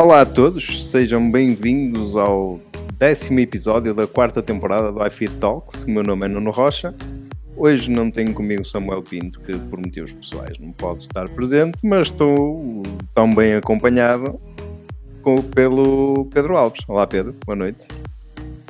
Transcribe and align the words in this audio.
Olá 0.00 0.22
a 0.22 0.26
todos, 0.26 0.90
sejam 0.90 1.30
bem-vindos 1.30 2.16
ao 2.16 2.58
décimo 2.98 3.38
episódio 3.38 3.92
da 3.92 4.06
quarta 4.06 4.42
temporada 4.42 4.90
do 4.90 5.06
iFit 5.06 5.34
Talks. 5.34 5.84
Meu 5.84 6.02
nome 6.02 6.24
é 6.24 6.28
Nuno 6.30 6.50
Rocha. 6.50 6.94
Hoje 7.54 7.90
não 7.90 8.10
tenho 8.10 8.32
comigo 8.32 8.64
Samuel 8.64 9.02
Pinto, 9.02 9.38
que 9.42 9.52
por 9.58 9.78
motivos 9.78 10.10
pessoais 10.12 10.58
não 10.58 10.72
pode 10.72 11.02
estar 11.02 11.28
presente, 11.28 11.76
mas 11.84 12.08
estou 12.08 12.82
tão 13.14 13.34
bem 13.34 13.52
acompanhado 13.52 14.40
com, 15.20 15.42
pelo 15.42 16.24
Pedro 16.32 16.56
Alves. 16.56 16.80
Olá 16.88 17.06
Pedro, 17.06 17.36
boa 17.44 17.54
noite. 17.54 17.86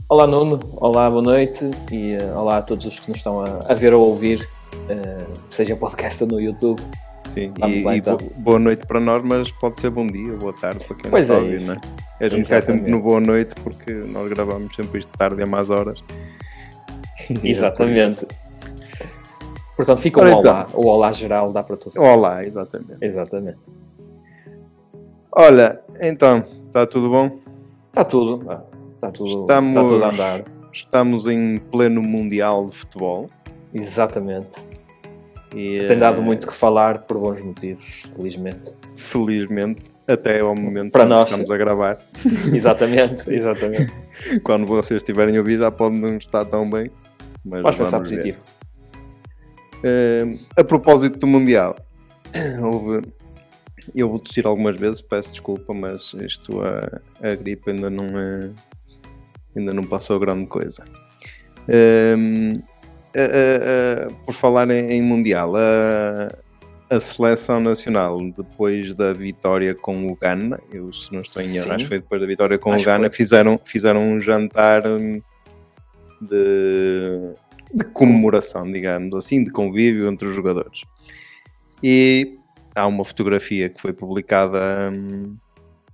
Olá 0.09 0.27
Nuno, 0.27 0.59
olá, 0.79 1.09
boa 1.09 1.23
noite 1.23 1.65
e 1.93 2.17
uh, 2.17 2.41
olá 2.41 2.57
a 2.57 2.63
todos 2.63 2.85
os 2.87 2.99
que 2.99 3.09
nos 3.09 3.19
estão 3.19 3.41
a, 3.41 3.67
a 3.69 3.75
ver 3.75 3.95
ou 3.95 4.05
a 4.05 4.09
ouvir, 4.09 4.49
uh, 4.75 5.33
seja 5.49 5.77
podcast 5.77 6.25
ou 6.25 6.29
no 6.29 6.41
YouTube. 6.41 6.83
Sim, 7.31 7.53
e, 7.65 7.85
lá, 7.85 7.97
então. 7.97 8.19
e, 8.21 8.41
boa 8.41 8.59
noite 8.59 8.85
para 8.85 8.99
nós, 8.99 9.23
mas 9.23 9.53
pode 9.53 9.81
ser 9.81 9.91
bom 9.91 10.05
dia, 10.05 10.33
boa 10.33 10.53
tarde 10.53 10.85
para 10.85 10.97
quem 10.97 11.11
pois 11.13 11.29
não 11.29 11.37
é 11.37 11.39
ouvir, 11.39 11.63
não 11.63 11.75
é? 11.75 11.81
A 12.19 12.29
gente 12.29 12.49
cai 12.49 12.61
sempre 12.61 12.91
no 12.91 13.01
boa 13.01 13.21
noite 13.21 13.55
porque 13.63 13.93
nós 13.93 14.29
gravamos 14.29 14.75
sempre 14.75 14.99
isto 14.99 15.17
tarde 15.17 15.41
a 15.41 15.47
más 15.47 15.71
horas. 15.71 16.03
Exatamente. 17.45 18.27
Portanto, 19.77 20.01
fica 20.01 20.21
um 20.21 20.25
olá, 20.25 20.67
então. 20.67 20.81
o 20.81 20.87
olá 20.89 21.13
geral 21.13 21.53
dá 21.53 21.63
para 21.63 21.77
todos. 21.77 21.97
Olá, 21.97 22.45
exatamente. 22.45 22.97
Exatamente. 23.01 23.59
Olha, 25.31 25.81
então, 26.01 26.45
está 26.67 26.85
tudo 26.85 27.09
bom? 27.11 27.39
Está 27.91 28.05
tudo, 28.05 28.43
está 28.95 29.11
tudo, 29.13 29.41
estamos, 29.43 29.71
está 29.71 29.83
tudo 29.83 30.05
a 30.05 30.09
andar. 30.11 30.45
Estamos 30.73 31.27
em 31.29 31.59
pleno 31.71 32.03
Mundial 32.03 32.67
de 32.67 32.77
Futebol. 32.77 33.31
Exatamente. 33.73 34.59
E, 35.55 35.85
Tem 35.87 35.99
dado 35.99 36.23
muito 36.23 36.47
que 36.47 36.55
falar 36.55 37.03
por 37.03 37.19
bons 37.19 37.43
motivos, 37.43 38.07
felizmente. 38.15 38.73
Felizmente, 38.95 39.83
até 40.07 40.41
ao 40.41 40.55
momento 40.55 40.93
Para 40.93 41.05
nós. 41.05 41.29
estamos 41.29 41.51
a 41.51 41.57
gravar. 41.57 41.99
exatamente, 42.55 43.29
exatamente. 43.33 43.93
Quando 44.43 44.67
vocês 44.67 45.03
estiverem 45.03 45.37
a 45.37 45.41
ouvir 45.41 45.59
já 45.59 45.71
pode 45.71 45.97
não 45.97 46.17
estar 46.17 46.45
tão 46.45 46.69
bem. 46.69 46.91
Mas 47.45 47.63
vamos 47.63 47.77
pensar 47.77 47.99
positivo. 47.99 48.39
Uh, 49.79 50.39
a 50.57 50.63
propósito 50.63 51.19
do 51.19 51.27
Mundial, 51.27 51.75
houve. 52.63 53.03
Eu 53.95 54.11
vou 54.11 54.19
tossir 54.19 54.47
algumas 54.47 54.79
vezes, 54.79 55.01
peço 55.01 55.31
desculpa, 55.31 55.73
mas 55.73 56.15
isto 56.21 56.61
a, 56.61 57.01
a 57.27 57.35
gripe 57.35 57.71
ainda 57.71 57.89
não 57.89 58.07
é, 58.07 58.51
ainda 59.57 59.73
não 59.73 59.85
passou 59.85 60.21
grande 60.21 60.47
coisa. 60.47 60.85
Uh, 63.15 64.09
uh, 64.09 64.15
por 64.25 64.33
falar 64.33 64.71
em, 64.71 64.93
em 64.93 65.03
Mundial, 65.03 65.55
a 66.91 66.99
seleção 66.99 67.61
nacional, 67.61 68.21
depois 68.37 68.93
da 68.95 69.13
vitória 69.13 69.75
com 69.77 70.11
o 70.11 70.17
Ghana, 70.17 70.61
eu 70.73 70.93
se 70.93 71.13
não 71.13 71.21
estou 71.21 71.41
em 71.41 71.57
erro, 71.57 71.73
acho 71.73 71.85
que 71.85 71.89
foi 71.89 72.01
depois 72.01 72.21
da 72.21 72.27
vitória 72.27 72.59
com 72.59 72.73
acho 72.73 72.83
o 72.83 72.85
Ghana, 72.85 73.09
fizeram, 73.11 73.57
fizeram 73.65 74.03
um 74.03 74.21
jantar 74.21 74.85
hum, 74.85 75.23
de, 76.21 77.33
de, 77.73 77.85
comemoração, 77.93 78.71
digamos 78.71 79.17
assim, 79.17 79.45
de 79.45 79.53
convívio 79.53 80.09
entre 80.09 80.27
os 80.27 80.35
jogadores. 80.35 80.83
E 81.81 82.37
há 82.75 82.89
uma 82.89 83.05
fotografia 83.05 83.69
que 83.69 83.81
foi 83.81 83.93
publicada 83.93 84.91
hum, 84.93 85.37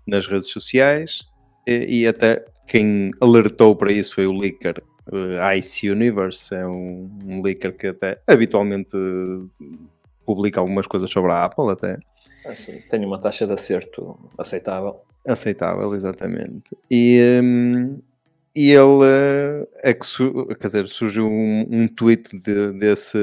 nas 0.06 0.26
redes 0.26 0.48
sociais 0.48 1.26
e, 1.66 2.00
e 2.00 2.06
até 2.06 2.42
quem 2.66 3.10
alertou 3.20 3.76
para 3.76 3.92
isso 3.92 4.14
foi 4.14 4.26
o 4.26 4.32
Licker 4.32 4.82
uh, 5.12 5.56
Ice 5.56 5.88
Universe, 5.88 6.54
é 6.54 6.66
um, 6.66 7.10
um 7.24 7.42
leaker 7.42 7.76
que 7.76 7.88
até 7.88 8.20
habitualmente 8.26 8.96
publica 10.24 10.60
algumas 10.60 10.86
coisas 10.86 11.10
sobre 11.10 11.30
a 11.32 11.44
Apple 11.44 11.70
até. 11.70 11.98
Ah. 12.44 12.54
Tem 12.88 13.04
uma 13.04 13.20
taxa 13.20 13.46
de 13.46 13.52
acerto 13.52 14.18
aceitável. 14.38 15.00
Aceitável, 15.26 15.94
exatamente. 15.94 16.76
E, 16.90 17.40
um, 17.42 17.98
e 18.54 18.70
ele 18.70 19.66
é 19.82 19.92
que 19.92 20.06
quer 20.54 20.66
dizer, 20.66 20.88
surgiu 20.88 21.26
um, 21.26 21.66
um 21.68 21.88
tweet 21.88 22.36
de, 22.38 22.72
desse 22.72 23.18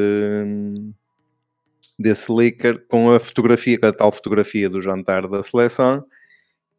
desse 1.97 2.31
leaker 2.31 2.83
com 2.87 3.11
a 3.11 3.19
fotografia, 3.19 3.79
com 3.79 3.85
a 3.85 3.93
tal 3.93 4.11
fotografia 4.11 4.69
do 4.69 4.81
jantar 4.81 5.27
da 5.27 5.43
seleção 5.43 6.03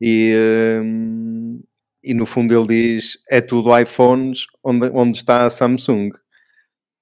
e, 0.01 0.35
um, 0.83 1.44
e 2.05 2.13
no 2.13 2.27
fundo 2.27 2.55
ele 2.55 2.67
diz 2.67 3.19
é 3.31 3.41
tudo 3.41 3.77
iPhones 3.77 4.47
onde, 4.63 4.91
onde 4.91 5.17
está 5.17 5.47
a 5.47 5.51
Samsung. 5.51 6.11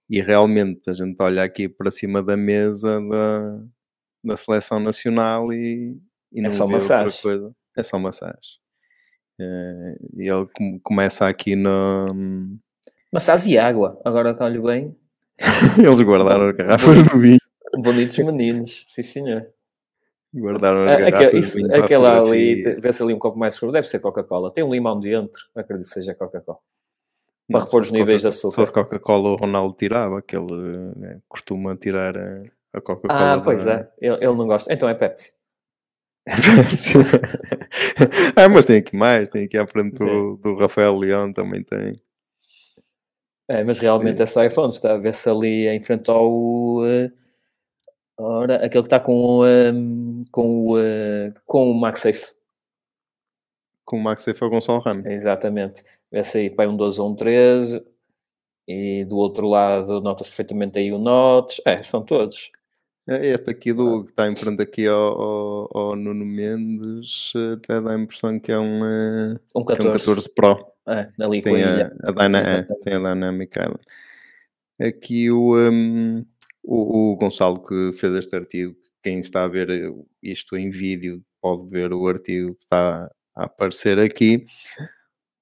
E 0.09 0.21
realmente 0.21 0.89
a 0.89 0.95
gente 0.95 1.17
olha 1.21 1.43
aqui 1.43 1.69
para 1.69 1.91
cima 1.91 2.23
da 2.23 2.37
mesa 2.37 3.01
da, 3.01 3.61
da 4.23 4.37
seleção 4.37 4.79
nacional 4.79 5.53
e, 5.53 5.99
e 6.33 6.39
é 6.39 6.43
não 6.43 6.51
só 6.51 6.67
vê 6.67 6.75
massagem. 6.75 7.07
outra 7.07 7.23
coisa. 7.23 7.57
É 7.77 7.83
só 7.83 7.99
massagem. 7.99 8.63
É, 9.41 9.97
e 10.19 10.31
ele 10.31 10.47
com, 10.55 10.79
começa 10.81 11.27
aqui 11.27 11.57
no. 11.57 12.59
Massagem 13.13 13.55
e 13.55 13.59
água, 13.59 14.01
agora 14.05 14.35
que 14.35 14.43
olho 14.43 14.63
bem. 14.63 14.97
Eles 15.79 16.01
guardaram 16.01 16.51
as 16.51 16.57
garrafas 16.57 17.09
do 17.09 17.19
vinho. 17.19 17.39
Bonitos 17.79 18.19
meninos, 18.19 18.85
sim 18.87 19.03
senhor. 19.03 19.47
Guardaram 20.35 20.89
as 20.89 20.97
garrafas 20.97 21.15
Aquela, 21.15 21.39
isso, 21.39 21.75
aquela 21.75 22.21
ali, 22.21 22.63
vê-se 22.81 23.03
ali 23.03 23.13
um 23.13 23.19
copo 23.19 23.39
mais 23.39 23.55
escuro, 23.55 23.73
deve 23.73 23.87
ser 23.87 24.01
Coca-Cola. 24.01 24.51
Tem 24.51 24.65
um 24.65 24.73
limão 24.73 24.99
dentro, 24.99 25.47
acredito 25.55 25.89
que 25.89 25.95
seja 25.95 26.15
Coca-Cola. 26.15 26.59
Para 27.51 27.61
não, 27.61 27.67
repor 27.67 27.83
os 27.83 27.91
níveis 27.91 28.23
de 28.23 28.29
açúcar. 28.29 28.55
Só 28.55 28.67
se 28.67 28.73
Coca-Cola 28.73 29.31
o 29.31 29.37
Ronaldo 29.37 29.77
tirava, 29.77 30.23
que 30.23 30.35
ele 30.35 30.93
né, 30.97 31.21
costuma 31.29 31.77
tirar 31.77 32.17
a, 32.17 32.43
a 32.73 32.81
Coca-Cola. 32.81 33.35
Ah, 33.35 33.41
pois 33.41 33.65
da... 33.65 33.75
é, 33.75 33.91
ele, 34.01 34.17
ele, 34.17 34.35
não 34.35 34.47
gosta. 34.47 34.73
Então 34.73 34.89
é 34.89 34.95
Pepsi. 34.95 35.33
ah, 38.37 38.49
mas 38.49 38.65
tem 38.65 38.79
aqui 38.79 38.97
mais, 38.97 39.29
tem 39.29 39.45
aqui 39.45 39.59
à 39.59 39.67
frente 39.67 39.99
do, 39.99 40.37
do 40.37 40.57
Rafael 40.57 40.97
Leão 40.97 41.33
também 41.33 41.63
tem. 41.63 42.01
É, 43.49 43.65
mas 43.65 43.81
realmente 43.81 44.19
Sim. 44.19 44.23
é 44.23 44.27
só 44.27 44.45
iPhone, 44.45 44.73
está 44.73 44.95
a 44.95 44.99
ver-se 44.99 45.29
ali 45.29 45.69
em 45.69 45.83
frente 45.83 46.11
ao. 46.11 46.79
Uh, 46.79 47.11
ora, 48.23 48.57
aquele 48.57 48.83
que 48.83 48.87
está 48.87 49.01
com, 49.01 49.41
uh, 49.41 50.25
com, 50.31 50.73
uh, 50.73 51.35
com 51.45 51.71
o 51.71 51.75
MagSafe. 51.75 52.33
Com 53.85 53.99
o 53.99 54.03
MagSafe 54.03 54.43
é 54.43 54.47
o 54.47 54.51
Gonçalo 54.51 54.81
Ramos. 54.81 55.07
Exatamente. 55.07 55.83
Vê-se 56.11 56.39
aí 56.39 56.51
para 56.51 56.71
um 56.71 56.77
12 56.77 57.01
ou 57.01 57.11
um 57.11 57.15
13. 57.15 57.85
E 58.67 59.05
do 59.05 59.17
outro 59.17 59.49
lado 59.49 60.01
nota-se 60.01 60.31
perfeitamente 60.31 60.79
aí 60.79 60.93
o 60.93 60.99
Notch. 60.99 61.59
É, 61.67 61.83
são 61.83 62.03
todos. 62.03 62.51
É, 63.09 63.27
este 63.27 63.51
aqui 63.51 63.73
do 63.73 63.97
ah. 63.97 64.03
que 64.05 64.11
está 64.11 64.29
em 64.29 64.37
frente 64.37 64.63
aqui 64.63 64.87
ao, 64.87 65.21
ao, 65.21 65.77
ao, 65.77 65.97
Nuno 65.97 66.25
Mendes 66.25 67.33
até 67.53 67.81
dá 67.81 67.93
a 67.93 67.99
impressão 67.99 68.39
que 68.39 68.53
é 68.53 68.59
um, 68.59 68.85
eh, 68.85 69.35
um 69.57 69.65
14, 69.65 69.89
é 69.89 69.91
um 69.91 69.95
14 69.95 70.35
Pro. 70.35 70.73
É, 70.87 71.09
ali 71.21 71.43
tem, 71.43 71.65
a, 71.65 71.93
a 72.05 72.13
Dyna, 72.13 72.39
é, 72.41 72.63
tem 72.83 72.95
a 72.95 72.99
Dynamic 72.99 73.59
Island. 73.59 73.81
Aqui 74.81 75.31
o, 75.31 75.57
um, 75.57 76.25
o, 76.63 77.13
o, 77.13 77.17
Gonçalo 77.17 77.65
que 77.65 77.93
fez 77.93 78.15
este 78.15 78.37
artigo, 78.37 78.75
quem 79.03 79.21
está 79.21 79.45
a 79.45 79.49
ver 79.49 79.69
isto 80.23 80.57
em 80.57 80.71
vídeo 80.71 81.25
pode 81.41 81.69
ver 81.69 81.93
o 81.93 82.07
artigo 82.07 82.55
que 82.55 82.65
está 82.65 83.11
a 83.35 83.45
aparecer 83.45 83.99
aqui. 83.99 84.47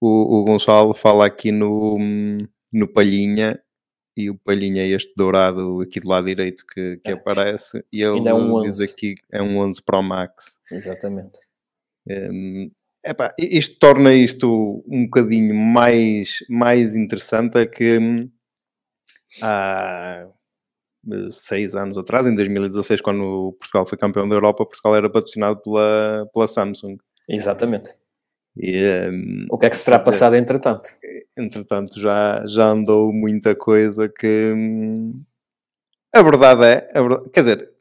O, 0.00 0.41
o 0.41 0.44
Gonçalo 0.44 0.94
fala 0.94 1.26
aqui 1.26 1.53
no, 1.53 1.98
no 2.72 2.88
Palhinha 2.88 3.60
e 4.16 4.31
o 4.31 4.38
Palhinha 4.38 4.82
é 4.82 4.88
este 4.88 5.12
dourado 5.16 5.81
aqui 5.81 6.00
do 6.00 6.08
lado 6.08 6.26
direito 6.26 6.64
que, 6.66 6.98
que 7.04 7.10
é. 7.10 7.14
aparece 7.14 7.84
e 7.92 8.02
ele 8.02 8.28
é 8.28 8.34
um 8.34 8.62
diz 8.62 8.81
aqui 8.81 9.14
é 9.31 9.43
um 9.43 9.58
11 9.58 9.82
Pro 9.82 10.02
Max. 10.02 10.61
Exatamente. 10.70 11.38
Um, 12.08 12.70
epá, 13.05 13.34
isto 13.38 13.78
torna 13.78 14.14
isto 14.14 14.82
um 14.87 15.05
bocadinho 15.05 15.55
mais, 15.55 16.38
mais 16.49 16.96
interessante 16.96 17.58
é 17.58 17.67
que 17.67 17.99
hum, 17.99 18.31
há 19.43 20.26
seis 21.31 21.75
anos 21.75 21.97
atrás, 21.97 22.26
em 22.26 22.35
2016, 22.35 23.00
quando 23.00 23.56
Portugal 23.58 23.87
foi 23.87 23.99
campeão 23.99 24.29
da 24.29 24.35
Europa, 24.35 24.67
Portugal 24.67 24.97
era 24.97 25.11
patrocinado 25.11 25.61
pela, 25.62 26.29
pela 26.32 26.49
Samsung. 26.49 26.97
Exatamente. 27.29 27.94
E, 28.56 28.85
um, 29.11 29.47
o 29.50 29.58
que 29.58 29.67
é 29.67 29.70
que 29.70 29.76
se 29.76 29.85
terá 29.85 29.99
dizer, 29.99 30.11
passado 30.11 30.37
entretanto? 30.37 30.88
Entretanto, 31.37 32.00
já, 32.00 32.44
já 32.47 32.67
andou 32.67 33.12
muita 33.12 33.55
coisa 33.55 34.08
que 34.08 34.52
hum, 34.52 35.23
a 36.12 36.23
verdade 36.23 36.64
é, 36.64 36.88
a 36.93 37.00
verdade, 37.00 37.31
quer 37.31 37.41
dizer, 37.41 37.73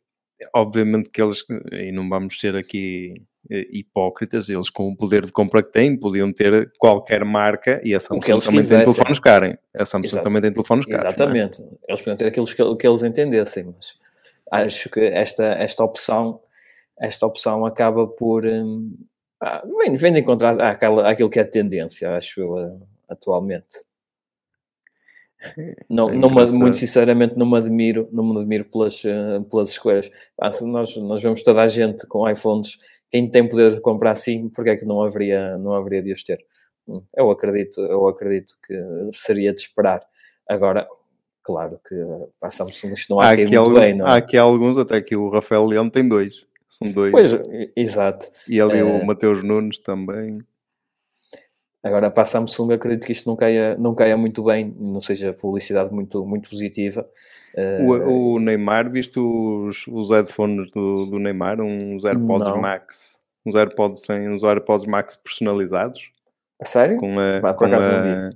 obviamente 0.53 1.09
que 1.09 1.21
eles, 1.21 1.45
e 1.71 1.91
não 1.91 2.07
vamos 2.07 2.39
ser 2.39 2.55
aqui 2.55 3.15
eh, 3.49 3.67
hipócritas, 3.71 4.49
eles 4.49 4.69
com 4.69 4.89
o 4.89 4.95
poder 4.95 5.25
de 5.25 5.31
compra 5.31 5.61
que 5.63 5.71
têm, 5.71 5.97
podiam 5.97 6.31
ter 6.31 6.71
qualquer 6.77 7.23
marca 7.25 7.81
e 7.83 7.93
a 7.95 7.99
Samsung 7.99 8.21
também 8.21 8.61
quisessem. 8.61 8.85
tem 8.85 8.93
telefones 8.93 9.19
caros. 9.19 9.55
A 9.75 9.85
Samsung 9.85 10.07
Exato. 10.07 10.23
também 10.23 10.41
tem 10.41 10.51
telefones 10.51 10.85
caros. 10.85 11.03
É? 11.03 11.07
Exatamente, 11.07 11.61
é? 11.61 11.65
eles 11.87 12.01
podiam 12.01 12.17
ter 12.17 12.27
aquilo 12.27 12.45
que, 12.45 12.75
que 12.75 12.87
eles 12.87 13.03
entendessem, 13.03 13.65
mas 13.65 13.97
acho 14.51 14.89
que 14.89 14.99
esta, 14.99 15.43
esta 15.43 15.83
opção 15.83 16.39
esta 16.99 17.25
opção 17.25 17.65
acaba 17.65 18.05
por 18.05 18.45
hum, 18.45 18.93
ah, 19.41 19.63
vem, 19.79 19.95
vem 19.95 20.13
de 20.13 20.19
encontrar 20.19 20.59
aquela, 20.59 21.09
aquilo 21.09 21.29
que 21.29 21.39
é 21.39 21.45
tendência, 21.45 22.15
acho 22.15 22.41
eu, 22.41 22.81
atualmente. 23.07 23.85
Não, 25.89 26.09
é 26.09 26.15
não 26.15 26.29
me, 26.29 26.51
muito 26.51 26.77
sinceramente 26.77 27.37
não 27.37 27.49
me 27.49 27.57
admiro, 27.57 28.09
não 28.11 28.23
me 28.23 28.39
admiro 28.39 28.65
pelas, 28.65 29.03
eh, 29.05 29.39
pelas 29.49 29.69
escolhas. 29.69 30.11
Ah, 30.39 30.51
nós, 30.61 30.95
nós 30.97 31.21
vemos 31.21 31.43
toda 31.43 31.61
a 31.61 31.67
gente 31.67 32.05
com 32.07 32.29
iPhones 32.29 32.77
quem 33.11 33.29
tem 33.29 33.47
poder 33.47 33.73
de 33.73 33.81
comprar 33.81 34.15
sim, 34.15 34.49
porque 34.49 34.69
é 34.71 34.77
que 34.77 34.85
não 34.85 35.01
haveria, 35.01 35.57
não 35.57 35.73
haveria 35.73 36.01
de 36.01 36.13
os 36.13 36.23
ter? 36.23 36.39
Hum, 36.87 37.01
eu 37.15 37.31
acredito, 37.31 37.81
eu 37.81 38.07
acredito 38.07 38.55
que 38.65 38.75
seria 39.11 39.53
de 39.53 39.61
esperar. 39.61 40.01
Agora, 40.47 40.87
claro 41.43 41.79
que 41.87 41.95
a 42.41 42.51
Samsung 42.51 42.93
isto 42.93 43.13
não 43.13 43.19
há, 43.19 43.29
há 43.29 43.31
aqui 43.31 43.41
muito 43.41 43.57
algum, 43.57 43.79
bem, 43.79 43.95
não 43.95 44.05
é? 44.05 44.09
Há 44.09 44.15
aqui 44.15 44.37
alguns, 44.37 44.77
até 44.77 45.01
que 45.01 45.15
o 45.15 45.29
Rafael 45.29 45.65
Leão 45.65 45.89
tem 45.89 46.07
dois. 46.07 46.45
São 46.69 46.91
dois. 46.91 47.11
Pois, 47.11 47.31
exato. 47.75 48.29
E 48.47 48.61
ali 48.61 48.81
o 48.83 48.97
eh, 48.97 49.05
Mateus 49.05 49.43
Nunes 49.43 49.79
também. 49.79 50.37
Agora, 51.81 52.11
para 52.11 52.23
a 52.23 52.25
Samsung, 52.25 52.73
acredito 52.73 53.05
que 53.05 53.13
isto 53.13 53.29
não 53.29 53.37
caia, 53.37 53.77
não 53.77 53.95
caia 53.95 54.17
muito 54.17 54.43
bem, 54.43 54.75
não 54.77 54.99
seja 54.99 55.31
publicidade 55.31 55.93
muito, 55.93 56.25
muito 56.25 56.49
positiva. 56.49 57.07
O, 57.55 57.95
eh, 57.95 58.05
o 58.05 58.39
Neymar, 58.39 58.91
viste 58.91 59.19
os, 59.19 59.87
os 59.87 60.09
headphones 60.09 60.69
do, 60.71 61.05
do 61.05 61.19
Neymar, 61.19 61.61
uns 61.61 62.03
AirPods 62.03 62.49
não. 62.49 62.61
Max, 62.61 63.19
uns 63.45 63.55
AirPods, 63.55 64.01
sem, 64.05 64.29
uns 64.29 64.43
AirPods 64.43 64.85
Max 64.85 65.15
personalizados? 65.15 66.11
A 66.61 66.65
sério? 66.65 66.97
Com 66.97 67.17
a, 67.17 67.39
Bah, 67.39 67.53
com 67.53 67.65
a, 67.65 68.29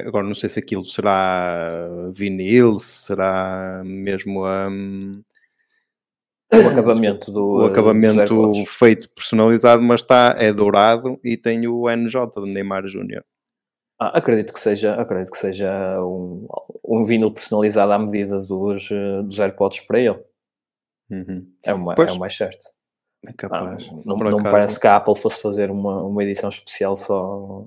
agora 0.00 0.26
não 0.26 0.34
sei 0.34 0.48
se 0.48 0.58
aquilo 0.58 0.84
será 0.84 1.88
vinil, 2.12 2.78
será 2.78 3.82
mesmo 3.84 4.46
um, 4.46 5.22
o 6.52 6.68
acabamento 6.68 7.32
do 7.32 7.62
o 7.62 7.64
acabamento 7.64 8.52
feito 8.66 9.08
personalizado, 9.10 9.82
mas 9.82 10.00
está 10.00 10.34
é 10.38 10.52
dourado 10.52 11.18
e 11.24 11.36
tem 11.36 11.66
o 11.66 11.88
NJ 11.88 12.26
do 12.34 12.46
Neymar 12.46 12.86
Júnior. 12.88 13.24
Ah, 13.98 14.18
acredito 14.18 14.52
que 14.52 14.60
seja, 14.60 14.94
acredito 14.94 15.30
que 15.30 15.38
seja 15.38 15.70
um, 16.02 16.46
um 16.84 17.04
vinil 17.04 17.30
personalizado 17.30 17.92
à 17.92 17.98
medida 17.98 18.40
dos, 18.40 18.88
dos 19.24 19.38
AirPods 19.38 19.80
para 19.80 20.00
ele. 20.00 20.20
Uhum. 21.10 21.46
É, 21.62 21.72
o, 21.74 21.92
é 21.92 22.12
o 22.12 22.18
mais 22.18 22.36
certo. 22.36 22.68
É 23.26 23.32
capaz. 23.32 23.88
Ah, 23.88 23.94
não, 24.04 24.16
não 24.16 24.42
parece 24.42 24.80
que 24.80 24.86
a 24.86 24.96
Apple 24.96 25.16
fosse 25.16 25.40
fazer 25.40 25.70
uma, 25.70 26.02
uma 26.02 26.22
edição 26.24 26.48
especial 26.48 26.96
só 26.96 27.64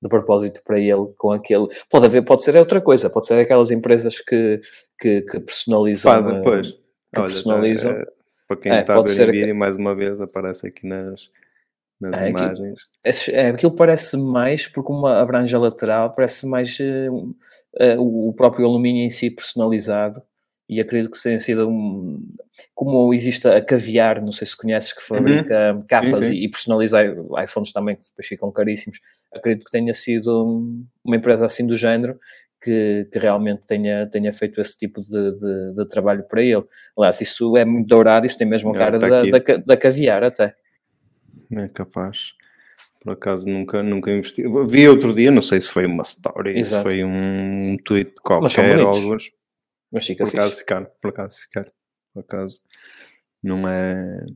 de 0.00 0.08
propósito 0.08 0.62
para 0.64 0.78
ele 0.78 1.12
com 1.16 1.30
aquele. 1.30 1.68
Pode 1.90 2.06
haver, 2.06 2.24
pode 2.24 2.42
ser 2.42 2.56
outra 2.56 2.80
coisa, 2.80 3.10
pode 3.10 3.26
ser 3.26 3.40
aquelas 3.40 3.70
empresas 3.70 4.18
que, 4.18 4.60
que, 4.98 5.22
que 5.22 5.40
personalizam. 5.40 6.12
Pá, 6.12 6.20
depois. 6.20 6.70
Que 6.72 7.20
Olha, 7.20 7.28
personalizam. 7.28 7.92
É, 7.92 8.04
para 8.48 8.56
quem 8.56 8.72
é, 8.72 8.80
está 8.80 8.96
a 8.96 9.02
ver 9.02 9.30
vídeo, 9.30 9.46
que... 9.48 9.52
mais 9.52 9.76
uma 9.76 9.94
vez 9.94 10.20
aparece 10.20 10.66
aqui 10.66 10.86
nas, 10.86 11.30
nas 12.00 12.18
é, 12.18 12.30
imagens. 12.30 12.78
Aquilo, 13.04 13.36
é, 13.36 13.48
aquilo 13.50 13.72
parece 13.72 14.16
mais, 14.16 14.66
porque 14.66 14.90
uma 14.90 15.20
abrange 15.20 15.54
a 15.54 15.58
lateral, 15.58 16.14
parece 16.14 16.46
mais 16.46 16.78
uh, 16.80 17.36
uh, 17.96 18.28
o 18.28 18.32
próprio 18.32 18.66
alumínio 18.66 19.04
em 19.04 19.10
si 19.10 19.30
personalizado. 19.30 20.22
E 20.70 20.80
acredito 20.80 21.10
que 21.10 21.22
tenha 21.22 21.38
sido 21.38 21.66
um. 21.66 22.22
Como 22.74 23.14
existe 23.14 23.48
a 23.48 23.64
Caviar, 23.64 24.20
não 24.20 24.32
sei 24.32 24.46
se 24.46 24.54
conheces, 24.54 24.92
que 24.92 25.00
fabrica 25.00 25.72
uhum. 25.72 25.82
capas 25.88 26.26
sim, 26.26 26.34
sim. 26.34 26.44
e 26.44 26.50
personaliza 26.50 26.98
iPhones 27.42 27.72
também, 27.72 27.96
que 27.96 28.02
depois 28.02 28.26
ficam 28.26 28.52
caríssimos. 28.52 29.00
Acredito 29.32 29.64
que 29.64 29.70
tenha 29.70 29.94
sido 29.94 30.84
uma 31.02 31.16
empresa 31.16 31.46
assim 31.46 31.66
do 31.66 31.74
género 31.74 32.18
que, 32.60 33.08
que, 33.12 33.18
realmente 33.18 33.62
tenha, 33.66 34.06
tenha 34.06 34.32
feito 34.32 34.60
esse 34.60 34.76
tipo 34.76 35.02
de, 35.02 35.32
de, 35.32 35.74
de, 35.74 35.88
trabalho 35.88 36.24
para 36.24 36.42
ele. 36.42 36.64
Aliás, 36.96 37.20
isso 37.20 37.56
é 37.56 37.64
muito 37.64 37.86
dourado, 37.86 38.26
isto 38.26 38.38
tem 38.38 38.46
mesmo 38.46 38.70
a 38.70 38.74
cara 38.74 38.98
tá 38.98 39.08
da, 39.08 39.22
da, 39.22 39.56
da, 39.64 39.76
caviar 39.76 40.24
até. 40.24 40.54
É 41.52 41.68
capaz. 41.68 42.32
Por 43.00 43.12
acaso 43.12 43.48
nunca, 43.48 43.82
nunca 43.82 44.10
investi. 44.10 44.42
Vi 44.66 44.88
outro 44.88 45.14
dia, 45.14 45.30
não 45.30 45.42
sei 45.42 45.60
se 45.60 45.70
foi 45.70 45.86
uma 45.86 46.02
story, 46.02 46.58
Exato. 46.58 46.82
se 46.88 46.94
foi 46.94 47.04
um 47.04 47.76
tweet 47.84 48.14
qualquer 48.22 48.78
ou 48.80 48.88
alguns. 48.88 49.30
Mas 49.90 50.06
fica 50.06 50.24
por 50.24 50.34
acaso 50.34 50.56
ficar, 50.56 50.84
por 51.00 51.08
acaso 51.10 51.40
ficar. 51.40 51.72
Por 52.12 52.20
acaso 52.20 52.60
não 53.42 53.68
é. 53.68 54.26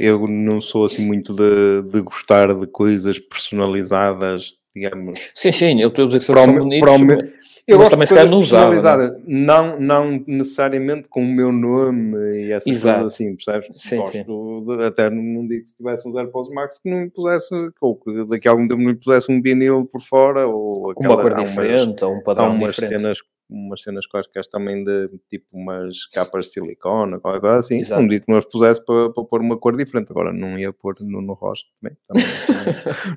Eu 0.00 0.26
não 0.26 0.60
sou 0.60 0.84
assim 0.84 1.04
muito 1.04 1.34
de, 1.34 1.82
de 1.90 2.00
gostar 2.00 2.54
de 2.54 2.66
coisas 2.66 3.18
personalizadas 3.18 4.54
digamos. 4.76 5.30
Sim, 5.34 5.52
sim, 5.52 5.80
eu 5.80 5.88
estou 5.88 6.04
a 6.04 6.08
dizer 6.08 6.18
que 6.18 6.24
são 6.24 6.54
bonitos. 6.54 7.00
Meu, 7.00 7.18
eu 7.66 7.78
gosto 7.78 7.90
também 7.90 8.06
se 8.06 8.14
calhar 8.14 8.30
não 8.30 8.38
usava. 8.38 9.08
Né? 9.08 9.20
Não, 9.26 9.80
não 9.80 10.24
necessariamente 10.24 11.08
com 11.08 11.20
o 11.20 11.26
meu 11.26 11.50
nome 11.50 12.16
e 12.38 12.52
essas 12.52 12.72
Exato. 12.72 13.00
coisas 13.00 13.14
assim, 13.14 13.34
percebes? 13.34 13.68
Sim, 13.74 13.96
gosto 13.96 14.12
sim. 14.12 14.24
De, 14.24 14.84
até 14.84 15.10
não 15.10 15.46
digo 15.48 15.64
que 15.64 15.70
se 15.70 15.76
tivesse 15.76 16.06
um 16.06 16.16
AirPods 16.16 16.52
Max 16.52 16.78
que 16.78 16.88
não 16.88 16.98
me 16.98 17.10
pusesse, 17.10 17.54
ou 17.80 17.96
que 17.96 18.24
daqui 18.26 18.46
a 18.46 18.52
algum 18.52 18.68
tempo 18.68 18.80
não 18.80 18.90
me 18.90 18.94
pusesse 18.94 19.32
um 19.32 19.42
vinil 19.42 19.84
por 19.84 20.00
fora, 20.00 20.46
ou 20.46 20.92
aquela, 20.92 21.14
uma 21.14 21.22
cor 21.22 21.34
diferente, 21.34 22.04
ou 22.04 22.14
um 22.14 22.22
padrão 22.22 22.52
umas 22.52 22.72
diferente. 22.72 23.00
cenas 23.00 23.18
umas 23.48 23.82
cenas 23.82 24.06
quaisquer 24.06 24.44
também 24.46 24.84
de 24.84 25.08
tipo 25.30 25.46
umas 25.52 26.06
capas 26.06 26.46
de 26.46 26.52
silicone, 26.54 27.20
qualquer 27.20 27.40
coisa 27.40 27.56
assim. 27.56 27.78
Exato. 27.78 28.00
Não 28.00 28.08
digo 28.08 28.26
que 28.26 28.32
as 28.32 28.44
pusesse 28.44 28.84
para, 28.84 29.10
para 29.10 29.24
pôr 29.24 29.40
uma 29.40 29.56
cor 29.56 29.76
diferente, 29.76 30.10
agora 30.10 30.32
não 30.32 30.58
ia 30.58 30.72
pôr 30.72 30.96
Nuno 31.00 31.32
Rocha 31.34 31.64
também. 31.80 31.96
também 32.06 32.24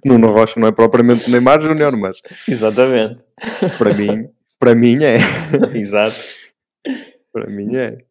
Nuno 0.05 0.31
Rocha 0.31 0.59
não 0.59 0.67
é 0.67 0.71
propriamente 0.71 1.29
Neymar 1.29 1.61
Júnior, 1.61 1.95
mas 1.97 2.21
exatamente 2.47 3.23
para 3.77 3.93
mim, 3.93 4.27
para 4.59 4.75
mim 4.75 4.97
é. 5.03 5.17
Exato. 5.75 6.15
para 7.31 7.47
mim 7.49 7.75
é. 7.75 8.08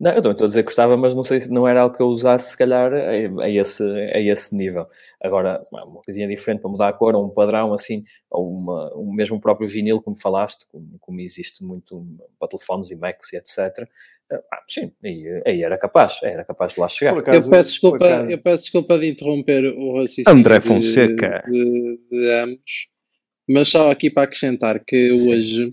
Não, 0.00 0.12
eu 0.12 0.22
também 0.22 0.32
estou 0.32 0.46
a 0.46 0.48
dizer 0.48 0.62
que 0.62 0.68
gostava, 0.68 0.96
mas 0.96 1.14
não 1.14 1.22
sei 1.22 1.38
se 1.40 1.52
não 1.52 1.68
era 1.68 1.82
algo 1.82 1.94
que 1.94 2.00
eu 2.00 2.06
usasse, 2.06 2.52
se 2.52 2.56
calhar, 2.56 2.90
a, 2.90 3.42
a, 3.42 3.50
esse, 3.50 3.84
a 3.84 4.18
esse 4.18 4.56
nível. 4.56 4.86
Agora, 5.22 5.60
uma 5.70 6.02
coisinha 6.02 6.26
diferente 6.26 6.62
para 6.62 6.70
mudar 6.70 6.88
a 6.88 6.92
cor, 6.94 7.14
ou 7.14 7.26
um 7.26 7.28
padrão 7.28 7.74
assim, 7.74 8.02
ou 8.30 8.50
uma, 8.50 8.96
um 8.96 9.12
mesmo 9.12 9.38
próprio 9.38 9.68
vinil, 9.68 10.00
como 10.00 10.16
falaste, 10.16 10.64
como, 10.72 10.98
como 10.98 11.20
existe 11.20 11.62
muito 11.62 12.02
para 12.38 12.48
telefones 12.48 12.90
e 12.90 12.96
Macs 12.96 13.30
e 13.34 13.36
etc. 13.36 13.86
Ah, 14.32 14.62
sim, 14.66 14.90
aí, 15.04 15.42
aí, 15.46 15.62
era 15.62 15.76
capaz, 15.76 16.20
era 16.22 16.44
capaz 16.44 16.72
de 16.72 16.80
lá 16.80 16.88
chegar. 16.88 17.18
Acaso, 17.18 17.48
eu, 17.48 17.50
peço 17.50 17.70
desculpa, 17.70 18.06
eu 18.30 18.42
peço 18.42 18.62
desculpa 18.62 18.98
de 18.98 19.06
interromper 19.06 19.66
o 19.66 19.98
raciocínio 19.98 20.30
André 20.30 20.60
Fonseca. 20.62 21.42
De, 21.44 21.52
de, 21.52 22.00
de 22.10 22.30
ambos, 22.40 22.88
mas 23.46 23.68
só 23.68 23.90
aqui 23.90 24.08
para 24.08 24.22
acrescentar 24.22 24.82
que 24.82 25.14
sim. 25.18 25.30
hoje 25.30 25.72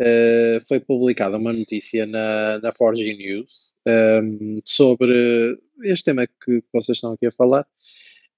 uh, 0.00 0.66
foi 0.66 0.80
publicada 0.80 1.36
uma 1.36 1.52
notícia 1.52 2.06
na, 2.06 2.58
na 2.60 2.72
Forge 2.72 3.14
News 3.14 3.74
um, 3.86 3.90
ehm, 3.90 4.60
sobre 4.64 5.58
este 5.84 6.06
tema 6.06 6.26
que 6.26 6.62
vocês 6.72 6.96
estão 6.96 7.12
aqui 7.12 7.26
a 7.26 7.32
falar, 7.32 7.66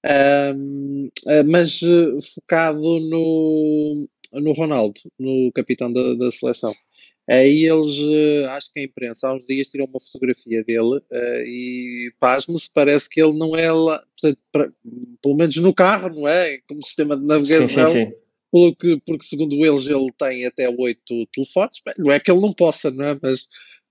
um, 0.05 0.09
ehm, 0.09 1.09
eh, 1.29 1.43
mas 1.45 1.81
eh, 1.83 2.21
focado 2.35 2.81
no, 3.01 4.09
no 4.33 4.53
Ronaldo, 4.53 5.01
no 5.19 5.51
capitão 5.53 5.93
da, 5.93 6.15
da 6.15 6.31
seleção. 6.31 6.75
Aí 7.29 7.65
eles, 7.65 7.97
acho 8.51 8.73
que 8.73 8.81
a 8.81 8.83
imprensa 8.83 9.29
há 9.29 9.35
uns 9.35 9.47
dias 9.47 9.69
tirou 9.69 9.87
uma 9.87 10.01
fotografia 10.01 10.65
dele 10.65 10.97
uh, 10.99 11.43
e 11.47 12.13
pasme-se, 12.19 12.69
parece 12.75 13.09
que 13.09 13.23
ele 13.23 13.39
não 13.39 13.55
é 13.55 13.71
lá, 13.71 14.05
portanto, 14.21 14.41
pra, 14.51 14.73
pelo 15.23 15.37
menos 15.37 15.55
no 15.57 15.73
carro, 15.73 16.09
não 16.11 16.27
é? 16.27 16.59
Como 16.67 16.85
sistema 16.85 17.17
de 17.17 17.25
navegação. 17.25 17.87
Sim, 17.87 17.87
sim, 17.87 18.07
sim 18.07 18.22
porque, 18.53 19.01
porque 19.07 19.25
segundo 19.25 19.55
eles 19.65 19.87
ele 19.87 20.13
tem 20.19 20.45
até 20.45 20.69
oito 20.69 21.27
telefones. 21.33 21.79
Não 21.99 22.13
é 22.13 22.21
que 22.21 22.31
ele 22.31 22.41
não 22.43 22.53
possa, 22.53 22.91
não 22.91 23.07
é? 23.07 23.19
Mas 23.21 23.49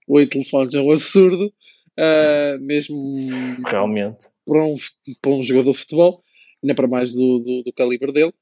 oito 0.08 0.34
telefones 0.34 0.76
é 0.76 0.80
um 0.80 0.92
absurdo, 0.92 1.48
uh, 1.48 2.62
mesmo 2.62 3.28
realmente 3.66 4.28
para 4.46 4.64
um, 4.64 4.76
para 5.20 5.32
um 5.32 5.42
jogador 5.42 5.72
de 5.72 5.80
futebol, 5.80 6.24
ainda 6.64 6.76
para 6.76 6.88
mais 6.88 7.12
do, 7.12 7.40
do, 7.40 7.64
do 7.64 7.74
calibre 7.74 8.14
dele. 8.14 8.34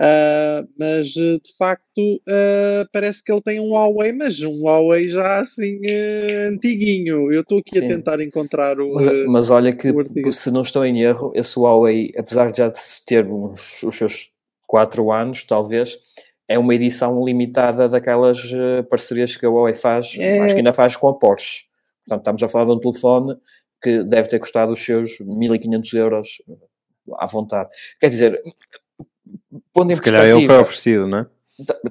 Uh, 0.00 0.62
mas 0.78 1.08
de 1.08 1.56
facto 1.58 1.98
uh, 1.98 2.88
parece 2.92 3.22
que 3.22 3.32
ele 3.32 3.42
tem 3.42 3.58
um 3.58 3.70
Huawei, 3.70 4.12
mas 4.12 4.40
um 4.42 4.62
Huawei 4.62 5.10
já 5.10 5.40
assim 5.40 5.76
uh, 5.76 6.52
antiguinho. 6.52 7.32
Eu 7.32 7.42
estou 7.42 7.58
aqui 7.58 7.78
Sim. 7.78 7.86
a 7.86 7.88
tentar 7.88 8.20
encontrar 8.20 8.80
o. 8.80 8.94
Mas, 8.94 9.26
mas 9.26 9.50
olha 9.50 9.72
que, 9.72 9.92
se 10.32 10.52
não 10.52 10.62
estou 10.62 10.84
em 10.84 11.02
erro, 11.02 11.32
esse 11.34 11.58
Huawei, 11.58 12.12
apesar 12.16 12.50
de 12.50 12.58
já 12.58 12.72
ter 13.06 13.26
uns, 13.26 13.82
os 13.82 13.96
seus 13.96 14.30
quatro 14.68 15.10
anos, 15.10 15.42
talvez, 15.42 15.98
é 16.46 16.58
uma 16.58 16.74
edição 16.74 17.24
limitada 17.24 17.88
daquelas 17.88 18.38
uh, 18.52 18.84
parcerias 18.88 19.36
que 19.36 19.44
a 19.44 19.48
Huawei 19.48 19.74
faz, 19.74 20.14
é... 20.18 20.38
acho 20.40 20.54
que 20.54 20.58
ainda 20.58 20.72
faz 20.72 20.94
com 20.94 21.08
a 21.08 21.18
Porsche. 21.18 21.64
Portanto, 22.06 22.20
estamos 22.20 22.42
a 22.42 22.48
falar 22.48 22.66
de 22.66 22.72
um 22.72 22.78
telefone 22.78 23.36
que 23.82 24.04
deve 24.04 24.28
ter 24.28 24.38
custado 24.38 24.72
os 24.72 24.84
seus 24.84 25.18
1500 25.20 25.92
euros 25.94 26.42
à 27.16 27.26
vontade. 27.26 27.70
Quer 27.98 28.08
dizer, 28.08 28.42
pondo 29.72 29.90
em 29.90 29.94
Se 29.94 30.02
calhar 30.02 30.24
ele 30.24 30.46
foi 30.46 30.58
oferecido, 30.58 31.06
não 31.06 31.18
é? 31.18 31.26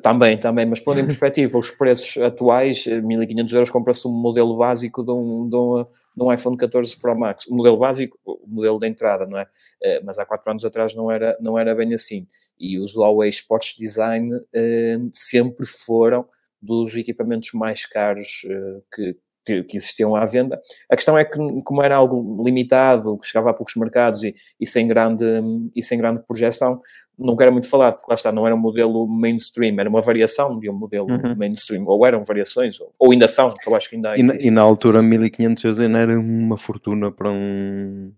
Também, 0.01 0.38
também, 0.38 0.65
mas 0.65 0.79
pondo 0.79 1.01
em 1.01 1.05
perspectiva 1.05 1.57
os 1.57 1.69
preços 1.69 2.17
atuais, 2.24 2.86
1500 2.86 3.53
euros 3.53 3.69
compra-se 3.69 4.07
um 4.07 4.12
modelo 4.12 4.55
básico 4.55 5.03
de 5.03 5.12
um, 5.12 5.50
de, 5.50 5.55
um, 5.55 5.86
de 6.15 6.24
um, 6.24 6.31
iPhone 6.34 6.55
14 6.55 6.98
Pro 6.98 7.17
Max. 7.17 7.46
O 7.48 7.55
modelo 7.55 7.77
básico, 7.77 8.17
o 8.25 8.48
modelo 8.48 8.79
de 8.79 8.88
entrada, 8.88 9.25
não 9.25 9.38
é? 9.38 9.46
Eh, 9.84 10.01
mas 10.05 10.17
há 10.17 10.25
quatro 10.25 10.50
anos 10.51 10.63
atrás 10.63 10.96
não 10.96 11.12
era, 11.12 11.38
não 11.41 11.60
era 11.60 11.75
bem 11.75 11.93
assim. 11.93 12.25
E 12.60 12.80
os 12.80 12.96
Huawei 12.96 13.30
Sports 13.30 13.76
Design 13.78 14.34
uh, 14.36 15.10
sempre 15.12 15.66
foram 15.66 16.26
dos 16.62 16.96
equipamentos 16.96 17.52
mais 17.54 17.86
caros 17.86 18.42
uh, 18.46 18.84
que 18.94 19.16
que, 19.48 19.64
que, 19.64 19.78
existiam 19.78 20.14
à 20.14 20.26
venda. 20.26 20.62
A 20.92 20.96
questão 20.98 21.18
é 21.18 21.24
que, 21.24 21.38
como 21.64 21.82
era 21.82 21.96
algo 21.96 22.44
limitado, 22.44 23.18
que 23.18 23.26
chegava 23.26 23.52
a 23.52 23.54
poucos 23.54 23.76
mercados 23.78 24.22
e, 24.24 24.36
e, 24.60 24.68
sem, 24.68 24.86
grande, 24.86 25.24
e 25.74 25.82
sem 25.82 25.98
grande 25.98 26.22
projeção, 26.28 26.82
nunca 27.18 27.46
era 27.46 27.52
muito 27.52 27.70
falado, 27.70 27.96
porque 27.96 28.12
lá 28.12 28.16
está, 28.16 28.32
não 28.32 28.46
era 28.46 28.54
um 28.54 28.60
modelo 28.60 29.08
mainstream, 29.08 29.80
era 29.80 29.90
uma 29.90 30.02
variação 30.02 30.60
de 30.60 30.70
um 30.70 30.74
modelo 30.74 31.08
uhum. 31.10 31.36
mainstream, 31.36 31.86
ou 31.88 32.06
eram 32.06 32.24
variações, 32.24 32.80
ou, 32.82 32.92
ou 33.00 33.12
ainda 33.14 33.28
são, 33.30 33.54
eu 33.66 33.76
acho 33.76 33.90
que 33.90 33.96
ainda 33.96 34.18
e 34.18 34.24
na, 34.24 34.36
e 34.36 34.52
na, 34.52 34.62
altura 34.62 35.02
1500 35.02 35.64
euros 35.64 35.80
era 35.80 36.20
uma 36.20 36.58
fortuna 36.58 37.10
para 37.10 37.32
um... 37.32 38.12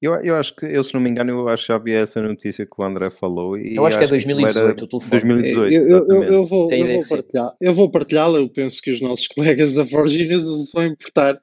Eu, 0.00 0.14
eu 0.22 0.36
acho 0.36 0.56
que, 0.56 0.64
eu 0.64 0.82
se 0.82 0.94
não 0.94 1.00
me 1.00 1.10
engano, 1.10 1.30
eu 1.30 1.48
acho 1.48 1.64
que 1.64 1.68
já 1.68 1.74
havia 1.74 1.98
essa 1.98 2.22
notícia 2.22 2.64
que 2.64 2.72
o 2.78 2.82
André 2.82 3.10
falou. 3.10 3.58
E 3.58 3.76
eu 3.76 3.84
acho, 3.84 3.98
que 3.98 4.04
é 4.04 4.08
2018 4.08 4.84
o 4.84 4.88
telefone. 4.88 5.10
2018, 5.10 5.74
eu, 5.74 5.88
eu, 5.88 6.22
eu, 6.22 6.46
vou, 6.46 6.72
eu 6.72 6.86
vou 6.86 7.08
partilhar, 7.08 7.56
eu 7.60 7.74
vou 7.74 7.90
partilhá-la, 7.90 8.38
eu 8.38 8.48
penso 8.48 8.80
que 8.80 8.90
os 8.90 9.00
nossos 9.02 9.28
colegas 9.34 9.74
da 9.74 9.84
Forginas 9.84 10.40
se 10.40 10.72
vão 10.72 10.86
importar 10.86 11.38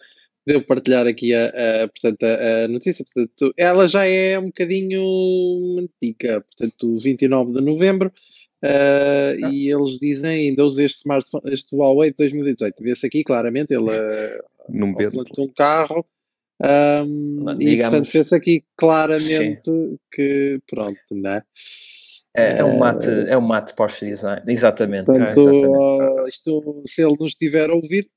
de 0.48 0.56
eu 0.56 0.64
partilhar 0.64 1.06
aqui 1.06 1.36
a, 1.36 1.48
a, 1.48 1.88
portanto, 1.88 2.24
a, 2.24 2.64
a, 2.64 2.68
notícia. 2.68 3.06
Portanto, 3.06 3.54
ela 3.56 3.86
já 3.88 4.06
é 4.06 4.40
um 4.40 4.48
bocadinho 4.48 5.78
antiga, 5.80 6.42
portanto, 6.42 6.98
29 6.98 7.54
de 7.54 7.62
novembro. 7.62 8.12
Uh, 8.64 9.38
ah. 9.46 9.52
E 9.52 9.72
eles 9.72 10.00
dizem, 10.00 10.50
ainda 10.50 10.66
usei 10.66 10.88
este 10.88 11.00
smartphone, 11.00 11.44
este 11.54 11.76
Huawei 11.76 12.10
de 12.10 12.18
2018. 12.18 12.82
Vê-se 12.82 13.06
aqui 13.06 13.24
claramente, 13.24 13.72
ele 13.72 13.92
Num 14.70 14.96
um 15.38 15.48
carro. 15.56 16.04
Um, 16.60 17.52
e 17.52 17.58
Digamos, 17.58 17.92
portanto, 17.92 18.14
vê-se 18.14 18.36
aqui 18.36 18.64
claramente 18.76 19.62
sim. 19.66 19.98
que, 20.12 20.60
pronto, 20.68 20.98
né? 21.12 21.42
É, 22.36 22.60
é, 22.60 22.64
um 22.64 22.78
mate, 22.78 23.10
é 23.10 23.38
um 23.38 23.42
mate 23.42 23.74
Porsche 23.74 24.06
Design, 24.06 24.42
exatamente. 24.48 25.06
Portanto, 25.06 25.28
é, 25.28 25.32
exatamente. 25.32 25.68
Uh, 25.68 26.28
isto, 26.28 26.82
se 26.86 27.04
ele 27.04 27.16
nos 27.20 27.32
estiver 27.32 27.70
a 27.70 27.74
ouvir, 27.74 28.08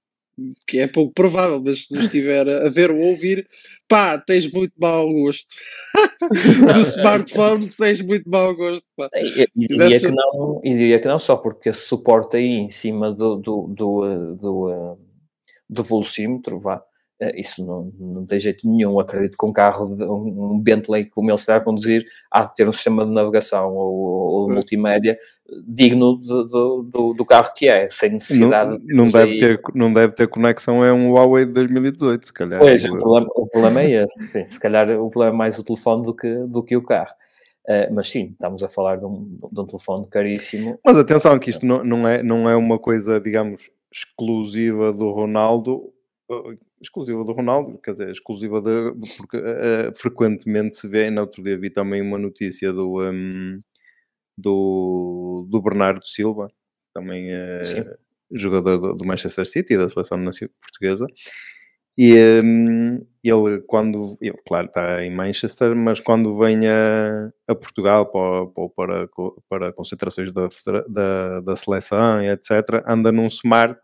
que 0.66 0.78
é 0.78 0.86
pouco 0.86 1.12
provável, 1.12 1.62
mas 1.62 1.86
se 1.86 1.94
nos 1.94 2.04
estiver 2.04 2.48
a 2.48 2.68
ver 2.68 2.90
ou 2.90 2.98
ouvir, 2.98 3.46
pá, 3.88 4.18
tens 4.18 4.50
muito 4.50 4.72
mau 4.78 5.10
gosto. 5.12 5.48
no 6.74 6.80
smartphone 6.82 7.68
tens 7.70 8.00
muito 8.02 8.28
mau 8.28 8.54
gosto. 8.54 8.84
Pá. 8.96 9.08
E, 9.14 9.46
e, 9.54 9.66
diria 9.66 10.00
que 10.00 10.10
não, 10.10 10.60
e 10.64 10.74
diria 10.76 11.00
que 11.00 11.08
não 11.08 11.18
só 11.18 11.36
porque 11.36 11.72
se 11.72 11.86
suporta 11.86 12.36
aí 12.36 12.46
em 12.46 12.68
cima 12.68 13.12
do, 13.12 13.36
do, 13.36 13.66
do, 13.68 14.34
do, 14.34 14.98
do 15.68 15.82
velocímetro, 15.82 16.58
vá, 16.58 16.76
eh, 16.76 16.89
isso 17.34 17.64
não, 17.66 17.92
não 17.98 18.24
tem 18.24 18.38
jeito 18.38 18.66
nenhum. 18.66 18.98
Acredito 18.98 19.36
que 19.36 19.46
um 19.46 19.52
carro, 19.52 19.86
um 19.86 20.58
Bentley 20.58 21.04
como 21.10 21.30
ele 21.30 21.36
está 21.36 21.56
a 21.56 21.60
conduzir, 21.60 22.04
há 22.30 22.44
de 22.44 22.54
ter 22.54 22.68
um 22.68 22.72
sistema 22.72 23.04
de 23.04 23.12
navegação 23.12 23.74
ou, 23.74 23.94
ou 23.94 24.50
multimédia 24.50 25.18
digno 25.66 26.18
de, 26.18 26.28
do, 26.28 27.14
do, 27.14 27.24
carro 27.26 27.52
que 27.54 27.68
é, 27.68 27.88
sem 27.90 28.12
necessidade 28.12 28.78
não, 28.84 29.04
não 29.04 29.06
de 29.06 29.12
deve 29.12 29.38
ter 29.38 29.60
Não 29.74 29.92
deve 29.92 30.14
ter 30.14 30.28
conexão, 30.28 30.84
é 30.84 30.92
um 30.92 31.12
Huawei 31.12 31.44
de 31.44 31.52
2018, 31.52 32.26
se 32.26 32.32
calhar. 32.32 32.60
Pois, 32.60 32.84
o 32.84 32.96
problema, 32.96 33.28
o 33.34 33.46
problema 33.46 33.80
é 33.82 34.04
esse. 34.04 34.26
Sim, 34.28 34.46
se 34.46 34.60
calhar 34.60 34.88
o 34.90 35.10
problema 35.10 35.34
é 35.34 35.38
mais 35.38 35.58
o 35.58 35.64
telefone 35.64 36.04
do 36.04 36.14
que, 36.14 36.32
do 36.46 36.62
que 36.62 36.76
o 36.76 36.82
carro. 36.82 37.12
Uh, 37.68 37.92
mas 37.92 38.08
sim, 38.08 38.30
estamos 38.32 38.62
a 38.62 38.68
falar 38.68 38.96
de 38.96 39.04
um, 39.04 39.38
de 39.52 39.60
um 39.60 39.66
telefone 39.66 40.08
caríssimo. 40.08 40.78
Mas 40.84 40.96
atenção 40.96 41.38
que 41.38 41.50
isto 41.50 41.66
não, 41.66 41.84
não, 41.84 42.08
é, 42.08 42.22
não 42.22 42.48
é 42.48 42.56
uma 42.56 42.78
coisa, 42.78 43.20
digamos, 43.20 43.70
exclusiva 43.92 44.92
do 44.92 45.10
Ronaldo 45.10 45.92
exclusiva 46.80 47.22
do 47.24 47.32
Ronaldo, 47.32 47.78
quer 47.78 47.92
dizer, 47.92 48.10
exclusiva 48.10 48.60
de, 48.60 48.92
porque 49.16 49.36
uh, 49.36 49.94
frequentemente 49.96 50.76
se 50.76 50.88
vê, 50.88 51.10
na 51.10 51.20
outro 51.20 51.42
dia 51.42 51.58
vi 51.58 51.70
também 51.70 52.00
uma 52.00 52.18
notícia 52.18 52.72
do, 52.72 53.02
um, 53.02 53.56
do, 54.36 55.46
do 55.48 55.62
Bernardo 55.62 56.04
Silva, 56.04 56.50
também 56.94 57.30
uh, 57.34 57.98
jogador 58.32 58.78
do, 58.78 58.96
do, 58.96 59.04
Manchester 59.04 59.46
City, 59.46 59.76
da 59.76 59.88
seleção 59.88 60.18
portuguesa, 60.60 61.06
e 61.98 62.14
um, 62.42 63.04
ele 63.22 63.60
quando, 63.66 64.16
ele 64.20 64.36
claro 64.46 64.66
está 64.68 65.04
em 65.04 65.14
Manchester, 65.14 65.76
mas 65.76 66.00
quando 66.00 66.38
vem 66.38 66.66
a, 66.66 67.30
a 67.46 67.54
Portugal 67.54 68.10
para, 68.10 68.68
para, 68.74 69.08
para 69.48 69.72
concentrações 69.72 70.32
da, 70.32 70.48
da, 70.88 71.40
da 71.40 71.56
seleção 71.56 72.22
etc, 72.22 72.82
anda 72.86 73.12
num 73.12 73.26
Smart 73.26 73.78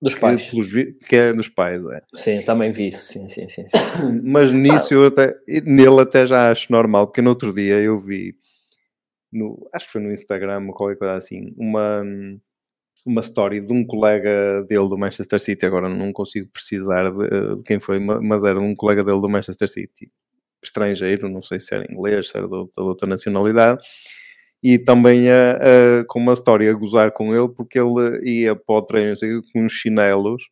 dos 0.00 0.14
pais. 0.14 0.50
Que, 0.50 0.92
que 1.06 1.16
é 1.16 1.32
dos 1.32 1.48
pais, 1.48 1.84
é. 1.86 2.02
Sim, 2.14 2.38
também 2.44 2.70
vi 2.70 2.88
isso, 2.88 3.12
sim, 3.12 3.28
sim, 3.28 3.48
sim. 3.48 3.66
sim. 3.68 3.78
Mas 4.22 4.52
nisso 4.52 4.92
eu 4.92 5.06
até, 5.06 5.34
nele 5.64 6.00
até 6.00 6.26
já 6.26 6.50
acho 6.50 6.70
normal, 6.70 7.06
porque 7.06 7.22
no 7.22 7.30
outro 7.30 7.52
dia 7.52 7.80
eu 7.80 7.98
vi, 7.98 8.34
no, 9.32 9.68
acho 9.72 9.86
que 9.86 9.92
foi 9.92 10.00
no 10.02 10.12
Instagram 10.12 10.66
qualquer 10.72 10.96
coisa 10.98 11.14
assim, 11.14 11.54
uma, 11.56 12.02
uma 13.06 13.20
story 13.20 13.60
de 13.60 13.72
um 13.72 13.86
colega 13.86 14.62
dele 14.68 14.88
do 14.88 14.98
Manchester 14.98 15.40
City, 15.40 15.64
agora 15.64 15.88
não 15.88 16.12
consigo 16.12 16.48
precisar 16.52 17.10
de, 17.10 17.56
de 17.56 17.62
quem 17.62 17.80
foi, 17.80 17.98
mas 17.98 18.44
era 18.44 18.60
um 18.60 18.74
colega 18.74 19.02
dele 19.02 19.20
do 19.20 19.28
Manchester 19.28 19.68
City, 19.68 20.10
estrangeiro, 20.62 21.28
não 21.28 21.40
sei 21.40 21.58
se 21.58 21.74
era 21.74 21.90
inglês, 21.90 22.28
se 22.28 22.36
era 22.36 22.46
de 22.46 22.54
outra 22.76 23.08
nacionalidade, 23.08 23.82
e 24.62 24.78
também 24.78 25.30
a, 25.30 25.52
a, 25.52 26.04
com 26.06 26.18
uma 26.18 26.32
história 26.32 26.70
a 26.70 26.74
gozar 26.74 27.12
com 27.12 27.34
ele, 27.34 27.48
porque 27.48 27.78
ele 27.78 28.20
ia 28.24 28.56
para 28.56 28.74
o 28.76 28.82
treino 28.82 29.16
sei, 29.16 29.40
com 29.52 29.64
uns 29.64 29.72
chinelos, 29.72 30.42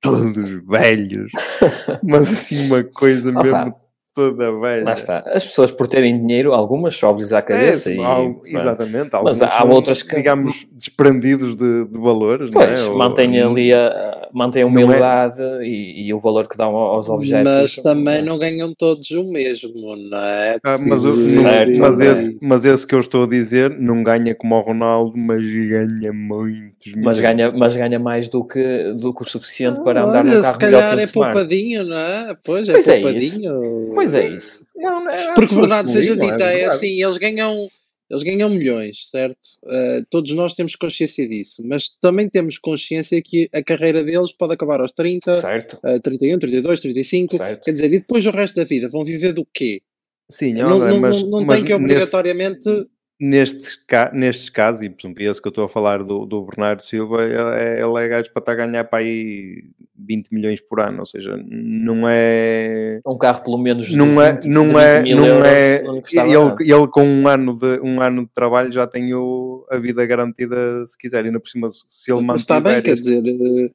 todos 0.00 0.48
velhos, 0.66 1.32
mas 2.02 2.32
assim 2.32 2.66
uma 2.66 2.82
coisa 2.84 3.32
mesmo 3.32 3.79
toda 4.14 4.52
velha. 4.58 4.84
Lá 4.84 4.94
está. 4.94 5.18
As 5.26 5.46
pessoas 5.46 5.70
por 5.70 5.86
terem 5.86 6.20
dinheiro, 6.20 6.52
algumas 6.52 6.96
sobem-lhes 6.96 7.32
à 7.32 7.42
cabeça. 7.42 7.90
É, 7.90 7.94
e, 7.94 8.00
há, 8.00 8.34
exatamente. 8.44 9.10
Mas 9.22 9.42
há 9.42 9.50
são, 9.50 9.70
outras 9.70 10.02
que... 10.02 10.16
Digamos, 10.16 10.66
desprendidos 10.72 11.54
de, 11.54 11.86
de 11.86 11.98
valores. 11.98 12.50
Pois, 12.52 12.86
não 12.86 12.94
é? 12.94 12.96
mantém 12.96 13.42
Ou, 13.42 13.52
ali 13.52 13.72
a, 13.72 14.28
mantém 14.32 14.62
a 14.62 14.66
é? 14.66 14.68
humildade 14.68 15.42
é... 15.42 15.62
e, 15.64 16.06
e, 16.06 16.14
o 16.14 16.20
valor 16.20 16.48
que 16.48 16.56
dão 16.56 16.74
aos 16.74 17.08
objetos. 17.08 17.52
Mas 17.52 17.76
também 17.76 18.22
não 18.22 18.38
ganham 18.38 18.72
todos 18.74 19.10
o 19.10 19.24
mesmo, 19.24 19.72
não 19.96 20.18
é? 20.18 20.58
Ah, 20.64 20.78
mas, 20.78 21.02
certo, 21.02 21.80
mas, 21.80 22.00
esse, 22.00 22.38
mas 22.42 22.64
esse 22.64 22.86
que 22.86 22.94
eu 22.94 23.00
estou 23.00 23.24
a 23.24 23.26
dizer 23.26 23.70
não 23.78 24.02
ganha 24.02 24.34
como 24.34 24.54
o 24.54 24.60
Ronaldo, 24.60 25.16
mas 25.16 25.44
ganha 25.44 26.12
muitos 26.12 26.70
mas 26.96 27.20
ganha 27.20 27.52
Mas 27.52 27.76
ganha 27.76 27.98
mais 27.98 28.28
do 28.28 28.44
que, 28.44 28.94
do 28.94 29.12
que 29.12 29.22
o 29.22 29.24
suficiente 29.24 29.80
ah, 29.80 29.84
para 29.84 30.02
andar 30.02 30.24
olha, 30.24 30.36
no 30.36 30.42
carro 30.42 30.58
melhor 30.60 30.96
que 30.96 31.02
é 31.02 31.06
poupadinho, 31.06 31.84
não 31.84 31.96
é? 31.96 32.36
Pois, 32.42 32.68
é 32.68 32.72
pois 32.72 32.86
poupadinho. 32.86 33.92
É 33.92 33.94
Pois 34.00 34.14
é 34.14 34.28
isso. 34.28 34.64
Não, 34.74 35.04
não 35.04 35.10
é 35.10 35.34
Porque 35.34 35.54
verdade 35.54 35.92
seja 35.92 36.16
dita, 36.16 36.44
é, 36.44 36.60
é 36.60 36.64
assim, 36.66 37.02
eles 37.02 37.18
ganham, 37.18 37.68
eles 38.08 38.22
ganham 38.22 38.48
milhões, 38.48 39.10
certo? 39.10 39.38
Uh, 39.64 40.04
todos 40.08 40.32
nós 40.32 40.54
temos 40.54 40.74
consciência 40.74 41.28
disso, 41.28 41.62
mas 41.64 41.90
também 42.00 42.28
temos 42.28 42.56
consciência 42.56 43.20
que 43.22 43.48
a 43.52 43.62
carreira 43.62 44.02
deles 44.02 44.32
pode 44.32 44.54
acabar 44.54 44.80
aos 44.80 44.92
30, 44.92 45.34
certo. 45.34 45.78
Uh, 45.84 46.00
31, 46.00 46.38
32, 46.38 46.80
35, 46.80 47.36
certo. 47.36 47.64
quer 47.64 47.72
dizer, 47.72 47.86
e 47.86 47.98
depois 47.98 48.24
o 48.26 48.30
resto 48.30 48.56
da 48.56 48.64
vida 48.64 48.88
vão 48.88 49.04
viver 49.04 49.34
do 49.34 49.46
quê? 49.52 49.82
Sim, 50.30 50.54
não, 50.54 50.78
não, 50.78 51.00
mas, 51.00 51.22
não, 51.22 51.30
não 51.30 51.44
mas 51.44 51.56
tem 51.56 51.66
que 51.66 51.74
obrigatoriamente 51.74 52.68
neste 52.68 52.90
nestes, 53.20 53.78
nestes 54.14 54.48
casos, 54.48 54.80
e 54.80 54.88
por 54.88 55.02
exemplo, 55.02 55.22
esse 55.22 55.42
que 55.42 55.46
eu 55.46 55.50
estou 55.50 55.64
a 55.64 55.68
falar 55.68 56.02
do, 56.02 56.24
do 56.24 56.42
Bernardo 56.42 56.82
Silva, 56.82 57.22
ele 57.22 57.34
é, 57.34 57.82
ele 57.82 58.04
é 58.04 58.08
gajo 58.08 58.32
para 58.32 58.40
estar 58.40 58.52
a 58.52 58.66
ganhar 58.66 58.84
para 58.84 59.00
aí 59.00 59.62
20 59.94 60.28
milhões 60.30 60.60
por 60.60 60.80
ano, 60.80 61.00
ou 61.00 61.06
seja, 61.06 61.36
não 61.46 62.08
é. 62.08 63.00
Um 63.06 63.18
carro 63.18 63.42
pelo 63.42 63.58
menos 63.58 63.92
não 63.92 64.20
é, 64.22 64.40
não 64.46 64.80
é, 64.80 65.02
não 65.14 65.44
é. 65.44 65.84
Ele, 65.84 66.72
ele 66.72 66.88
com 66.88 67.04
um 67.04 67.28
ano, 67.28 67.54
de, 67.54 67.78
um 67.82 68.00
ano 68.00 68.22
de 68.22 68.30
trabalho 68.32 68.72
já 68.72 68.86
tem 68.86 69.12
o, 69.12 69.66
a 69.70 69.76
vida 69.76 70.06
garantida 70.06 70.86
se 70.86 70.96
quiser, 70.96 71.24
e 71.24 71.28
ainda 71.28 71.38
por 71.38 71.50
cima, 71.50 71.68
se 71.70 72.10
ele 72.10 72.22
mantiver. 72.22 72.40
Está 72.40 72.60
bem, 72.60 72.82
quer 72.82 72.94
dizer. 72.94 73.22
Eh, 73.22 73.70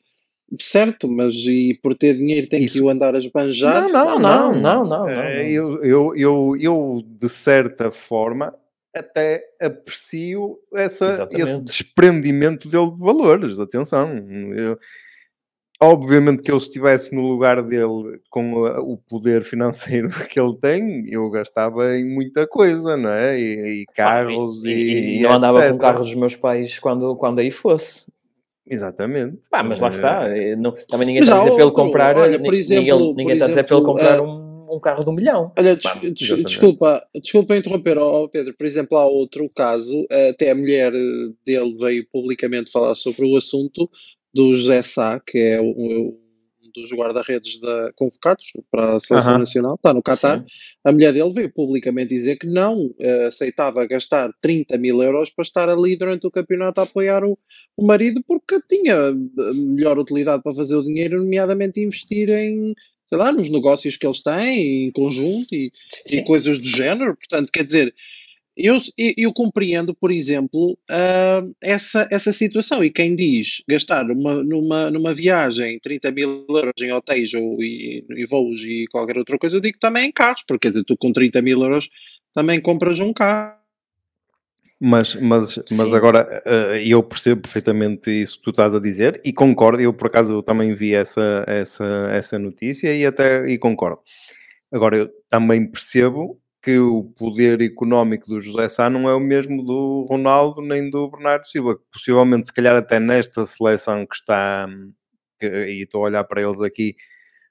certo, 0.59 1.07
mas 1.07 1.35
e 1.35 1.79
por 1.83 1.93
ter 1.93 2.15
dinheiro 2.15 2.47
tem 2.47 2.63
Isso. 2.63 2.79
que 2.79 2.81
o 2.81 2.89
andar 2.89 3.13
a 3.13 3.19
esbanjar? 3.19 3.83
Não, 3.83 3.89
não, 3.89 4.19
não, 4.19 4.19
não, 4.19 4.53
não. 4.53 4.85
não, 4.85 4.85
não. 4.85 5.09
É, 5.09 5.47
eu, 5.47 5.83
eu, 5.83 6.15
eu, 6.15 6.57
eu, 6.59 7.03
de 7.05 7.29
certa 7.29 7.91
forma, 7.91 8.51
até 8.95 9.43
aprecio 9.61 10.57
essa, 10.73 11.27
esse 11.33 11.61
desprendimento 11.63 12.69
dele 12.69 12.91
de 12.91 12.99
valores. 12.99 13.59
Atenção, 13.59 14.09
eu, 14.53 14.77
obviamente 15.81 16.41
que 16.41 16.51
eu 16.51 16.59
se 16.59 16.67
estivesse 16.67 17.13
no 17.13 17.21
lugar 17.21 17.61
dele 17.61 18.19
com 18.29 18.63
o 18.63 18.97
poder 18.97 19.43
financeiro 19.43 20.09
que 20.29 20.39
ele 20.39 20.57
tem, 20.61 21.05
eu 21.09 21.29
gastava 21.29 21.97
em 21.97 22.05
muita 22.05 22.47
coisa, 22.47 22.95
não 22.95 23.09
é? 23.09 23.37
E, 23.37 23.81
e 23.81 23.85
carros 23.93 24.63
ah, 24.63 24.69
e, 24.69 24.71
e, 24.71 25.17
e, 25.17 25.23
eu 25.23 25.33
andava 25.33 25.69
com 25.69 25.77
carros 25.77 26.07
dos 26.07 26.15
meus 26.15 26.35
pais 26.35 26.79
quando, 26.79 27.15
quando 27.17 27.39
aí 27.39 27.51
fosse. 27.51 28.05
Exatamente. 28.67 29.41
Ah, 29.51 29.61
mas 29.61 29.79
lá 29.79 29.89
está. 29.89 30.27
Eh, 30.35 30.55
não, 30.55 30.73
também 30.87 31.05
ninguém 31.05 31.21
está 31.21 31.35
a 31.35 31.37
dizer 31.39 31.51
para 31.51 31.63
ele 31.63 31.71
comprar. 31.71 32.17
Olha, 32.17 32.39
por 32.39 32.53
exemplo, 32.53 32.97
ninguém, 32.97 33.15
ninguém 33.15 33.33
está 33.33 33.45
a 33.45 33.47
dizer 33.49 33.63
para 33.63 33.75
ele 33.75 33.85
comprar 33.85 34.21
uh, 34.21 34.23
um 34.23 34.44
um 34.75 34.79
carro 34.79 35.03
de 35.03 35.09
um 35.09 35.13
milhão. 35.13 35.51
Olha, 35.57 35.75
des 35.75 36.13
des 36.13 36.43
desculpa, 36.43 37.05
desculpa 37.13 37.57
interromper, 37.57 37.97
oh, 37.97 38.29
Pedro. 38.29 38.53
Por 38.57 38.65
exemplo, 38.65 38.97
há 38.97 39.05
outro 39.05 39.47
caso, 39.55 40.05
até 40.29 40.51
a 40.51 40.55
mulher 40.55 40.91
dele 41.45 41.75
veio 41.79 42.07
publicamente 42.11 42.71
falar 42.71 42.95
sobre 42.95 43.25
o 43.25 43.37
assunto 43.37 43.89
do 44.33 44.53
José 44.53 44.81
Sá, 44.81 45.19
que 45.19 45.37
é 45.37 45.61
um 45.61 46.17
dos 46.75 46.91
guarda-redes 46.91 47.59
convocados 47.95 48.51
para 48.69 48.97
a 48.97 48.99
seleção 48.99 49.31
uh 49.31 49.35
-huh. 49.35 49.39
nacional, 49.39 49.75
está 49.75 49.93
no 49.93 50.03
Qatar. 50.03 50.39
Sim. 50.39 50.45
A 50.83 50.91
mulher 50.91 51.13
dele 51.13 51.31
veio 51.31 51.49
publicamente 51.51 52.13
dizer 52.13 52.35
que 52.37 52.45
não 52.45 52.87
uh, 52.87 53.27
aceitava 53.27 53.87
gastar 53.87 54.29
30 54.41 54.77
mil 54.77 55.01
euros 55.01 55.29
para 55.29 55.43
estar 55.43 55.69
ali 55.69 55.95
durante 55.95 56.27
o 56.27 56.31
campeonato 56.31 56.81
a 56.81 56.83
apoiar 56.83 57.23
o, 57.23 57.37
o 57.77 57.85
marido, 57.85 58.21
porque 58.27 58.59
tinha 58.67 58.95
melhor 59.53 59.97
utilidade 59.97 60.43
para 60.43 60.53
fazer 60.53 60.75
o 60.75 60.83
dinheiro, 60.83 61.19
nomeadamente 61.19 61.79
investir 61.79 62.29
em 62.29 62.75
sei 63.05 63.17
lá, 63.17 63.31
nos 63.31 63.49
negócios 63.49 63.97
que 63.97 64.05
eles 64.05 64.21
têm 64.21 64.87
em 64.87 64.91
conjunto 64.91 65.53
e, 65.53 65.71
e 66.09 66.21
coisas 66.23 66.59
do 66.59 66.67
género. 66.67 67.15
Portanto, 67.15 67.51
quer 67.51 67.63
dizer, 67.63 67.93
eu, 68.57 68.77
eu 68.97 69.33
compreendo, 69.33 69.93
por 69.93 70.11
exemplo, 70.11 70.77
uh, 70.89 71.55
essa, 71.61 72.07
essa 72.09 72.31
situação. 72.31 72.83
E 72.83 72.89
quem 72.89 73.15
diz 73.15 73.61
gastar 73.67 74.09
uma, 74.09 74.41
numa, 74.43 74.89
numa 74.89 75.13
viagem 75.13 75.77
30 75.79 76.11
mil 76.11 76.45
euros 76.49 76.73
em 76.81 76.93
hotéis 76.93 77.33
ou 77.33 77.61
e, 77.61 78.05
e 78.09 78.25
voos 78.25 78.61
e 78.61 78.85
qualquer 78.89 79.17
outra 79.17 79.37
coisa, 79.37 79.57
eu 79.57 79.61
digo 79.61 79.77
também 79.77 80.07
em 80.07 80.11
carros, 80.11 80.43
porque 80.47 80.67
quer 80.67 80.71
dizer, 80.71 80.85
tu 80.85 80.95
com 80.97 81.11
30 81.11 81.41
mil 81.41 81.61
euros 81.61 81.89
também 82.33 82.61
compras 82.61 82.99
um 82.99 83.11
carro. 83.11 83.64
Mas, 84.79 85.15
mas, 85.15 85.57
mas 85.71 85.93
agora 85.93 86.43
uh, 86.45 86.75
eu 86.75 87.01
percebo 87.01 87.41
perfeitamente 87.41 88.11
isso 88.11 88.37
que 88.37 88.43
tu 88.43 88.49
estás 88.49 88.75
a 88.75 88.79
dizer 88.79 89.21
e 89.23 89.31
concordo. 89.31 89.81
Eu, 89.81 89.93
por 89.93 90.07
acaso, 90.07 90.43
também 90.43 90.73
vi 90.73 90.93
essa, 90.93 91.45
essa, 91.47 91.85
essa 92.11 92.37
notícia 92.37 92.93
e 92.93 93.05
até 93.05 93.47
e 93.47 93.57
concordo. 93.57 94.01
Agora, 94.71 94.97
eu 94.97 95.09
também 95.29 95.65
percebo 95.65 96.41
que 96.61 96.77
o 96.79 97.03
poder 97.03 97.61
económico 97.61 98.27
do 98.27 98.41
José 98.41 98.67
Sá 98.67 98.89
não 98.89 99.07
é 99.07 99.13
o 99.13 99.19
mesmo 99.19 99.63
do 99.63 100.05
Ronaldo 100.09 100.61
nem 100.61 100.89
do 100.89 101.09
Bernardo 101.09 101.45
Silva. 101.45 101.79
Possivelmente, 101.91 102.47
se 102.47 102.53
calhar, 102.53 102.75
até 102.75 102.99
nesta 102.99 103.45
seleção 103.45 104.05
que 104.05 104.15
está, 104.15 104.67
que, 105.39 105.45
e 105.47 105.83
estou 105.83 106.01
a 106.01 106.07
olhar 106.07 106.23
para 106.23 106.41
eles 106.41 106.59
aqui 106.61 106.95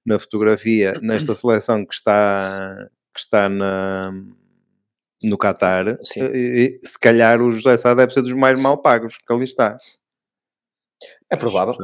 na 0.04 0.18
fotografia, 0.18 0.98
nesta 1.00 1.32
seleção 1.36 1.86
que 1.86 1.94
está, 1.94 2.88
que 3.14 3.20
está 3.20 3.48
na, 3.48 4.12
no 5.28 5.38
Qatar, 5.38 5.88
eh, 5.88 6.78
se 6.82 6.98
calhar 6.98 7.40
o 7.40 7.50
José 7.50 7.76
Sá 7.76 7.94
deve 7.94 8.12
ser 8.12 8.22
dos 8.22 8.32
mais 8.32 8.60
mal 8.60 8.78
pagos 8.78 9.16
que 9.16 9.32
ali 9.32 9.44
está. 9.44 9.78
É 11.30 11.36
provável. 11.36 11.74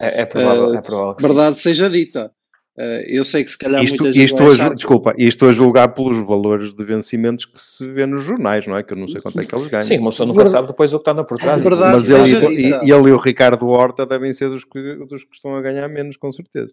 É, 0.00 0.22
é, 0.22 0.26
provável, 0.26 0.74
é 0.74 0.80
provável 0.80 1.16
verdade 1.20 1.56
sim. 1.56 1.62
seja 1.62 1.90
dita. 1.90 2.32
Uh, 2.78 3.02
eu 3.08 3.24
sei 3.24 3.42
que 3.42 3.50
se 3.50 3.58
calhar 3.58 3.82
isto, 3.82 4.06
isto 4.06 4.40
a, 4.40 4.52
achar... 4.52 4.72
Desculpa, 4.72 5.12
isto 5.18 5.46
a 5.46 5.52
julgar 5.52 5.88
pelos 5.88 6.16
valores 6.24 6.72
de 6.72 6.84
vencimentos 6.84 7.44
que 7.44 7.60
se 7.60 7.84
vê 7.90 8.06
nos 8.06 8.22
jornais, 8.22 8.68
não 8.68 8.76
é? 8.76 8.84
Que 8.84 8.92
eu 8.92 8.96
não 8.96 9.08
sei 9.08 9.20
quanto 9.20 9.40
é 9.40 9.44
que 9.44 9.52
eles 9.52 9.66
ganham. 9.66 9.82
Sim, 9.82 9.98
uma 9.98 10.10
pessoa 10.10 10.28
nunca 10.28 10.46
sabe 10.46 10.68
depois 10.68 10.94
o 10.94 10.98
que 10.98 11.00
está 11.00 11.12
na 11.12 11.24
por 11.24 11.38
trás. 11.38 11.60
Verdade, 11.60 11.96
Mas 11.96 12.08
ele, 12.08 12.52
e, 12.54 12.70
e, 12.86 12.92
ele 12.92 13.08
e 13.08 13.12
o 13.12 13.16
Ricardo 13.16 13.66
Horta 13.66 14.06
devem 14.06 14.32
ser 14.32 14.48
dos 14.48 14.62
que, 14.62 14.94
dos 15.06 15.24
que 15.24 15.34
estão 15.34 15.56
a 15.56 15.60
ganhar 15.60 15.88
menos, 15.88 16.16
com 16.16 16.30
certeza. 16.30 16.72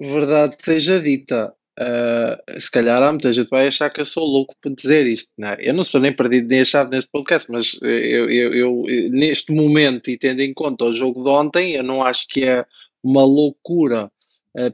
Verdade 0.00 0.56
seja 0.62 0.98
dita. 0.98 1.52
Uh, 1.78 2.58
se 2.60 2.70
calhar 2.70 3.02
há 3.02 3.12
muita 3.12 3.30
gente 3.32 3.50
vai 3.50 3.66
achar 3.66 3.90
que 3.90 4.00
eu 4.00 4.06
sou 4.06 4.24
louco 4.24 4.54
por 4.62 4.74
dizer 4.74 5.06
isto. 5.06 5.32
Não 5.36 5.48
é? 5.48 5.56
Eu 5.60 5.74
não 5.74 5.84
sou 5.84 6.00
nem 6.00 6.12
perdido 6.12 6.48
nem 6.48 6.60
achado 6.62 6.90
neste 6.90 7.10
podcast, 7.10 7.50
mas 7.50 7.78
eu, 7.82 8.30
eu, 8.30 8.54
eu, 8.54 9.10
neste 9.10 9.52
momento 9.52 10.08
e 10.08 10.16
tendo 10.16 10.40
em 10.40 10.54
conta 10.54 10.86
o 10.86 10.92
jogo 10.92 11.22
de 11.22 11.28
ontem, 11.28 11.72
eu 11.72 11.82
não 11.82 12.02
acho 12.02 12.26
que 12.28 12.44
é 12.44 12.64
uma 13.02 13.24
loucura 13.24 14.10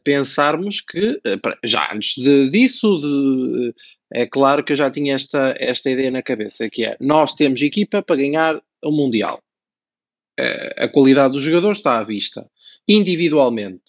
pensarmos 0.04 0.80
que, 0.80 1.20
eh, 1.24 1.38
já 1.64 1.92
antes 1.92 2.14
de, 2.22 2.48
disso, 2.50 2.98
de, 2.98 3.74
é 4.12 4.26
claro 4.26 4.62
que 4.62 4.72
eu 4.72 4.76
já 4.76 4.90
tinha 4.90 5.14
esta, 5.14 5.54
esta 5.58 5.90
ideia 5.90 6.10
na 6.10 6.22
cabeça, 6.22 6.70
que 6.70 6.84
é, 6.84 6.96
nós 7.00 7.34
temos 7.34 7.60
equipa 7.60 8.02
para 8.02 8.16
ganhar 8.16 8.62
o 8.82 8.92
Mundial. 8.92 9.42
A 10.76 10.88
qualidade 10.88 11.34
dos 11.34 11.42
jogadores 11.42 11.78
está 11.78 11.98
à 11.98 12.04
vista. 12.04 12.48
Individualmente. 12.88 13.82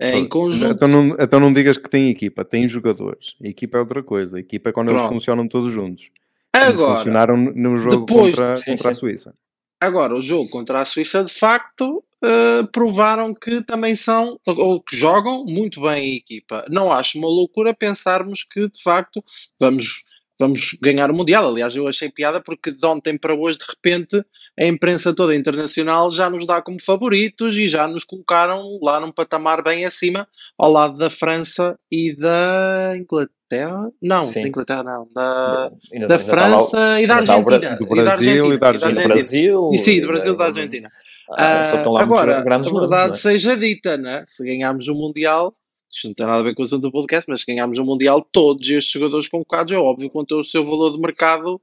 Em 0.00 0.28
conjunto. 0.28 0.72
Então 0.72 0.88
não, 0.88 1.16
então 1.18 1.40
não 1.40 1.52
digas 1.52 1.78
que 1.78 1.88
tem 1.88 2.10
equipa, 2.10 2.44
tem 2.44 2.66
jogadores. 2.66 3.36
A 3.42 3.48
equipa 3.48 3.78
é 3.78 3.80
outra 3.80 4.02
coisa. 4.02 4.36
A 4.36 4.40
equipa 4.40 4.70
é 4.70 4.72
quando 4.72 4.88
Pronto. 4.88 5.02
eles 5.02 5.12
funcionam 5.12 5.46
todos 5.46 5.72
juntos. 5.72 6.10
Agora, 6.52 6.96
funcionaram 6.96 7.36
no 7.36 7.76
jogo 7.78 8.06
depois, 8.06 8.34
contra, 8.34 8.56
sim, 8.56 8.70
contra 8.72 8.84
sim. 8.84 8.88
a 8.88 8.94
Suíça. 8.94 9.34
Agora, 9.80 10.14
o 10.14 10.22
jogo 10.22 10.48
contra 10.48 10.80
a 10.80 10.84
Suíça, 10.84 11.22
de 11.24 11.32
facto, 11.32 12.02
uh, 12.24 12.66
provaram 12.72 13.34
que 13.34 13.62
também 13.62 13.94
são, 13.94 14.38
ou 14.46 14.80
que 14.80 14.96
jogam 14.96 15.44
muito 15.44 15.82
bem 15.82 16.12
em 16.12 16.16
equipa. 16.16 16.64
Não 16.70 16.92
acho 16.92 17.18
uma 17.18 17.28
loucura 17.28 17.74
pensarmos 17.74 18.44
que, 18.44 18.68
de 18.68 18.82
facto, 18.82 19.22
vamos 19.60 20.04
vamos 20.38 20.76
ganhar 20.82 21.10
o 21.10 21.14
Mundial. 21.14 21.48
Aliás, 21.48 21.74
eu 21.74 21.86
achei 21.86 22.10
piada 22.10 22.40
porque 22.40 22.70
de 22.70 22.86
ontem 22.86 23.16
para 23.16 23.34
hoje, 23.34 23.58
de 23.58 23.64
repente, 23.64 24.24
a 24.58 24.64
imprensa 24.64 25.14
toda 25.14 25.34
internacional 25.34 26.10
já 26.10 26.28
nos 26.28 26.46
dá 26.46 26.60
como 26.60 26.80
favoritos 26.80 27.56
e 27.56 27.66
já 27.66 27.86
nos 27.86 28.04
colocaram 28.04 28.78
lá 28.82 29.00
num 29.00 29.12
patamar 29.12 29.62
bem 29.62 29.84
acima, 29.84 30.26
ao 30.58 30.70
lado 30.70 30.96
da 30.98 31.10
França 31.10 31.78
e 31.90 32.16
da 32.16 32.94
Inglaterra. 32.96 33.90
Não, 34.02 34.24
Sim. 34.24 34.42
da 34.42 34.48
Inglaterra 34.48 34.82
não, 34.82 35.08
da, 35.14 35.70
da 36.08 36.18
França 36.18 37.00
e 37.00 37.06
da 37.06 37.16
Argentina. 37.16 37.76
Do 37.76 37.86
Brasil 37.86 38.52
e 38.52 38.58
da 38.58 38.68
Argentina. 38.68 39.02
Do 39.02 39.08
Brasil. 39.08 39.68
E, 39.72 39.78
sim, 39.78 40.00
do 40.00 40.06
Brasil 40.08 40.34
e 40.34 40.36
da 40.36 40.44
Argentina. 40.46 40.90
Ah, 41.30 41.64
só 41.64 41.76
estão 41.76 41.92
lá 41.92 42.02
agora, 42.02 42.42
grandes 42.42 42.70
a 42.70 42.80
verdade 42.80 43.08
nomes, 43.08 43.24
é? 43.24 43.30
seja 43.30 43.56
dita, 43.56 43.96
né? 43.96 44.24
se 44.26 44.44
ganharmos 44.44 44.88
o 44.88 44.94
Mundial, 44.94 45.54
isto 45.94 46.08
não 46.08 46.14
tem 46.14 46.26
nada 46.26 46.38
a 46.38 46.42
ver 46.42 46.54
com 46.54 46.62
o 46.62 46.64
assunto 46.64 46.82
do 46.82 46.92
podcast, 46.92 47.30
mas 47.30 47.40
se 47.40 47.46
ganharmos 47.46 47.78
o 47.78 47.84
Mundial, 47.84 48.26
todos 48.32 48.68
estes 48.68 48.92
jogadores 48.92 49.28
convocados, 49.28 49.72
é 49.72 49.76
óbvio, 49.76 50.10
quanto 50.10 50.40
o 50.40 50.44
seu 50.44 50.64
valor 50.64 50.92
de 50.92 51.00
mercado 51.00 51.60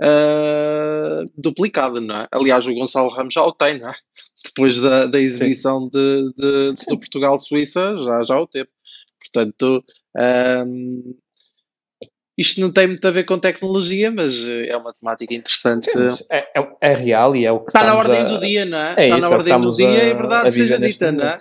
uh, 0.00 1.24
duplicado, 1.36 2.00
não 2.00 2.16
é? 2.16 2.28
Aliás, 2.32 2.66
o 2.66 2.74
Gonçalo 2.74 3.10
Ramos 3.10 3.34
já 3.34 3.42
o 3.42 3.52
tem, 3.52 3.78
não 3.78 3.88
é? 3.88 3.94
Depois 4.44 4.80
da, 4.80 5.06
da 5.06 5.20
exibição 5.20 5.88
de, 5.88 6.32
de, 6.36 6.74
de 6.74 6.86
Portugal-Suíça, 6.86 7.96
já, 7.98 8.22
já 8.22 8.40
o 8.40 8.46
teve. 8.46 8.68
Portanto, 9.20 9.84
um, 10.66 11.14
isto 12.36 12.58
não 12.60 12.72
tem 12.72 12.86
muito 12.86 13.06
a 13.06 13.10
ver 13.10 13.24
com 13.24 13.38
tecnologia, 13.38 14.10
mas 14.10 14.34
é 14.66 14.74
uma 14.74 14.94
temática 14.94 15.34
interessante. 15.34 15.90
Sim, 15.92 16.24
é, 16.30 16.58
é, 16.58 16.76
é, 16.80 16.94
real 16.94 17.36
e 17.36 17.44
é 17.44 17.52
o 17.52 17.60
que 17.60 17.68
está 17.68 17.84
na 17.84 17.94
ordem 17.94 18.20
a... 18.20 18.24
do 18.24 18.40
dia, 18.40 18.64
não 18.64 18.78
é? 18.78 18.94
é 18.96 19.04
está 19.04 19.18
isso, 19.18 19.28
na 19.28 19.36
ordem 19.36 19.60
do 19.60 19.72
dia, 19.72 19.88
a, 19.88 19.92
é 19.92 20.14
verdade 20.14 20.52
seja 20.52 20.78
dita, 20.78 21.12
não 21.12 21.24
é? 21.24 21.36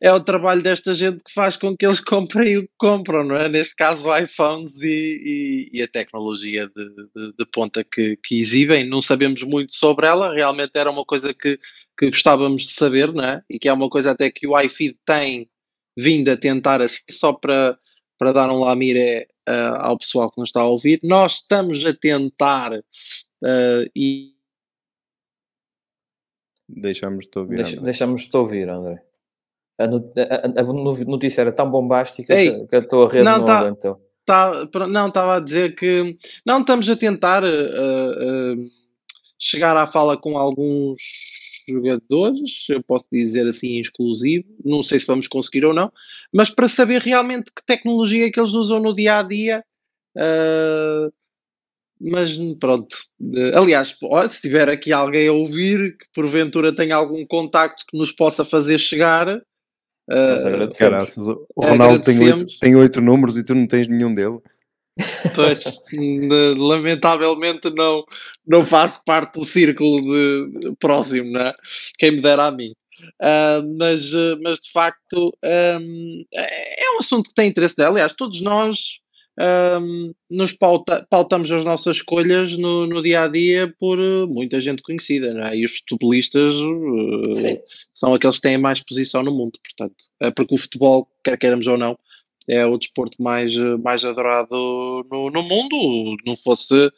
É 0.00 0.12
o 0.12 0.22
trabalho 0.22 0.62
desta 0.62 0.94
gente 0.94 1.22
que 1.22 1.32
faz 1.32 1.56
com 1.56 1.76
que 1.76 1.86
eles 1.86 2.00
comprem 2.04 2.58
o 2.58 2.62
que 2.62 2.72
compram, 2.78 3.24
não 3.24 3.36
é? 3.36 3.48
Neste 3.48 3.74
caso, 3.76 4.14
iPhones 4.16 4.80
e, 4.82 5.68
e, 5.72 5.78
e 5.78 5.82
a 5.82 5.88
tecnologia 5.88 6.68
de, 6.68 6.88
de, 7.14 7.32
de 7.38 7.46
ponta 7.46 7.84
que, 7.84 8.16
que, 8.16 8.40
exibem. 8.40 8.88
Não 8.88 9.00
sabemos 9.02 9.42
muito 9.42 9.72
sobre 9.72 10.06
ela, 10.06 10.34
realmente 10.34 10.72
era 10.74 10.90
uma 10.90 11.04
coisa 11.04 11.32
que, 11.32 11.58
que 11.98 12.10
gostávamos 12.10 12.62
de 12.62 12.72
saber, 12.72 13.12
não 13.12 13.24
é? 13.24 13.42
E 13.48 13.58
que 13.58 13.68
é 13.68 13.72
uma 13.72 13.88
coisa 13.88 14.12
até 14.12 14.30
que 14.30 14.46
o 14.46 14.58
iFeed 14.60 14.96
tem 15.04 15.48
vindo 15.96 16.30
a 16.30 16.36
tentar 16.36 16.80
assim, 16.80 17.02
só 17.10 17.32
para, 17.32 17.78
para 18.18 18.32
dar 18.32 18.50
um 18.50 18.60
lamire 18.60 19.26
uh, 19.48 19.76
ao 19.80 19.98
pessoal 19.98 20.30
que 20.30 20.40
nos 20.40 20.48
está 20.48 20.62
a 20.62 20.68
ouvir. 20.68 20.98
Nós 21.02 21.40
estamos 21.40 21.84
a 21.84 21.94
tentar 21.94 22.72
uh, 22.72 23.90
e. 23.94 24.34
Deixamos 26.68 27.26
de 27.26 27.38
ouvir. 27.38 27.56
Deixa, 27.56 27.80
deixamos 27.80 28.28
de 28.28 28.36
ouvir, 28.36 28.68
André. 28.68 29.09
A, 29.80 29.84
a, 29.84 30.60
a, 30.60 31.04
notícia 31.04 31.40
era 31.40 31.52
tão 31.52 31.70
bombástica 31.70 32.34
Ei, 32.34 32.66
que, 32.66 32.76
a 32.76 32.86
tua 32.86 33.08
rede 33.08 33.24
não, 33.24 33.38
não 33.38 33.44
tá, 33.44 33.58
aguentou. 33.58 34.00
Tá, 34.26 34.68
não, 34.88 35.08
estava 35.08 35.36
a 35.36 35.40
dizer 35.40 35.74
que 35.74 36.16
não 36.44 36.60
estamos 36.60 36.88
a 36.88 36.96
tentar 36.96 37.42
uh, 37.42 38.70
chegar 39.38 39.76
à 39.76 39.86
fala 39.86 40.16
com 40.16 40.36
alguns 40.36 41.00
jogadores, 41.66 42.68
eu 42.68 42.82
posso 42.82 43.06
dizer 43.10 43.46
assim 43.46 43.80
exclusivo, 43.80 44.44
não 44.64 44.82
sei 44.82 45.00
se 45.00 45.06
vamos 45.06 45.26
conseguir 45.26 45.64
ou 45.64 45.72
não, 45.72 45.90
mas 46.32 46.50
para 46.50 46.68
saber 46.68 47.00
realmente 47.00 47.50
que 47.54 47.64
tecnologia 47.64 48.26
é 48.26 48.30
que 48.30 48.38
eles 48.38 48.52
usam 48.52 48.80
no 48.80 48.94
dia 48.94 49.18
a 49.18 49.22
dia. 49.22 49.64
Uh, 50.16 51.12
mas 52.00 52.30
pronto, 52.58 52.96
aliás, 53.54 53.96
se 54.30 54.40
tiver 54.40 54.70
aqui 54.70 54.90
alguém 54.90 55.28
a 55.28 55.32
ouvir 55.32 55.98
que 55.98 56.06
porventura 56.14 56.74
tenha 56.74 56.96
algum 56.96 57.26
contacto 57.26 57.84
que 57.86 57.98
nos 57.98 58.10
possa 58.10 58.42
fazer 58.42 58.78
chegar, 58.78 59.42
uh, 60.10 60.78
Caraças, 60.78 61.26
o 61.28 61.46
Ronaldo 61.56 62.04
tem 62.04 62.18
oito, 62.20 62.46
tem 62.60 62.74
oito 62.76 63.00
números 63.00 63.36
e 63.36 63.44
tu 63.44 63.54
não 63.54 63.66
tens 63.66 63.86
nenhum 63.88 64.14
dele. 64.14 64.38
Pois, 65.34 65.64
lamentavelmente 66.58 67.70
não, 67.70 68.04
não 68.46 68.66
faço 68.66 69.00
parte 69.04 69.38
do 69.38 69.46
círculo 69.46 70.02
de, 70.02 70.74
próximo, 70.78 71.30
né? 71.32 71.52
quem 71.98 72.12
me 72.12 72.20
dera 72.20 72.46
a 72.46 72.50
mim. 72.50 72.72
Uh, 73.22 73.64
mas, 73.78 74.12
mas 74.42 74.58
de 74.58 74.70
facto 74.72 75.32
um, 75.42 76.24
é 76.34 76.96
um 76.96 76.98
assunto 76.98 77.30
que 77.30 77.34
tem 77.34 77.48
interesse 77.48 77.76
dela. 77.76 77.92
Aliás, 77.92 78.12
todos 78.12 78.42
nós 78.42 79.00
um, 79.40 80.12
nos 80.30 80.52
pauta, 80.52 81.06
pautamos 81.08 81.50
as 81.50 81.64
nossas 81.64 81.96
escolhas 81.96 82.56
no, 82.58 82.86
no, 82.86 83.02
dia 83.02 83.22
a 83.22 83.28
dia 83.28 83.74
por 83.78 83.98
muita 84.28 84.60
gente 84.60 84.82
conhecida, 84.82 85.32
não 85.32 85.44
é? 85.44 85.56
E 85.56 85.64
os 85.64 85.78
futebolistas 85.78 86.52
uh, 86.54 87.62
são 87.94 88.12
aqueles 88.12 88.36
que 88.36 88.42
têm 88.42 88.58
mais 88.58 88.80
posição 88.80 89.22
no 89.22 89.32
mundo, 89.32 89.58
portanto, 89.62 90.04
é 90.20 90.30
porque 90.30 90.54
o 90.54 90.58
futebol, 90.58 91.08
quer 91.24 91.38
queiramos 91.38 91.66
ou 91.66 91.78
não, 91.78 91.98
é 92.48 92.66
o 92.66 92.76
desporto 92.76 93.22
mais, 93.22 93.54
mais 93.82 94.04
adorado 94.04 95.06
no, 95.10 95.30
no 95.30 95.42
mundo, 95.42 96.16
não 96.26 96.36
fosse, 96.36 96.90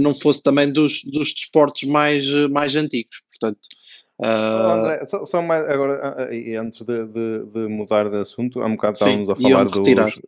não 0.00 0.14
fosse 0.14 0.42
também 0.42 0.72
dos, 0.72 1.02
dos 1.04 1.34
desportos 1.34 1.82
mais, 1.82 2.26
mais 2.50 2.74
antigos. 2.74 3.22
Portanto, 3.30 3.60
Oh, 4.18 4.24
André, 4.24 5.04
só, 5.04 5.26
só 5.26 5.42
mais 5.42 5.68
agora, 5.68 6.00
ah, 6.02 6.24
ah, 6.24 6.34
e 6.34 6.56
antes 6.56 6.80
de, 6.80 7.06
de- 7.06 7.44
de 7.52 7.68
mudar 7.68 8.08
de 8.08 8.16
assunto, 8.16 8.62
há 8.62 8.66
um 8.66 8.74
bocado 8.74 8.96
Sim, 8.96 9.22
estávamos 9.22 9.28
a 9.28 9.36
falar 9.36 9.64
dos. 9.64 10.18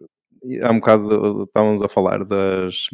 Há 0.62 0.70
um 0.70 0.78
bocado 0.80 1.44
estávamos 1.44 1.82
a 1.82 1.88
falar 1.88 2.24
das, 2.24 2.86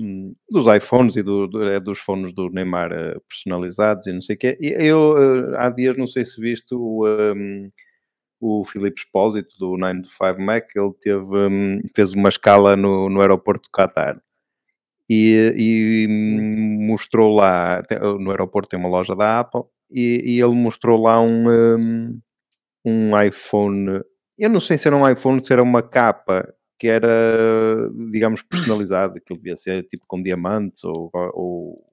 dos 0.50 0.66
iPhones 0.76 1.16
e 1.16 1.22
do- 1.22 1.62
é, 1.64 1.78
dos 1.80 1.98
fones 1.98 2.32
do 2.32 2.50
Neymar 2.50 2.92
eh, 2.92 3.16
personalizados 3.28 4.06
e 4.06 4.12
não 4.12 4.20
sei 4.22 4.36
o 4.36 4.38
quê. 4.38 4.56
E 4.60 4.68
eu 4.72 5.14
eh, 5.54 5.56
há 5.58 5.70
dias, 5.70 5.96
não 5.96 6.06
sei 6.06 6.24
se 6.24 6.40
viste 6.40 6.74
o, 6.74 7.04
hum, 7.36 7.70
o 8.40 8.64
Filipe 8.64 9.00
Espósito 9.00 9.56
do 9.58 9.76
9 9.78 10.02
to 10.02 10.08
5 10.10 10.40
Mac, 10.42 10.66
ele 10.76 10.92
teve, 11.00 11.24
hum, 11.24 11.80
fez 11.96 12.12
uma 12.12 12.28
escala 12.30 12.76
no, 12.76 13.08
no 13.10 13.20
aeroporto 13.22 13.68
do 13.70 13.72
Qatar 13.76 14.20
e, 15.08 15.52
e, 15.56 16.06
hum, 16.08 16.86
mostrou 16.86 17.34
lá, 17.34 17.82
no 18.20 18.30
aeroporto 18.30 18.68
tem 18.70 18.78
uma 18.80 18.88
loja 18.88 19.14
da 19.14 19.40
Apple, 19.40 19.62
e, 19.90 20.22
e 20.36 20.40
ele 20.40 20.54
mostrou 20.54 21.00
lá 21.00 21.20
um, 21.20 21.48
hum, 21.48 22.20
um 22.84 23.20
iPhone, 23.22 24.00
eu 24.38 24.50
não 24.50 24.60
sei 24.60 24.76
se 24.78 24.88
era 24.88 24.96
um 24.96 25.08
iPhone, 25.08 25.44
se 25.44 25.52
era 25.52 25.62
uma 25.62 25.82
capa 25.82 26.48
que 26.78 26.88
era, 26.88 27.08
digamos, 28.10 28.42
personalizado, 28.42 29.16
aquilo 29.18 29.38
devia 29.38 29.56
ser 29.56 29.82
tipo 29.84 30.04
com 30.06 30.22
diamantes 30.22 30.82
ou, 30.84 31.10
ou 31.32 31.84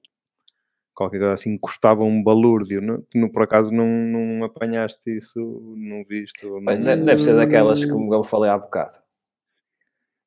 qualquer 0.94 1.18
coisa 1.18 1.32
assim, 1.32 1.56
custava 1.56 2.04
um 2.04 2.22
balúrdio. 2.22 2.80
Não, 2.82 3.00
tu, 3.02 3.28
por 3.32 3.42
acaso 3.42 3.72
não, 3.72 3.86
não 3.86 4.44
apanhaste 4.44 5.16
isso, 5.16 5.38
não 5.76 6.04
viste? 6.04 6.44
não- 6.46 7.04
Deve 7.04 7.22
ser 7.22 7.36
daquelas 7.36 7.84
que 7.84 7.90
eu 7.92 8.24
falei 8.24 8.50
há 8.50 8.58
bocado. 8.58 8.98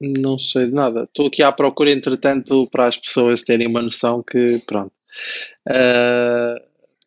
Não 0.02 0.38
sei 0.38 0.68
de 0.68 0.74
nada. 0.74 1.04
Estou 1.04 1.28
aqui 1.28 1.41
à 1.41 1.52
procura, 1.52 1.89
entretanto, 1.91 2.68
para 2.70 2.88
as 2.88 2.98
pessoas 2.98 3.44
terem 3.44 3.68
uma 3.68 3.82
noção 3.82 4.22
que, 4.22 4.60
pronto, 4.68 4.91
ah, 5.70 6.56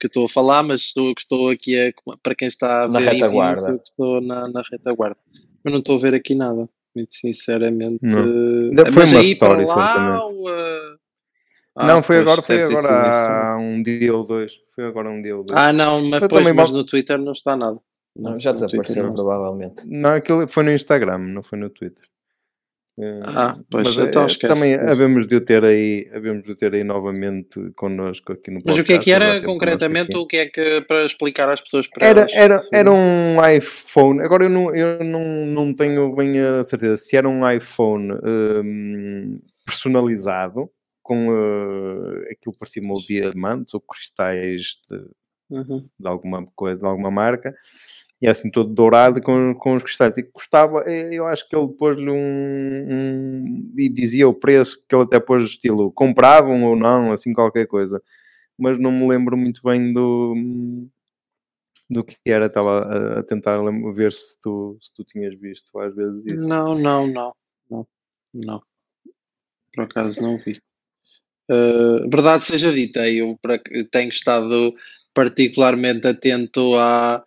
que 0.00 0.06
estou 0.06 0.24
a 0.24 0.28
falar, 0.28 0.62
mas 0.62 0.80
estou, 0.80 1.14
que 1.14 1.20
estou 1.20 1.50
aqui 1.50 1.78
a, 1.78 1.92
para 2.22 2.34
quem 2.34 2.48
está 2.48 2.84
a 2.84 2.88
Na 2.88 2.98
ver 2.98 3.06
em 3.06 3.10
vídeo, 3.10 3.24
retaguarda. 3.26 3.78
que 3.78 3.88
estou 3.88 4.20
na, 4.22 4.48
na 4.48 4.62
retaguarda. 4.70 5.18
Mas 5.62 5.72
não 5.72 5.80
estou 5.80 5.96
a 5.96 6.00
ver 6.00 6.14
aqui 6.14 6.34
nada, 6.34 6.68
muito 6.94 7.14
sinceramente. 7.14 7.98
Não. 8.02 8.18
eh, 8.18 8.68
Ainda 8.68 8.92
foi 8.92 9.04
uma 9.04 9.64
lá, 9.66 9.94
certamente. 9.94 10.34
ou, 10.34 10.48
ah, 10.48 10.96
ah, 11.76 11.86
não, 11.86 12.02
foi 12.02 12.18
agora, 12.18 12.42
foi 12.42 12.62
agora 12.62 13.52
há 13.52 13.56
um 13.56 13.82
dia 13.82 14.14
ou 14.14 14.24
dois. 14.24 14.52
Foi 14.74 14.84
agora 14.86 15.10
um 15.10 15.22
dia 15.22 15.36
ou 15.36 15.44
dois. 15.44 15.58
Ah, 15.58 15.72
não, 15.72 16.02
mas, 16.02 16.20
pois, 16.20 16.42
também 16.42 16.52
mas 16.52 16.70
no 16.70 16.84
Twitter 16.84 17.18
não 17.18 17.32
está 17.32 17.56
nada. 17.56 17.78
Não, 18.16 18.38
já 18.38 18.50
desapareceu, 18.52 19.12
provavelmente. 19.12 19.84
Não, 19.86 20.10
aquilo 20.10 20.48
foi 20.48 20.64
no 20.64 20.72
Instagram, 20.72 21.18
não 21.18 21.42
foi 21.42 21.58
no 21.58 21.70
Twitter. 21.70 22.04
Ah, 23.22 23.56
pois, 23.70 23.96
mas 23.96 24.08
então 24.08 24.22
eh, 24.22 24.26
esquece. 24.26 24.52
também 24.52 24.74
havemos 24.74 25.26
de 25.26 25.36
o 25.36 25.40
ter 25.40 25.64
aí, 25.64 26.08
havemos 26.12 26.42
de 26.44 26.54
ter 26.56 26.74
aí 26.74 26.82
novamente 26.82 27.70
connosco 27.76 28.32
aqui 28.32 28.50
no 28.50 28.56
Mas 28.64 28.76
podcast. 28.76 28.80
o 28.82 28.84
que 28.84 28.92
é 28.92 28.98
que 28.98 29.12
era 29.12 29.40
concretamente? 29.42 30.16
O 30.16 30.26
que 30.26 30.36
é 30.36 30.46
que 30.46 30.80
para 30.82 31.04
explicar 31.04 31.48
às 31.48 31.60
pessoas 31.60 31.86
para 31.86 32.06
Era, 32.06 32.20
elas 32.22 32.32
era, 32.32 32.62
era 32.72 32.90
um 32.90 33.36
iPhone. 33.56 34.20
Agora 34.20 34.44
eu 34.44 34.50
não, 34.50 34.74
eu 34.74 35.04
não, 35.04 35.46
não 35.46 35.72
tenho 35.72 36.14
bem 36.14 36.40
a 36.40 36.64
certeza 36.64 36.96
se 36.96 37.16
era 37.16 37.28
um 37.28 37.48
iPhone 37.48 38.12
hum, 38.24 39.40
personalizado 39.64 40.68
com 41.02 41.32
eh, 41.32 42.32
aquilo 42.32 42.52
que 42.52 42.58
parecia 42.58 42.82
uma 42.82 42.96
diamantes 42.96 43.74
ou 43.74 43.80
cristais 43.80 44.76
de, 44.90 44.98
Uhum. 45.50 45.88
de 45.98 46.06
alguma 46.06 46.44
coisa, 46.54 46.78
de 46.78 46.84
alguma 46.86 47.10
marca, 47.10 47.54
e 48.20 48.26
é 48.26 48.30
assim 48.30 48.50
todo 48.50 48.72
dourado 48.74 49.22
com, 49.22 49.54
com 49.54 49.74
os 49.74 49.82
cristais. 49.82 50.16
E 50.18 50.22
custava, 50.24 50.82
eh, 50.86 51.10
eu 51.14 51.26
acho 51.26 51.48
que 51.48 51.54
ele 51.56 51.68
pôs-lhe 51.68 52.10
um, 52.10 52.16
um- 52.90 53.64
e 53.76 53.88
dizia 53.88 54.28
o 54.28 54.34
preço 54.34 54.84
que 54.88 54.94
ele 54.94 55.04
até 55.04 55.20
pôs 55.20 55.46
estilo 55.50 55.92
compravam 55.92 56.64
ou 56.64 56.74
não, 56.76 57.12
assim 57.12 57.32
qualquer 57.32 57.66
coisa. 57.66 58.02
Mas 58.58 58.78
não 58.80 58.90
me 58.90 59.06
lembro 59.06 59.36
muito 59.36 59.60
bem 59.62 59.92
do, 59.92 60.34
do 61.88 62.02
que 62.02 62.16
era. 62.26 62.46
Estava 62.46 62.80
a, 62.80 63.18
a 63.20 63.22
tentar 63.22 63.58
ver 63.94 64.12
se 64.12 64.36
tu, 64.40 64.76
se 64.80 64.92
tu 64.92 65.04
tinhas 65.04 65.38
visto 65.38 65.78
às 65.78 65.94
vezes 65.94 66.26
isso. 66.26 66.48
Não, 66.48 66.74
não, 66.74 67.06
não, 67.06 67.32
não, 67.70 67.86
não. 68.34 68.62
Por 69.72 69.84
acaso 69.84 70.20
não 70.20 70.38
vi. 70.38 70.60
Uh, 71.50 72.08
verdade 72.10 72.44
seja 72.44 72.72
dita, 72.72 73.08
eu 73.08 73.38
tenho 73.90 74.10
estado 74.10 74.74
particularmente 75.14 76.06
atento 76.06 76.74
à, 76.76 77.24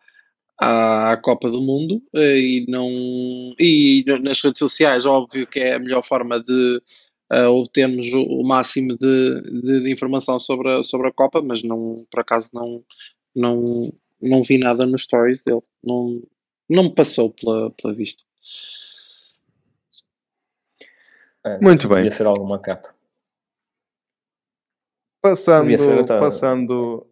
à 0.64 1.18
Copa 1.18 1.50
do 1.50 1.60
Mundo 1.60 2.02
eh, 2.14 2.38
e 2.40 2.66
não 2.70 2.88
e 3.60 4.06
nas 4.22 4.40
redes 4.42 4.60
sociais, 4.60 5.06
óbvio 5.08 5.48
que 5.48 5.60
é 5.60 5.74
a 5.74 5.80
melhor 5.80 6.04
forma 6.04 6.40
de 6.40 6.82
eh, 7.32 7.48
obtermos 7.48 8.14
o, 8.14 8.22
o 8.22 8.48
máximo 8.48 8.96
de, 8.96 9.42
de- 9.42 9.82
de 9.82 9.92
informação 9.92 10.40
sobre 10.40 10.70
a, 10.70 10.84
sobre 10.84 11.08
a 11.08 11.12
Copa, 11.12 11.42
mas 11.42 11.64
não, 11.64 12.06
por 12.12 12.20
acaso 12.20 12.50
não, 12.54 12.84
não, 13.36 13.92
não 14.22 14.44
vi 14.44 14.60
nada 14.60 14.86
nos 14.86 15.02
stories 15.02 15.44
dele. 15.44 15.62
Não, 15.84 16.22
não 16.70 16.84
me 16.84 16.94
passou 16.94 17.32
pela, 17.32 17.72
pela 17.72 17.94
vista. 17.96 18.22
É, 21.44 21.58
Muito 21.60 21.88
bem. 21.88 21.98
Devia 21.98 22.12
ser 22.12 22.28
alguma 22.28 22.60
capa. 22.60 22.94
Passando, 25.24 26.06
tá. 26.06 26.20
passando. 26.20 27.08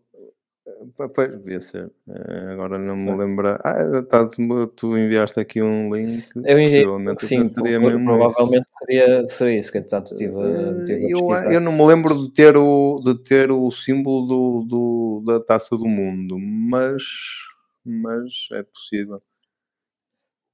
Eh, 0.79 1.07
Pois, 1.13 1.29
devia 1.31 1.61
ser. 1.61 1.91
Eh, 2.07 2.51
Agora 2.53 2.77
não 2.77 2.95
me 2.95 3.15
lembro. 3.15 3.47
Ah, 3.63 4.01
tá, 4.09 4.27
tu, 4.75 4.97
enviaste 4.97 5.39
aqui 5.39 5.61
um 5.61 5.93
link. 5.93 6.23
Eu 6.45 6.59
enviei, 6.59 6.83
sim, 7.19 7.45
seria 7.45 7.79
mesmo 7.79 8.03
provavelmente 8.05 8.65
seria, 8.79 9.27
seria 9.27 9.59
isso 9.59 9.71
que 9.71 9.77
entretanto 9.79 10.15
tive, 10.15 10.31
isso. 10.31 10.85
tive 10.85 11.05
a 11.05 11.07
Eh, 11.07 11.11
Eu, 11.11 11.51
eu 11.53 11.61
não 11.61 11.71
me 11.71 11.85
lembro 11.85 12.17
de 12.17 12.31
ter 12.31 12.57
o, 12.57 13.01
de 13.03 13.15
ter 13.23 13.51
o 13.51 13.69
símbolo 13.71 14.25
do, 14.27 14.65
do- 14.67 15.23
da 15.25 15.39
taça 15.39 15.77
do 15.77 15.85
mundo, 15.87 16.37
mas, 16.39 17.03
mas 17.85 18.47
é 18.53 18.63
possível. 18.63 19.21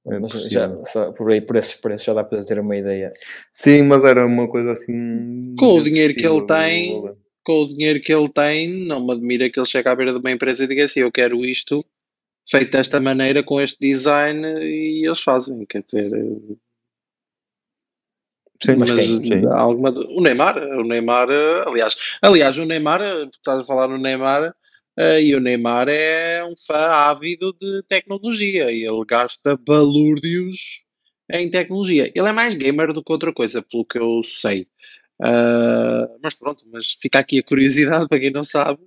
É 0.08 0.20
Mas 0.20 0.32
já, 0.48 0.84
só 0.84 1.10
por 1.12 1.32
aí, 1.32 1.40
por 1.40 1.56
esses 1.56 1.74
preços, 1.74 2.04
já 2.04 2.14
dá 2.14 2.22
para 2.22 2.44
ter 2.44 2.60
uma 2.60 2.76
ideia. 2.76 3.12
Sim, 3.52 3.82
mas 3.82 4.04
era 4.04 4.24
uma 4.24 4.48
coisa 4.48 4.72
assim. 4.72 5.54
Com 5.58 5.80
o 5.80 5.82
dinheiro 5.82 6.14
que 6.14 6.24
ele 6.24 6.46
tem, 6.46 6.92
valor. 6.94 7.16
Com 7.46 7.62
o 7.62 7.68
dinheiro 7.68 8.00
que 8.00 8.12
ele 8.12 8.28
tem, 8.28 8.68
não 8.68 9.06
me 9.06 9.12
admira 9.12 9.48
que 9.48 9.60
ele 9.60 9.66
chegue 9.66 9.88
à 9.88 9.94
beira 9.94 10.12
de 10.12 10.18
uma 10.18 10.32
empresa 10.32 10.64
e 10.64 10.66
diga 10.66 10.84
assim: 10.84 11.00
Eu 11.00 11.12
quero 11.12 11.44
isto 11.44 11.86
feito 12.50 12.72
desta 12.72 13.00
maneira, 13.00 13.42
com 13.44 13.60
este 13.60 13.78
design, 13.88 14.44
e 14.44 15.06
eles 15.06 15.20
fazem. 15.20 15.64
Quer 15.64 15.82
dizer, 15.82 16.10
Sim, 18.64 18.76
mas 18.76 18.90
sim, 18.90 19.22
sim. 19.22 19.46
há 19.46 19.58
alguma. 19.58 19.90
O 19.90 20.20
Neymar, 20.20 20.56
o 20.58 20.82
Neymar, 20.82 21.28
eh, 21.30 21.62
aliás, 21.66 21.94
aliás, 22.22 22.58
o 22.58 22.64
Neymar, 22.64 23.02
eh, 23.02 23.28
estás 23.32 23.60
a 23.60 23.64
falar 23.64 23.86
no 23.86 23.98
Neymar, 23.98 24.54
eh, 24.98 25.22
e 25.22 25.34
o 25.34 25.40
Neymar 25.40 25.88
é 25.88 26.42
um 26.42 26.54
fã 26.56 26.86
ávido 26.88 27.52
de 27.60 27.82
tecnologia 27.86 28.72
e 28.72 28.82
ele 28.84 29.04
gasta 29.06 29.56
balúrdios 29.56 30.86
em 31.30 31.50
tecnologia. 31.50 32.10
Ele 32.14 32.28
é 32.28 32.32
mais 32.32 32.54
gamer 32.54 32.92
do 32.92 33.04
que 33.04 33.12
outra 33.12 33.32
coisa, 33.32 33.60
pelo 33.62 33.84
que 33.84 33.98
eu 33.98 34.22
sei. 34.24 34.66
Ah, 35.22 36.08
mas 36.22 36.34
pronto, 36.34 36.64
mas 36.72 36.92
fica 37.00 37.18
aqui 37.18 37.38
a 37.38 37.42
curiosidade 37.42 38.06
para 38.08 38.20
quem 38.20 38.30
não 38.30 38.44
sabe 38.44 38.80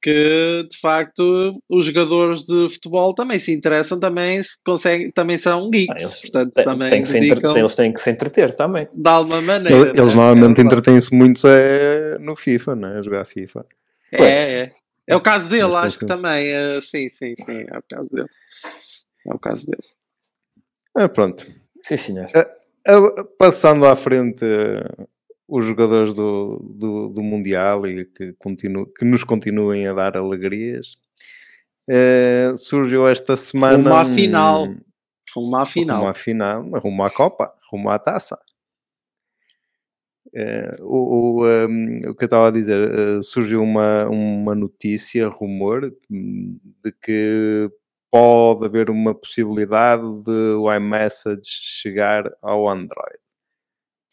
que 0.00 0.68
de 0.70 0.78
facto 0.78 1.60
os 1.68 1.84
jogadores 1.86 2.44
de 2.44 2.68
futebol 2.68 3.12
também 3.14 3.38
se 3.40 3.52
interessam, 3.52 3.98
também 3.98 4.40
se 4.40 4.62
conseguem, 4.64 5.10
também 5.10 5.36
são 5.38 5.68
geeks, 5.70 5.96
Ah, 5.96 6.02
eles 6.04 6.20
portanto 6.20 6.52
têm- 6.52 6.64
também 6.64 6.90
têm 6.90 7.02
que 7.02 7.08
se 7.08 7.16
entre- 7.16 7.28
dedicam 7.30 7.56
eles 7.56 7.74
têm 7.74 7.92
que 7.92 8.00
se 8.00 8.10
entreter 8.10 8.54
também. 8.54 8.86
de 8.92 9.08
alguma 9.08 9.40
maneira. 9.42 9.76
Ele- 9.76 9.90
Eles 9.98 10.10
né? 10.10 10.14
normalmente 10.14 10.60
É 10.60 10.64
entretêm-se 10.64 11.12
muito 11.12 11.48
é 11.48 12.18
no 12.20 12.36
FIFA, 12.36 12.76
né? 12.76 12.98
A 12.98 13.02
jogar 13.02 13.24
FIFA. 13.24 13.66
É, 14.12 14.16
Pois. 14.16 14.30
é. 14.30 14.72
É 15.08 15.16
o 15.16 15.20
caso 15.20 15.48
dele, 15.48 15.62
Mas 15.72 15.84
acho 15.86 15.98
que 16.00 16.06
também. 16.06 16.46
é, 16.48 16.80
sim, 16.80 17.08
sim, 17.08 17.34
sim. 17.44 17.64
É 17.68 17.78
o 17.78 17.82
caso 17.88 18.08
dele. 18.12 18.28
É 19.26 19.34
o 19.34 19.38
caso 19.38 19.66
dele. 19.66 19.82
Ah, 20.96 21.08
pronto. 21.08 21.46
Sim, 21.82 21.96
senhor. 21.96 22.26
Ah, 22.34 23.24
Passando 23.38 23.84
à 23.86 23.96
frente 23.96 24.44
os 25.48 25.64
jogadores 25.64 26.12
do, 26.14 26.58
do, 26.76 27.08
do 27.10 27.22
Mundial 27.22 27.86
e 27.86 28.04
que, 28.04 28.32
continu, 28.34 28.86
que 28.86 29.04
nos 29.04 29.22
continuem 29.24 29.86
a 29.86 29.92
dar 29.92 30.16
alegrias, 30.16 30.96
eh, 31.88 32.52
surgiu 32.56 33.06
esta 33.08 33.36
semana. 33.36 33.76
Rumo 33.90 33.94
à 33.94 34.02
um- 34.02 34.14
final. 34.14 34.74
Rumo 35.34 35.56
à 35.56 35.58
Rumo 35.60 35.66
final. 35.66 36.06
à 36.08 36.14
final, 36.14 36.70
rumo 36.80 37.04
à 37.04 37.10
Copa, 37.10 37.52
rumo 37.70 37.90
à 37.90 37.98
taça. 37.98 38.38
Eh, 40.34 40.76
o, 40.80 41.40
o, 41.40 41.48
ehm, 41.48 42.08
o 42.10 42.14
que 42.14 42.24
eu 42.24 42.26
estava 42.26 42.48
a 42.48 42.50
dizer, 42.50 42.76
eh, 42.90 43.22
surgiu 43.22 43.62
uma, 43.62 44.06
uma 44.08 44.54
notícia, 44.54 45.28
rumor, 45.28 45.92
de 46.10 46.92
que 47.02 47.70
pode 48.10 48.66
haver 48.66 48.90
uma 48.90 49.14
possibilidade 49.14 50.02
de 50.22 50.30
o 50.58 50.72
iMessage 50.72 51.42
chegar 51.44 52.30
ao 52.42 52.68
Android. 52.68 53.18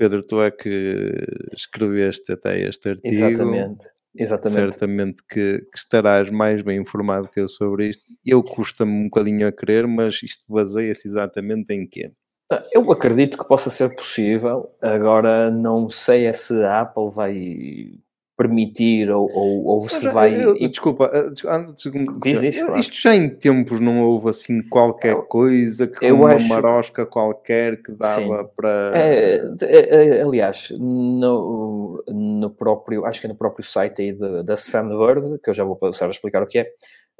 Pedro, 0.03 0.21
tu 0.21 0.41
é 0.41 0.51
que 0.51 1.13
escreveste 1.55 2.33
até 2.33 2.59
este 2.59 2.89
artigo. 2.89 3.07
Exatamente. 3.07 3.87
Exatamente. 4.13 4.59
Certamente 4.59 5.23
que, 5.23 5.59
que 5.59 5.77
estarás 5.77 6.29
mais 6.29 6.61
bem 6.61 6.77
informado 6.77 7.29
que 7.29 7.39
eu 7.39 7.47
sobre 7.47 7.87
isto. 7.87 8.03
Eu 8.25 8.43
custa-me 8.43 8.91
um 8.91 9.05
bocadinho 9.05 9.47
a 9.47 9.51
crer, 9.51 9.87
mas 9.87 10.21
isto 10.21 10.43
baseia-se 10.49 11.07
exatamente 11.07 11.73
em 11.73 11.87
quê? 11.87 12.11
Ah, 12.51 12.65
Eu 12.73 12.91
acredito 12.91 13.37
que 13.37 13.47
possa 13.47 13.69
ser 13.69 13.95
possível. 13.95 14.75
Agora 14.81 15.49
não 15.49 15.87
sei 15.87 16.25
é 16.25 16.33
se 16.33 16.53
a 16.63 16.81
Apple 16.81 17.09
vai 17.09 17.93
permitir 18.35 19.11
ou, 19.11 19.29
ou, 19.31 19.65
ou 19.65 19.87
se 19.89 20.03
Mas, 20.05 20.13
vai. 20.13 20.33
eu- 20.35 20.55
eu- 20.57 20.67
desculpa, 20.69 21.09
eh, 21.13 21.29
des- 21.29 21.45
antes 21.45 21.91
de- 21.91 22.19
Diz 22.19 22.41
isso, 22.41 22.61
eu- 22.61 22.65
claro. 22.67 22.81
isto 22.81 22.95
já 22.99 23.15
em 23.15 23.29
tempos 23.29 23.79
não 23.79 24.01
houve 24.01 24.29
assim 24.31 24.61
qualquer 24.69 25.13
Eu- 25.13 25.23
coisa 25.23 25.85
que 25.87 26.03
eu 26.03 26.15
uma 26.15 26.33
acho- 26.33 26.47
marosca 26.49 27.05
qualquer 27.05 27.81
que 27.81 27.91
dava 27.91 28.43
Sim. 28.43 28.49
para. 28.55 28.91
É, 28.95 29.35
é, 29.61 30.17
é, 30.17 30.21
aliás, 30.23 30.69
no, 30.79 32.03
no 32.07 32.49
próprio, 32.49 33.05
acho 33.05 33.19
que 33.21 33.27
é 33.27 33.29
no 33.29 33.35
próprio 33.35 33.65
site 33.65 34.01
aí 34.01 34.13
da, 34.13 34.41
da 34.41 34.55
Sunbird, 34.55 35.39
que 35.43 35.49
eu 35.49 35.53
já 35.53 35.63
vou 35.63 35.75
passar 35.75 36.07
a 36.07 36.11
explicar 36.11 36.41
o 36.43 36.47
que 36.47 36.59
é, 36.59 36.67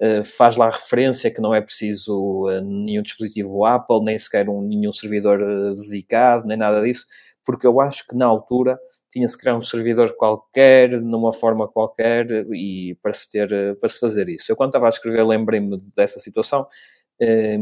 eh, 0.02 0.23
faz 0.23 0.58
lá 0.58 0.69
referência 0.69 1.30
que 1.32 1.41
não 1.41 1.54
é 1.54 1.62
preciso 1.62 2.49
eh, 2.49 2.62
nenhum 2.62 3.04
dispositivo 3.04 3.65
Apple, 3.65 4.04
nem 4.04 4.17
sequer 4.17 4.49
um, 4.49 4.62
nenhum 4.62 4.91
servidor 4.91 5.39
eh, 5.41 5.73
dedicado, 5.76 6.45
nem 6.47 6.58
nada 6.58 6.82
disso, 6.82 7.06
porque 7.45 7.67
eu 7.67 7.80
acho 7.80 8.08
que 8.08 8.15
na 8.15 8.26
altura 8.26 8.80
tinha-se 9.13 9.38
criar 9.38 9.56
um 9.56 9.62
servidor 9.62 10.15
qualquer, 10.15 10.99
numa 11.02 11.32
forma 11.32 11.67
qualquer, 11.67 12.28
e 12.54 12.97
para 13.02 13.13
se, 13.13 13.30
ter, 13.30 13.78
para 13.80 13.89
se 13.89 13.99
fazer 13.99 14.28
isso. 14.30 14.52
Eu 14.52 14.56
quando 14.56 14.69
estava 14.69 14.88
a 14.88 14.89
escrever 14.89 15.26
lembrei-me 15.26 15.82
dessa 15.95 16.19
situação, 16.19 16.67
eh, 17.21 17.58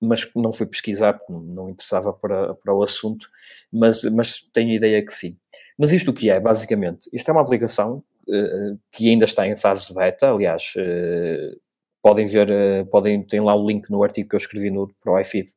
mas 0.00 0.30
não 0.34 0.52
fui 0.52 0.66
pesquisar, 0.66 1.14
porque 1.14 1.32
não, 1.32 1.40
não 1.40 1.68
interessava 1.68 2.12
para, 2.12 2.54
para 2.54 2.74
o 2.74 2.82
assunto, 2.82 3.28
mas, 3.72 4.04
mas 4.04 4.40
tenho 4.52 4.70
a 4.70 4.74
ideia 4.74 5.04
que 5.04 5.12
sim. 5.12 5.36
Mas 5.78 5.92
isto 5.92 6.10
o 6.10 6.14
que 6.14 6.30
é, 6.30 6.40
basicamente? 6.40 7.08
Isto 7.12 7.28
é 7.30 7.32
uma 7.32 7.42
aplicação 7.42 8.02
eh, 8.28 8.76
que 8.92 9.08
ainda 9.10 9.24
está 9.24 9.46
em 9.46 9.56
fase 9.56 9.92
beta, 9.94 10.30
aliás, 10.30 10.72
eh, 10.76 11.56
podem 12.02 12.26
ver, 12.26 12.50
eh, 12.50 12.84
podem, 12.84 13.22
tem 13.22 13.40
lá 13.40 13.54
o 13.54 13.66
link 13.66 13.90
no 13.90 14.02
artigo 14.02 14.28
que 14.28 14.36
eu 14.36 14.38
escrevi 14.38 14.70
no, 14.70 14.88
para 15.02 15.12
o 15.12 15.20
iFeed, 15.20 15.50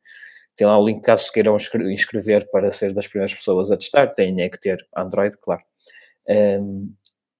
tem 0.56 0.68
lá 0.68 0.78
o 0.78 0.86
link 0.86 1.02
caso 1.02 1.26
se 1.26 1.32
queiram 1.32 1.56
inscre- 1.56 1.92
inscrever 1.94 2.50
para 2.52 2.72
ser 2.72 2.94
das 2.94 3.08
primeiras 3.08 3.34
pessoas 3.34 3.72
a 3.72 3.78
testar, 3.78 4.08
têm 4.08 4.42
é 4.42 4.50
que 4.50 4.60
ter 4.60 4.86
Android, 4.96 5.36
claro. 5.38 5.62
Ehm, 6.28 6.90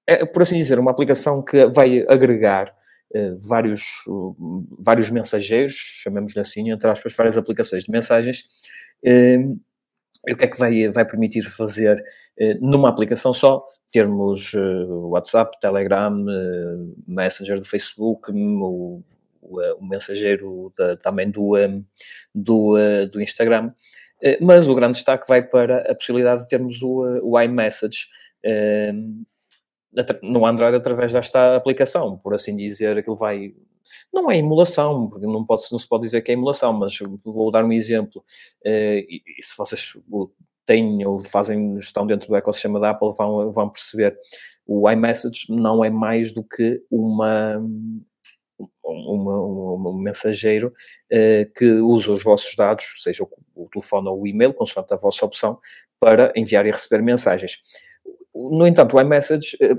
é, 0.06 0.24
por 0.26 0.42
assim 0.42 0.58
dizer, 0.58 0.78
uma 0.78 0.90
aplicação 0.90 1.42
que 1.42 1.66
vai 1.66 2.04
agregar 2.08 2.74
eh, 3.14 3.32
vários, 3.38 4.04
uh, 4.08 4.36
vários 4.78 5.08
mensageiros, 5.10 5.74
chamemos-lhe 6.02 6.40
assim, 6.40 6.70
entre 6.70 6.90
aspas, 6.90 7.14
várias 7.14 7.36
aplicações 7.36 7.84
de 7.84 7.90
mensagens, 7.92 8.44
eh, 9.04 9.38
e 10.26 10.32
o 10.32 10.36
que 10.36 10.44
é 10.44 10.48
que 10.48 10.58
vai, 10.58 10.88
vai 10.88 11.04
permitir 11.04 11.42
fazer 11.42 12.02
eh, 12.38 12.54
numa 12.60 12.88
aplicação 12.88 13.32
só? 13.32 13.64
Termos 13.92 14.52
eh, 14.54 14.84
WhatsApp, 14.86 15.58
Telegram, 15.60 16.24
Messenger 17.06 17.58
do 17.60 17.66
Facebook, 17.66 18.32
o, 18.32 19.02
o, 19.44 19.60
eh, 19.60 19.74
o 19.74 19.84
mensageiro 19.86 20.72
da- 20.76 20.96
também 20.96 21.30
do, 21.30 21.56
eh, 21.56 21.80
do, 22.34 22.76
eh, 22.76 23.06
do 23.06 23.20
Instagram. 23.20 23.72
Mas 24.40 24.68
o 24.68 24.74
grande 24.74 24.94
destaque 24.94 25.28
vai 25.28 25.42
para 25.42 25.90
a 25.90 25.94
possibilidade 25.94 26.42
de 26.42 26.48
termos 26.48 26.80
o, 26.82 27.02
o 27.22 27.38
iMessage 27.38 28.06
no 30.22 30.46
Android 30.46 30.74
através 30.76 31.12
desta 31.12 31.56
aplicação, 31.56 32.16
por 32.18 32.32
assim 32.34 32.56
dizer, 32.56 32.96
aquilo 32.96 33.16
vai. 33.16 33.54
Não 34.12 34.30
é 34.30 34.38
emulação, 34.38 35.08
porque 35.10 35.26
não, 35.26 35.44
pode, 35.44 35.64
não 35.70 35.78
se 35.78 35.86
pode 35.86 36.04
dizer 36.04 36.22
que 36.22 36.30
é 36.30 36.34
emulação, 36.34 36.72
mas 36.72 36.96
vou 37.22 37.50
dar 37.50 37.64
um 37.64 37.72
exemplo. 37.72 38.24
E, 38.64 39.22
e 39.38 39.42
se 39.42 39.54
vocês 39.58 39.92
têm 40.66 41.04
ou 41.06 41.20
fazem, 41.20 41.76
estão 41.76 42.06
dentro 42.06 42.28
do 42.28 42.36
ecossistema 42.36 42.80
da 42.80 42.90
Apple, 42.90 43.10
vão, 43.16 43.52
vão 43.52 43.68
perceber. 43.68 44.16
O 44.66 44.90
iMessage 44.90 45.46
não 45.50 45.84
é 45.84 45.90
mais 45.90 46.32
do 46.32 46.42
que 46.42 46.82
uma, 46.90 47.62
uma, 48.84 49.90
um 49.90 49.98
mensageiro 49.98 50.72
eh, 51.10 51.48
que 51.56 51.66
usa 51.66 52.12
os 52.12 52.22
vossos 52.22 52.54
dados, 52.56 52.84
seja 52.98 53.24
o, 53.24 53.28
o 53.54 53.68
telefone 53.68 54.08
ou 54.08 54.22
o 54.22 54.26
e-mail, 54.26 54.52
consoante 54.52 54.92
a 54.92 54.96
vossa 54.96 55.24
opção, 55.24 55.58
para 55.98 56.32
enviar 56.36 56.66
e 56.66 56.70
receber 56.70 57.02
mensagens. 57.02 57.58
No 58.34 58.66
entanto, 58.66 58.96
o 58.96 59.00
iMessage 59.00 59.56
eh, 59.60 59.76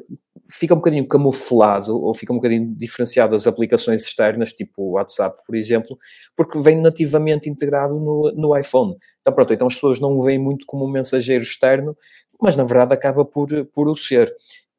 fica 0.49 0.73
um 0.73 0.77
bocadinho 0.77 1.07
camuflado 1.07 1.99
ou 2.01 2.13
fica 2.13 2.31
um 2.31 2.37
bocadinho 2.37 2.73
diferenciado 2.75 3.33
das 3.33 3.47
aplicações 3.47 4.03
externas, 4.03 4.53
tipo 4.53 4.81
o 4.81 4.91
WhatsApp, 4.91 5.41
por 5.45 5.55
exemplo, 5.55 5.97
porque 6.35 6.59
vem 6.59 6.79
nativamente 6.81 7.49
integrado 7.49 7.95
no, 7.95 8.31
no 8.31 8.57
iPhone. 8.57 8.95
Então, 9.21 9.33
pronto, 9.33 9.53
então 9.53 9.67
as 9.67 9.75
pessoas 9.75 9.99
não 9.99 10.17
o 10.17 10.23
veem 10.23 10.39
muito 10.39 10.65
como 10.65 10.85
um 10.85 10.91
mensageiro 10.91 11.43
externo, 11.43 11.97
mas 12.41 12.55
na 12.55 12.63
verdade 12.63 12.93
acaba 12.93 13.25
por, 13.25 13.47
por 13.73 13.87
o 13.87 13.95
ser. 13.95 14.33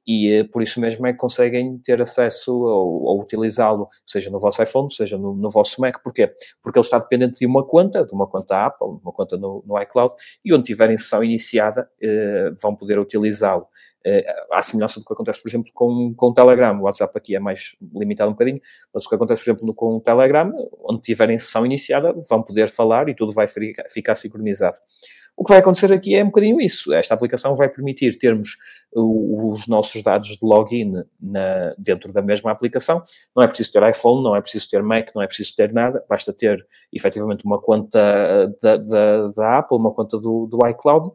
E 0.07 0.33
eh, 0.33 0.45
por 0.45 0.63
isso 0.63 0.81
mesmo 0.81 1.07
é 1.07 1.13
que 1.13 1.19
conseguem 1.19 1.79
ter 1.79 2.01
acesso 2.01 2.55
ou, 2.55 3.03
ou 3.03 3.21
utilizá-lo, 3.21 3.89
seja 4.07 4.31
no 4.31 4.39
vosso 4.39 4.63
iPhone, 4.63 4.93
seja 4.93 5.19
no, 5.19 5.35
no 5.35 5.51
vosso 5.51 5.81
Mac. 5.81 6.03
Porquê? 6.03 6.33
Porque 6.63 6.79
ele 6.79 6.85
está 6.85 6.99
dependente 6.99 7.41
de 7.41 7.47
uma 7.47 7.67
conta, 7.67 8.05
de 8.05 8.13
uma 8.13 8.27
conta 8.27 8.67
Apple, 8.67 8.99
uma 9.03 9.13
conta 9.13 9.37
no, 9.37 9.65
no 9.67 9.81
iCloud, 9.83 10.15
e 10.45 10.55
onde 10.55 10.65
tiverem 10.65 10.97
sessão 10.97 11.25
iniciada, 11.25 11.89
eh, 12.01 12.51
vão 12.61 12.75
poder 12.75 12.99
utilizá-lo. 12.99 13.67
Eh, 14.09 14.25
à 14.53 14.63
semelhança 14.63 15.01
do 15.01 15.05
que 15.05 15.13
acontece, 15.13 15.43
por 15.43 15.49
exemplo, 15.49 15.73
com, 15.75 16.15
com 16.15 16.29
o 16.29 16.33
Telegram. 16.33 16.79
O 16.79 16.83
WhatsApp 16.83 17.13
aqui 17.19 17.35
é 17.35 17.41
mais 17.41 17.75
limitado 17.93 18.31
um 18.31 18.35
bocadinho, 18.35 18.61
mas 18.95 19.05
o 19.05 19.09
que 19.09 19.17
acontece, 19.17 19.43
por 19.43 19.51
exemplo, 19.51 19.75
com 19.75 19.97
o 19.97 20.01
Telegram, 20.01 20.53
onde 20.85 21.03
tiverem 21.03 21.37
sessão 21.37 21.67
iniciada, 21.67 22.15
vão 22.31 22.41
poder 22.41 22.69
falar 22.69 23.09
e 23.09 23.17
tudo 23.17 23.33
vai 23.33 23.49
ficar, 23.49 24.15
sincronizado. 24.15 24.79
O 25.37 25.43
que 25.43 25.51
vai 25.51 25.59
acontecer 25.59 25.93
aqui 25.93 26.15
é 26.15 26.23
um 26.23 26.27
bocadinho 26.27 26.61
isso. 26.61 26.93
Esta 26.93 27.15
aplicação 27.15 27.57
vai 27.57 27.69
permitir 27.69 28.17
termos 28.17 28.57
os 28.99 29.69
nossos 29.69 30.03
dados 30.03 30.29
de 30.31 30.39
login 30.43 30.93
na- 31.21 31.75
dentro 31.79 32.13
da 32.13 32.23
mesma 32.23 32.51
aplicação. 32.51 33.03
Não 33.37 33.43
é 33.43 33.47
preciso 33.47 33.73
ter 33.73 33.83
iPhone, 33.91 34.23
não 34.25 34.35
é 34.37 34.41
preciso 34.41 34.69
ter 34.71 34.83
Mac, 34.83 35.11
não 35.15 35.23
é 35.23 35.27
preciso 35.27 35.55
ter 35.55 35.73
nada. 35.73 36.03
Basta 36.09 36.33
ter, 36.33 36.67
efetivamente, 36.93 37.45
uma 37.45 37.61
conta 37.61 37.99
eh, 37.99 38.49
da, 38.63 38.77
da- 38.79 39.29
da 39.29 39.59
Apple, 39.59 39.77
uma 39.79 39.93
conta 39.95 40.19
do, 40.19 40.47
do 40.47 40.67
iCloud 40.69 41.11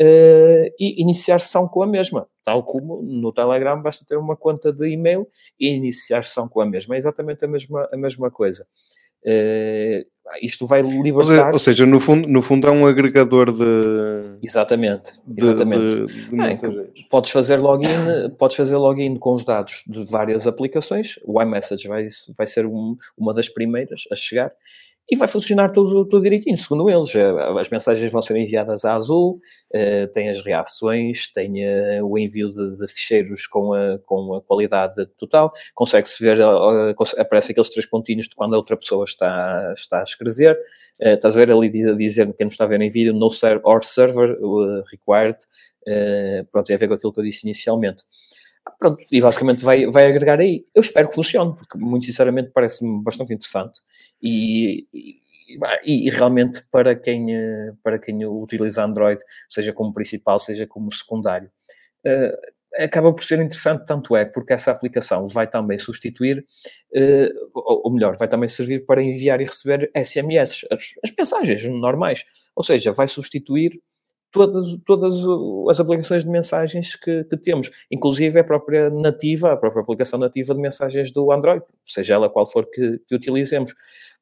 eh, 0.00 0.72
e 0.78 1.00
iniciar 1.02 1.40
sessão 1.40 1.68
com 1.68 1.82
a 1.82 1.86
mesma. 1.86 2.26
Tal 2.44 2.62
como 2.64 3.02
no 3.02 3.32
Telegram 3.32 3.80
basta 3.82 4.04
ter 4.06 4.16
uma 4.16 4.36
conta 4.36 4.72
de 4.72 4.88
e-mail 4.88 5.26
e 5.58 5.68
iniciar 5.74 6.22
sessão 6.24 6.48
com 6.48 6.60
a 6.60 6.66
mesma. 6.66 6.94
É 6.94 6.98
exatamente 6.98 7.44
a 7.44 7.48
mesma, 7.48 7.88
a 7.92 7.96
mesma 7.96 8.30
coisa. 8.30 8.66
Eh, 9.26 10.06
isto 10.42 10.66
vai 10.66 10.82
libertar... 10.82 11.52
ou 11.52 11.58
seja, 11.58 11.86
no, 11.86 12.00
fundo, 12.00 12.26
no 12.28 12.42
fundo 12.42 12.66
é 12.66 12.70
um 12.70 12.86
agregador 12.86 13.52
de, 13.52 14.36
Exatamente, 14.42 15.12
de, 15.26 15.44
exatamente. 15.44 16.06
de, 16.06 16.30
de 16.30 16.40
Ah. 16.40 17.06
Podes 17.10 17.30
fazer 17.30 17.56
login, 17.58 17.88
podes 18.38 18.56
fazer 18.56 18.76
login 18.76 19.16
com 19.16 19.34
os 19.34 19.44
dados 19.44 19.84
de 19.86 20.02
várias 20.04 20.46
aplicações. 20.46 21.18
O 21.24 21.40
iMessage 21.40 21.86
vai, 21.88 22.08
vai 22.36 22.46
ser 22.46 22.66
um- 22.66 22.96
uma 23.16 23.32
das 23.34 23.48
primeiras 23.48 24.04
a 24.10 24.16
chegar 24.16 24.50
e 25.10 25.16
vai 25.16 25.28
funcionar 25.28 25.70
tudo, 25.70 26.04
tudo 26.06 26.22
direitinho, 26.22 26.56
segundo 26.56 26.88
eles. 26.88 27.14
Eh, 27.14 27.60
As 27.60 27.68
mensagens 27.70 28.10
vão 28.10 28.22
ser 28.22 28.36
enviadas 28.36 28.84
a 28.84 28.94
azul, 28.94 29.38
eh, 29.72 30.06
tem 30.08 30.28
as 30.30 30.40
reações, 30.42 31.30
tem 31.32 31.62
eh, 31.64 32.00
o 32.02 32.18
envio 32.18 32.52
de, 32.52 32.76
de 32.78 32.88
ficheiros 32.88 33.46
com 33.46 33.74
a, 33.74 33.98
com 34.06 34.34
a 34.34 34.42
qualidade 34.42 34.94
total, 35.18 35.52
consegue-se 35.74 36.22
ver, 36.24 36.38
cons- 36.96 37.14
aparece 37.18 37.52
aqueles 37.52 37.68
três 37.70 37.86
pontinhos 37.86 38.28
de 38.28 38.34
quando 38.34 38.54
a 38.54 38.56
outra 38.58 38.76
pessoa 38.76 39.04
está, 39.04 39.72
está 39.76 40.00
a 40.00 40.04
escrever. 40.04 40.58
Eh, 41.00 41.14
estás 41.14 41.36
a 41.36 41.40
ver 41.40 41.50
ali 41.50 41.68
dizer, 41.96 42.26
quem 42.34 42.44
não 42.46 42.48
está 42.48 42.64
a 42.64 42.68
ver 42.68 42.80
em 42.80 42.88
vídeo, 42.90 43.12
no 43.12 43.28
ser, 43.30 43.60
or 43.64 43.84
server 43.84 44.38
required, 44.90 45.36
pronto, 46.50 46.66
tem 46.66 46.76
a 46.76 46.78
ver 46.78 46.88
com 46.88 46.94
aquilo 46.94 47.12
que 47.12 47.20
eu 47.20 47.24
disse 47.24 47.44
inicialmente. 47.46 48.04
Pronto, 48.78 49.04
e 49.10 49.20
basicamente 49.20 49.62
vai, 49.64 49.86
vai 49.86 50.06
agregar 50.06 50.40
aí. 50.40 50.66
Eu 50.74 50.80
espero 50.80 51.08
que 51.08 51.14
funcione, 51.14 51.54
porque 51.54 51.78
muito 51.78 52.06
sinceramente 52.06 52.50
parece-me 52.52 53.02
bastante 53.02 53.32
interessante 53.34 53.80
e, 54.22 54.86
e, 54.92 56.06
e- 56.08 56.10
realmente 56.10 56.62
para 56.70 56.94
quem, 56.96 57.34
eh, 57.34 57.72
para 57.82 57.98
quem 57.98 58.24
utiliza 58.26 58.84
Android, 58.84 59.20
seja 59.50 59.72
como 59.72 59.92
principal, 59.92 60.38
seja 60.38 60.66
como 60.66 60.92
secundário, 60.92 61.50
eh, 62.06 62.36
acaba 62.78 63.12
por 63.14 63.24
ser 63.24 63.40
interessante, 63.40 63.84
tanto 63.86 64.16
é 64.16 64.24
porque 64.24 64.52
essa 64.54 64.70
aplicação 64.72 65.28
vai 65.28 65.48
também 65.48 65.78
substituir, 65.78 66.44
eh, 66.94 67.30
ou, 67.54 67.82
ou 67.86 67.92
melhor, 67.92 68.16
vai 68.16 68.28
também 68.28 68.48
servir 68.48 68.84
para 68.86 69.02
enviar 69.02 69.40
e 69.40 69.44
receber 69.44 69.90
SMS, 69.94 70.66
as, 70.70 70.82
as 71.04 71.12
mensagens 71.18 71.64
normais, 71.68 72.24
ou 72.56 72.64
seja, 72.64 72.92
vai 72.92 73.08
substituir 73.08 73.80
todas, 74.34 74.76
todas 74.84 75.14
o- 75.24 75.68
as 75.70 75.80
aplicações 75.80 76.24
de 76.24 76.28
mensagens 76.30 76.94
que, 76.96 77.24
que 77.24 77.36
temos, 77.38 77.70
inclusive 77.90 78.38
a 78.40 78.44
própria 78.44 78.90
nativa, 78.90 79.52
a 79.52 79.56
própria 79.56 79.80
aplicação 79.82 80.18
nativa 80.18 80.54
de 80.54 80.60
mensagens 80.60 81.10
do 81.12 81.32
Android, 81.32 81.62
seja 81.86 82.14
ela 82.14 82.28
qual 82.28 82.44
for 82.44 82.68
que, 82.68 82.98
que 83.08 83.14
utilizemos. 83.14 83.72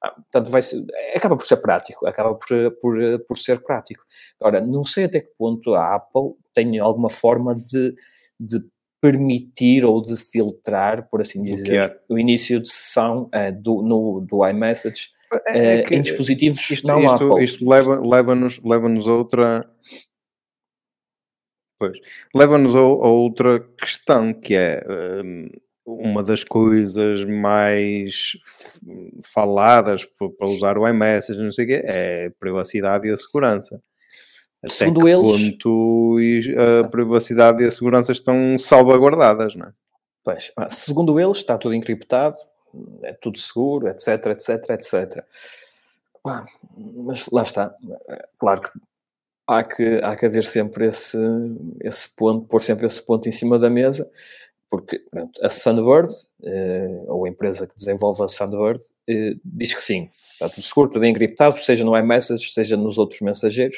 Ah, 0.05 0.11
portanto, 0.13 0.51
vai 0.51 0.63
ser- 0.63 0.85
acaba 1.17 1.37
por 1.37 1.47
ser 1.47 1.57
prático, 1.57 2.07
acaba 2.07 2.35
por, 2.35 2.71
por, 2.81 2.97
por 3.27 3.39
ser 3.39 3.61
prático. 3.63 4.05
Agora, 4.41 4.61
não 4.61 4.85
sei 4.85 5.05
até 5.05 5.21
que 5.21 5.31
ponto 5.39 5.75
a 5.75 5.95
Apple 5.97 6.35
tem 6.55 6.79
alguma 6.79 7.09
forma 7.11 7.55
de, 7.55 7.95
de 8.39 8.63
permitir 9.01 9.85
ou 9.85 10.01
de 10.01 10.17
filtrar, 10.17 11.09
por 11.11 11.21
assim 11.21 11.43
dizer, 11.43 11.65
Bloquear. 11.65 11.97
o 12.09 12.19
início 12.19 12.61
de 12.61 12.69
sessão 12.71 13.29
eh, 13.33 13.51
do, 13.51 13.83
no, 13.83 14.21
do 14.29 14.47
iMessage 14.49 15.09
É- 15.47 15.59
é 15.59 15.75
eh, 15.77 15.83
que 15.85 15.95
em 15.95 16.03
dispositivos 16.03 16.71
isto, 16.71 16.87
não 16.87 17.03
isto, 17.05 17.31
Apple. 17.33 17.45
isto 17.45 17.69
leva- 17.69 18.01
leva-nos 18.05 18.61
leva-nos 18.63 19.09
a 19.09 19.13
outra. 19.13 19.71
Pois, 21.79 21.99
leva-nos 22.35 22.75
a, 22.77 22.79
a 22.79 22.83
outra 22.83 23.61
questão 23.79 24.33
que 24.33 24.55
é 24.55 24.85
hum, 25.25 25.49
uma 25.85 26.23
das 26.23 26.45
coisas 26.45 27.25
mais 27.25 28.37
faladas 29.25 30.05
para 30.05 30.49
usar 30.49 30.79
o 30.79 30.87
iMessage, 30.87 31.41
não 31.41 31.51
sei 31.51 31.65
o 31.65 31.69
quê, 31.69 31.83
é 31.85 32.27
a 32.27 32.31
privacidade 32.39 33.09
e 33.09 33.11
a 33.11 33.17
segurança. 33.17 33.83
até 34.63 34.73
Segundo 34.73 35.09
eles- 35.09 35.23
ponto 35.51 36.17
a 36.85 36.89
privacidade 36.89 37.65
e 37.65 37.67
a 37.67 37.71
segurança 37.71 38.13
estão 38.13 38.57
salvaguardadas, 38.59 39.57
não 39.57 39.67
é? 39.67 39.73
Pois, 40.25 40.53
ah, 40.57 40.69
segundo 40.71 41.19
eles, 41.19 41.39
está 41.39 41.59
tudo 41.59 41.75
encriptado, 41.75 42.37
é 43.03 43.13
tudo 43.15 43.39
seguro, 43.39 43.89
etc, 43.89 44.27
etc, 44.27 44.71
etc. 44.71 45.25
Mas 46.77 47.27
lá 47.31 47.43
está. 47.43 47.75
Eh, 48.09 48.29
Claro 48.39 48.63
que 48.63 48.71
há 49.47 49.65
que, 49.65 50.01
há 50.03 50.17
que 50.17 50.27
haver 50.27 50.45
sempre 50.45 50.87
esse, 50.87 51.19
esse 51.81 52.09
ponto, 52.17 52.47
pôr 52.47 52.63
sempre 52.63 52.87
esse 52.87 53.05
ponto 53.05 53.29
em 53.29 53.33
cima 53.33 53.59
da 53.59 53.69
mesa, 53.71 54.09
porque 54.71 54.99
pronto, 55.11 55.45
a 55.45 55.51
Sunbird, 55.51 56.13
eh, 56.43 57.05
ou 57.09 57.25
a 57.25 57.29
empresa 57.29 57.67
que 57.67 57.77
desenvolve 57.77 58.23
a 58.23 58.29
Sunbird, 58.29 58.81
eh, 59.09 59.35
diz 59.45 59.75
que 59.75 59.83
sim, 59.83 60.09
está 60.33 60.49
tudo 60.49 60.63
seguro, 60.63 60.91
tudo 60.91 61.05
encriptado, 61.05 61.57
seja 61.59 61.85
no 61.85 61.97
iMessage, 61.99 62.53
seja 62.53 62.77
nos 62.77 62.99
outros 62.99 63.21
mensageiros. 63.21 63.77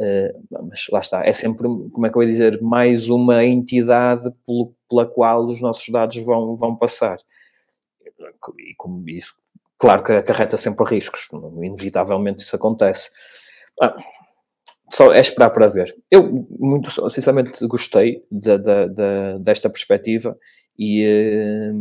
Eh, 0.00 0.34
mas 0.68 0.86
lá 0.92 1.00
está, 1.00 1.24
é 1.26 1.32
sempre, 1.32 1.66
como 1.92 2.06
é 2.06 2.10
que 2.10 2.16
eu 2.18 2.22
ia 2.22 2.28
dizer, 2.28 2.60
mais 2.62 3.08
uma 3.08 3.44
entidade 3.44 4.30
pelo- 4.46 4.72
pela 4.88 5.06
qual 5.06 5.46
os 5.46 5.60
nossos 5.60 5.88
dados 5.88 6.16
vão, 6.24 6.56
vão 6.56 6.76
passar. 6.76 7.18
E 8.58 8.74
como 8.76 9.08
isso, 9.08 9.34
claro 9.78 10.02
que 10.02 10.12
acarreta 10.12 10.56
sempre 10.56 10.86
riscos, 10.86 11.28
inevitavelmente 11.62 12.42
isso 12.42 12.56
acontece. 12.56 13.10
Ah, 13.82 13.94
só 14.92 15.12
é 15.12 15.20
esperar 15.20 15.50
para 15.50 15.66
ver. 15.66 15.94
Eu, 16.10 16.46
muito 16.58 16.90
sinceramente, 17.10 17.66
gostei 17.66 18.24
da, 18.30 18.56
da- 18.56 18.86
da- 18.86 19.38
desta 19.38 19.68
perspectiva 19.68 20.36
e, 20.78 21.02
eh, 21.04 21.72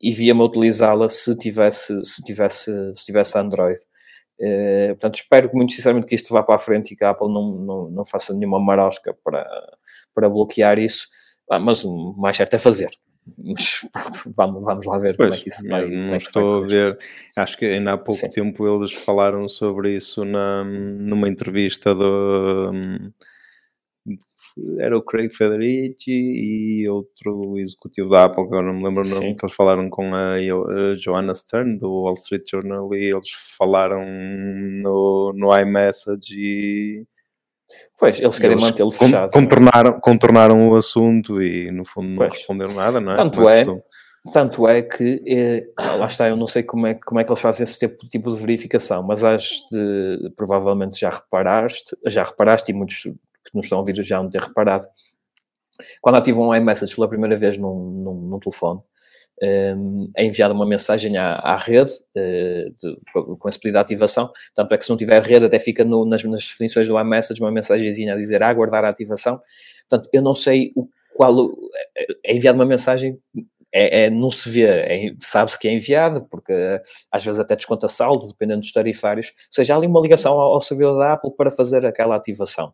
e 0.00 0.12
via-me 0.12 0.42
utilizá-la 0.42 1.08
se 1.08 1.36
tivesse, 1.36 2.04
se, 2.04 2.22
tivesse, 2.22 2.70
se 2.94 3.04
tivesse 3.06 3.38
Android. 3.38 3.78
Eh, 4.40 4.88
portanto, 4.90 5.16
espero 5.16 5.50
muito 5.54 5.72
sinceramente 5.72 6.06
que 6.06 6.14
isto 6.14 6.32
vá 6.32 6.42
para 6.42 6.56
a 6.56 6.58
frente 6.58 6.92
e 6.92 6.96
que 6.96 7.04
a 7.04 7.10
Apple 7.10 7.32
não, 7.32 7.50
não, 7.58 7.90
não 7.90 8.04
faça 8.04 8.32
nenhuma 8.34 8.60
marosca 8.60 9.14
para, 9.24 9.46
para 10.14 10.28
bloquear 10.28 10.78
isso. 10.78 11.08
Ah, 11.50 11.58
mas 11.58 11.84
o 11.84 12.12
mais 12.18 12.36
certo 12.36 12.54
é 12.54 12.58
fazer. 12.58 12.90
Mas 13.36 13.80
pronto, 13.92 14.32
vamos, 14.36 14.64
vamos 14.64 14.86
lá 14.86 14.98
ver 14.98 15.18
como 15.18 15.34
é 15.34 15.36
Pois, 15.36 15.42
que 15.42 15.48
isso 15.50 15.66
vai. 15.68 15.84
eu 15.84 15.88
não 15.90 16.14
é 16.14 16.16
estou 16.18 16.64
a 16.64 16.66
ver. 16.66 16.98
Acho 17.36 17.56
que 17.58 17.64
ainda 17.66 17.92
há 17.92 17.98
pouco 17.98 18.20
Sim. 18.20 18.30
tempo 18.30 18.66
eles 18.66 18.92
falaram 18.92 19.48
sobre 19.48 19.94
isso 19.96 20.24
na, 20.24 20.64
numa 20.64 21.28
entrevista 21.28 21.94
do. 21.94 22.70
hum, 22.72 23.12
Era 24.80 24.96
o 24.98 25.02
Craig 25.02 25.30
Federici 25.32 26.10
e 26.10 26.88
outro 26.88 27.56
executivo 27.58 28.08
da 28.10 28.24
Apple, 28.24 28.42
que 28.44 28.48
agora 28.54 28.66
não 28.66 28.74
me 28.74 28.84
lembro 28.84 29.04
o 29.04 29.08
nome, 29.08 29.34
que 29.36 29.44
eles 29.44 29.54
falaram 29.54 29.88
com 29.88 30.12
a, 30.14 30.34
a 30.34 30.96
Joanna 30.96 31.34
Stern 31.34 31.78
do 31.78 31.88
Wall 32.02 32.14
Street 32.14 32.42
Journal 32.50 32.92
e 32.94 33.12
eles 33.12 33.28
falaram 33.56 34.04
no, 34.04 35.32
no 35.34 35.56
iMessage 35.56 36.34
e 36.36 37.06
Pois, 37.98 38.20
eles 38.20 38.38
querem 38.38 38.56
mantê-lo 38.56 38.90
fechado. 38.90 39.32
contornaram, 39.32 40.00
contornaram 40.00 40.68
o 40.70 40.76
assunto 40.76 41.42
e 41.42 41.70
no 41.70 41.84
fundo 41.84 42.08
não 42.08 42.16
Pois. 42.16 42.32
responderam 42.32 42.74
nada, 42.74 43.00
não 43.00 43.12
é? 43.12 43.16
Tanto 43.16 43.36
Como 43.36 43.48
é- 43.48 43.54
que 43.54 43.60
estou- 43.60 43.82
Tanto 44.32 44.68
é 44.68 44.82
que, 44.82 45.22
eh, 45.26 45.66
lá 45.96 46.06
está, 46.06 46.28
eu 46.28 46.36
não 46.36 46.46
sei 46.46 46.62
como 46.62 46.86
é, 46.86 46.92
que- 46.94 47.00
como 47.00 47.18
é 47.18 47.24
que 47.24 47.30
eles 47.30 47.40
fazem 47.40 47.64
esse 47.64 47.78
tipo, 47.78 48.06
tipo 48.08 48.30
de 48.30 48.38
verificação, 48.40 49.02
mas 49.02 49.24
has 49.24 49.48
de, 49.72 50.30
provavelmente 50.36 51.00
já 51.00 51.08
reparaste, 51.08 51.96
já 52.06 52.24
reparaste 52.24 52.70
e 52.70 52.74
muitos 52.74 53.02
que 53.04 53.54
nos 53.54 53.64
estão 53.66 53.78
a 53.78 53.80
ouvir 53.80 53.94
já 54.04 54.20
vão 54.20 54.28
ter 54.28 54.42
reparado, 54.42 54.86
quando 56.02 56.16
ativam 56.16 56.48
um 56.48 56.54
iMessage 56.54 56.94
pela 56.94 57.08
primeira 57.08 57.36
vez 57.36 57.56
num, 57.56 57.74
num, 57.74 58.14
num 58.14 58.38
telefone, 58.38 58.80
eh, 59.42 59.74
é 60.16 60.24
enviada 60.24 60.54
uma 60.54 60.66
mensagem 60.66 61.16
à, 61.16 61.34
à 61.36 61.56
rede 61.56 61.92
eh, 62.16 62.66
de- 62.82 62.98
com 63.38 63.48
esse 63.48 63.58
pedido 63.58 63.74
de 63.74 63.80
ativação, 63.80 64.32
tanto 64.54 64.74
é 64.74 64.78
que 64.78 64.84
se 64.84 64.90
não 64.90 64.96
tiver 64.96 65.22
rede 65.22 65.46
até 65.46 65.58
fica 65.60 65.84
no- 65.84 66.04
nas, 66.04 66.22
nas 66.24 66.46
definições 66.46 66.88
do 66.88 66.98
iMessage 67.00 67.40
uma 67.40 67.50
mensagenzinha 67.52 68.14
a 68.14 68.16
dizer 68.16 68.42
aguardar 68.42 68.84
a 68.84 68.88
ativação, 68.90 69.40
portanto 69.88 70.08
eu 70.12 70.22
não 70.22 70.34
sei 70.34 70.72
o 70.76 70.88
qual, 71.16 71.50
é- 71.96 72.06
é 72.32 72.36
enviada 72.36 72.58
uma 72.58 72.66
mensagem 72.66 73.18
é, 73.72 74.04
é- 74.06 74.10
não 74.10 74.30
se 74.30 74.48
vê, 74.48 74.62
é- 74.64 75.14
sabe-se 75.20 75.58
que 75.58 75.68
é 75.68 75.72
enviado, 75.74 76.26
porque 76.30 76.52
eh, 76.52 76.82
às 77.12 77.24
vezes 77.24 77.38
até 77.40 77.54
desconta 77.56 77.86
saldo, 77.88 78.26
dependendo 78.28 78.60
dos 78.60 78.72
tarifários. 78.72 79.28
Ou 79.28 79.34
seja, 79.52 79.74
há 79.74 79.76
ali 79.76 79.86
uma 79.86 80.00
ligação 80.00 80.32
ao, 80.34 80.54
ao 80.54 80.60
servidor 80.60 80.98
da 80.98 81.12
Apple 81.14 81.32
para 81.36 81.50
fazer 81.50 81.84
aquela 81.84 82.16
ativação. 82.16 82.72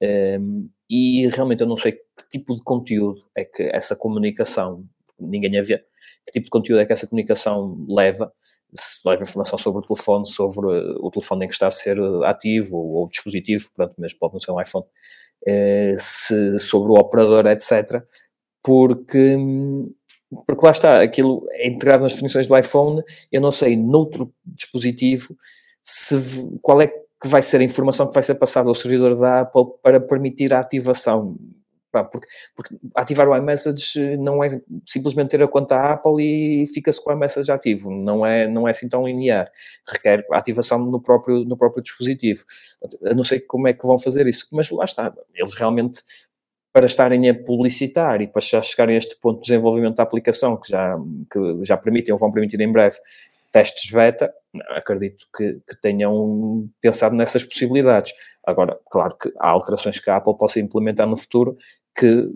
Ehm, 0.00 0.68
e 0.90 1.26
realmente 1.28 1.62
eu 1.62 1.66
não 1.66 1.76
sei 1.76 1.92
que 1.92 2.00
tipo 2.30 2.54
de 2.54 2.62
conteúdo 2.62 3.24
é 3.36 3.44
que 3.44 3.62
essa 3.64 3.96
comunicação, 3.96 4.84
ninguém 5.18 5.58
a 5.58 5.62
vê, 5.62 5.82
que 6.26 6.32
tipo 6.32 6.44
de 6.44 6.50
conteúdo 6.50 6.80
é 6.80 6.86
que 6.86 6.92
essa 6.92 7.06
comunicação 7.06 7.86
leva, 7.88 8.32
se 8.74 8.98
leva 9.06 9.22
informação 9.22 9.58
sobre 9.58 9.80
o 9.80 9.86
telefone, 9.86 10.26
sobre 10.26 10.66
eh, 10.76 10.94
o 11.00 11.10
telefone 11.10 11.44
em 11.44 11.48
que 11.48 11.54
está 11.54 11.68
a 11.68 11.70
ser 11.70 11.96
eh, 11.98 12.26
ativo, 12.26 12.76
ou, 12.76 13.08
dispositivo, 13.08 13.70
pronto, 13.74 13.94
mas 13.98 14.12
pode 14.12 14.34
não 14.34 14.40
ser 14.40 14.52
um 14.52 14.60
iPhone, 14.60 14.84
eh, 15.46 15.94
se, 15.98 16.58
sobre 16.58 16.90
o 16.92 16.94
operador, 16.94 17.46
etc. 17.46 18.02
Porque, 18.62 19.36
hum, 19.36 19.92
porque 20.46 20.66
lá 20.66 20.72
está, 20.72 21.02
aquilo 21.02 21.46
é 21.52 21.68
integrado 21.68 22.02
nas 22.02 22.12
definições 22.12 22.46
do 22.46 22.58
iPhone, 22.58 23.02
eu 23.30 23.40
não 23.40 23.52
sei, 23.52 23.76
noutro 23.76 24.32
dispositivo, 24.44 25.36
se, 25.82 26.16
qual 26.62 26.82
é 26.82 26.88
que 26.88 27.28
vai 27.28 27.42
ser 27.42 27.60
a 27.60 27.64
informação 27.64 28.08
que 28.08 28.14
vai 28.14 28.22
ser 28.22 28.34
passada 28.34 28.68
ao 28.68 28.74
servidor 28.74 29.18
da 29.18 29.40
Apple 29.40 29.64
para 29.82 30.00
permitir 30.00 30.52
a 30.52 30.60
ativação. 30.60 31.36
Pá, 31.96 32.04
Porque, 32.04 32.28
porque 32.54 32.76
ativar 32.94 33.26
o 33.26 33.34
iMessage 33.34 34.16
não 34.18 34.44
é 34.44 34.60
simplesmente 34.84 35.30
ter 35.30 35.42
a 35.42 35.48
conta 35.48 35.92
Apple 35.92 36.22
e 36.22 36.66
fica-se 36.66 37.02
com 37.02 37.10
o 37.10 37.14
iMessage 37.14 37.50
ativo, 37.50 37.90
não 37.90 38.26
é, 38.26 38.46
não 38.46 38.68
é 38.68 38.72
assim 38.72 38.86
tão 38.86 39.06
linear, 39.06 39.50
requer 39.88 40.26
ativação 40.30 40.78
no 40.78 41.00
próprio, 41.00 41.44
no 41.44 41.56
próprio 41.56 41.82
dispositivo. 41.82 42.44
Eu 43.00 43.14
não 43.14 43.24
sei 43.24 43.40
como 43.40 43.66
é 43.66 43.72
que 43.72 43.86
vão 43.86 43.98
fazer 43.98 44.26
isso, 44.26 44.46
mas 44.52 44.70
lá 44.70 44.84
está, 44.84 45.10
eles 45.34 45.54
realmente 45.54 46.02
para 46.70 46.84
estarem 46.84 47.30
a 47.30 47.34
publicitar 47.34 48.20
e 48.20 48.26
para 48.26 48.42
já 48.42 48.60
chegarem 48.60 48.96
a 48.96 48.98
este 48.98 49.16
ponto 49.18 49.40
de 49.40 49.46
desenvolvimento 49.46 49.96
da 49.96 50.02
aplicação, 50.02 50.58
que 50.58 50.68
já, 50.68 50.98
que 51.32 51.64
já 51.64 51.78
permitem 51.78 52.12
ou 52.12 52.18
vão 52.18 52.30
permitir 52.30 52.60
em 52.60 52.70
breve 52.70 52.98
testes 53.50 53.90
beta, 53.90 54.30
acredito 54.68 55.26
que, 55.34 55.54
que 55.66 55.80
tenham 55.80 56.68
pensado 56.78 57.14
nessas 57.14 57.42
possibilidades. 57.42 58.12
Agora, 58.44 58.78
claro 58.90 59.16
que 59.16 59.32
há 59.38 59.48
alterações 59.48 59.98
que 59.98 60.10
a 60.10 60.16
Apple 60.16 60.36
possa 60.36 60.60
implementar 60.60 61.06
no 61.06 61.16
futuro 61.16 61.56
que 61.96 62.30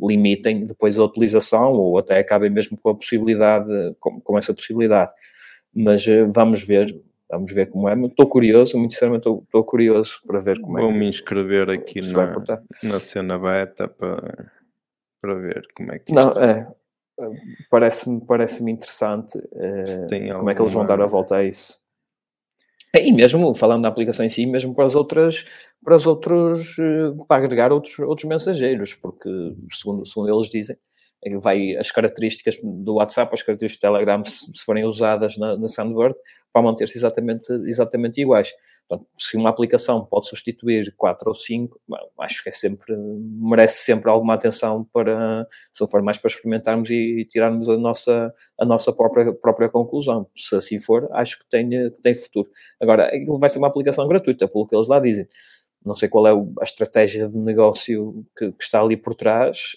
limitem 0.00 0.66
depois 0.66 0.98
a 0.98 1.04
utilização 1.04 1.72
ou 1.72 1.98
até 1.98 2.18
acabem 2.18 2.50
mesmo 2.50 2.78
com 2.80 2.90
a 2.90 2.94
possibilidade, 2.94 3.68
com, 4.00 4.20
com 4.20 4.38
essa 4.38 4.54
possibilidade. 4.54 5.12
Mas 5.74 6.06
eh, 6.06 6.24
vamos 6.24 6.62
ver, 6.62 6.98
vamos 7.30 7.52
ver 7.52 7.66
como 7.66 7.88
é. 7.88 7.94
Estou 8.06 8.26
curioso, 8.26 8.78
muito 8.78 8.92
sinceramente 8.92 9.28
estou, 9.28 9.64
curioso 9.64 10.20
para 10.26 10.38
ver 10.38 10.60
como 10.60 10.78
é 10.78 10.82
Vou 10.82 10.92
me 10.92 11.08
inscrever 11.08 11.70
aqui 11.70 12.00
na, 12.12 12.32
na 12.82 13.00
cena 13.00 13.38
beta 13.38 13.88
para, 13.88 14.50
para 15.20 15.34
ver 15.34 15.66
como 15.74 15.92
é 15.92 15.98
que 15.98 16.12
Não, 16.12 16.30
é. 16.32 16.66
Parece-me 17.70 18.20
parece 18.26 18.68
interessante 18.68 19.38
eh, 19.54 20.32
como 20.34 20.50
é 20.50 20.54
que 20.54 20.62
eles 20.62 20.72
vão 20.72 20.86
dar 20.86 21.00
a 21.00 21.06
volta 21.06 21.36
a 21.36 21.44
isso. 21.44 21.80
E 22.94 23.12
mesmo 23.12 23.54
falando 23.54 23.82
da 23.82 23.88
aplicação 23.88 24.24
em 24.26 24.28
si, 24.28 24.44
mesmo 24.44 24.74
para 24.74 24.84
as 24.84 24.94
outras, 24.94 25.44
para 25.84 25.96
os 25.96 26.06
outros, 26.06 26.78
eh, 26.78 27.12
para 27.26 27.44
agregar 27.44 27.72
outros, 27.72 27.98
outros 27.98 28.28
mensageiros, 28.28 28.94
porque 28.94 29.28
segundo, 29.72 30.06
segundo 30.06 30.32
eles 30.32 30.50
dizem, 30.50 30.76
é 31.24 31.36
vai 31.38 31.76
as 31.76 31.90
características 31.90 32.56
do 32.62 32.94
WhatsApp, 32.94 33.32
as 33.32 33.42
características 33.42 33.90
do 33.90 33.94
Telegram, 33.94 34.24
se, 34.24 34.46
se 34.52 34.64
forem 34.64 34.84
usadas 34.84 35.36
na, 35.36 35.56
na 35.56 35.68
Sandbird, 35.68 36.16
vão 36.52 36.64
manter-se 36.64 36.98
exatamente, 36.98 37.52
exatamente 37.66 38.20
iguais. 38.20 38.52
Portanto, 38.88 39.08
se 39.16 39.36
uma 39.36 39.48
aplicação 39.48 40.04
pode 40.04 40.28
substituir 40.28 40.92
quatro 40.96 41.28
ou 41.28 41.34
cinco, 41.34 41.80
acho 42.20 42.42
que 42.42 42.50
é 42.50 42.52
sempre, 42.52 42.94
merece 42.96 43.84
sempre 43.84 44.10
alguma 44.10 44.34
atenção 44.34 44.84
para, 44.92 45.46
se 45.72 45.86
for 45.86 46.02
mais 46.02 46.18
para 46.18 46.28
experimentarmos 46.28 46.90
e, 46.90 47.20
e 47.20 47.24
tirarmos 47.24 47.68
a 47.68 47.76
nossa, 47.78 48.34
a 48.60 48.64
nossa 48.66 48.92
própria, 48.92 49.32
própria 49.32 49.68
conclusão. 49.68 50.26
Se 50.36 50.56
assim 50.56 50.80
for, 50.80 51.08
acho 51.12 51.38
que 51.38 51.48
tem, 51.48 51.70
que 51.70 52.02
tem 52.02 52.14
futuro. 52.14 52.50
Agora, 52.80 53.10
vai 53.38 53.48
ser 53.48 53.58
uma 53.58 53.68
aplicação 53.68 54.06
gratuita, 54.08 54.48
pelo 54.48 54.66
que 54.66 54.74
eles 54.74 54.88
lá 54.88 54.98
dizem. 54.98 55.26
Não 55.84 55.96
sei 55.96 56.08
qual 56.08 56.26
é 56.26 56.30
a 56.60 56.64
estratégia 56.64 57.28
de 57.28 57.36
negócio 57.36 58.24
que, 58.36 58.52
que 58.52 58.62
está 58.62 58.80
ali 58.80 58.96
por 58.96 59.14
trás, 59.14 59.74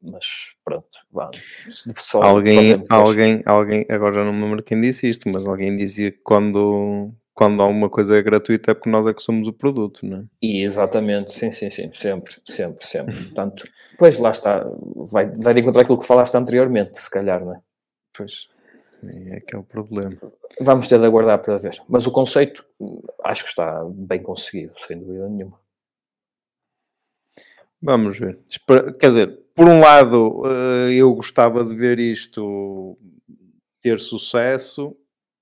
mas 0.00 0.54
pronto, 0.64 0.86
vamos. 1.12 1.40
Só- 1.68 1.90
só 1.96 2.22
alguém, 2.22 2.68
depois. 2.78 2.90
alguém, 2.90 3.42
alguém, 3.44 3.86
agora 3.88 4.14
já 4.16 4.24
não 4.24 4.32
me 4.32 4.42
lembro 4.42 4.62
quem 4.62 4.80
disse 4.80 5.08
isto, 5.08 5.28
mas 5.28 5.46
alguém 5.46 5.76
dizia 5.76 6.10
que 6.12 6.18
quando, 6.22 7.12
quando 7.34 7.60
alguma 7.62 7.90
coisa 7.90 8.16
é 8.16 8.22
gratuita 8.22 8.70
é 8.70 8.74
porque 8.74 8.90
nós 8.90 9.06
é 9.06 9.12
que 9.12 9.22
somos 9.22 9.48
o 9.48 9.52
produto, 9.52 10.06
não 10.06 10.18
é? 10.18 10.24
E 10.40 10.62
exatamente, 10.62 11.32
sim, 11.32 11.50
sim, 11.50 11.68
sim, 11.70 11.90
sempre, 11.92 12.36
sempre, 12.44 12.86
sempre. 12.86 13.14
Portanto, 13.14 13.64
pois 13.98 14.18
lá 14.18 14.30
está, 14.30 14.58
vai, 15.10 15.26
vai 15.30 15.58
encontrar 15.58 15.82
aquilo 15.82 15.98
que 15.98 16.06
falaste 16.06 16.34
anteriormente, 16.34 17.00
se 17.00 17.10
calhar, 17.10 17.44
não 17.44 17.54
é? 17.54 17.60
Pois, 18.16 18.48
é 19.04 19.40
que 19.40 19.54
é 19.54 19.58
o 19.58 19.62
problema. 19.62 20.16
Vamos 20.60 20.88
ter 20.88 20.98
de 20.98 21.04
aguardar 21.04 21.40
para 21.42 21.56
ver. 21.58 21.82
Mas 21.88 22.06
o 22.06 22.10
conceito 22.10 22.64
hum, 22.80 23.00
acho 23.22 23.44
que 23.44 23.50
está 23.50 23.84
bem 23.84 24.22
conseguido, 24.22 24.72
sem 24.78 24.98
dúvida 24.98 25.28
nenhuma. 25.28 25.58
Vamos 27.80 28.18
ver. 28.18 28.38
Quer 28.98 29.08
dizer, 29.08 29.38
por 29.54 29.68
um 29.68 29.80
lado, 29.80 30.42
eh, 30.46 30.94
eu 30.94 31.14
gostava 31.14 31.64
de 31.64 31.74
ver 31.74 31.98
isto 31.98 32.98
ter 33.82 34.00
sucesso, 34.00 34.96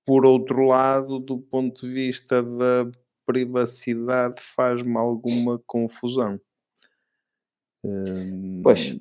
por 0.05 0.25
outro 0.25 0.67
lado, 0.67 1.19
do 1.19 1.39
ponto 1.39 1.87
de 1.87 1.93
vista 1.93 2.43
da 2.43 2.87
privacidade 3.25 4.39
faz-me 4.39 4.97
alguma 4.97 5.59
confusão. 5.65 6.39
Pois. 8.63 8.95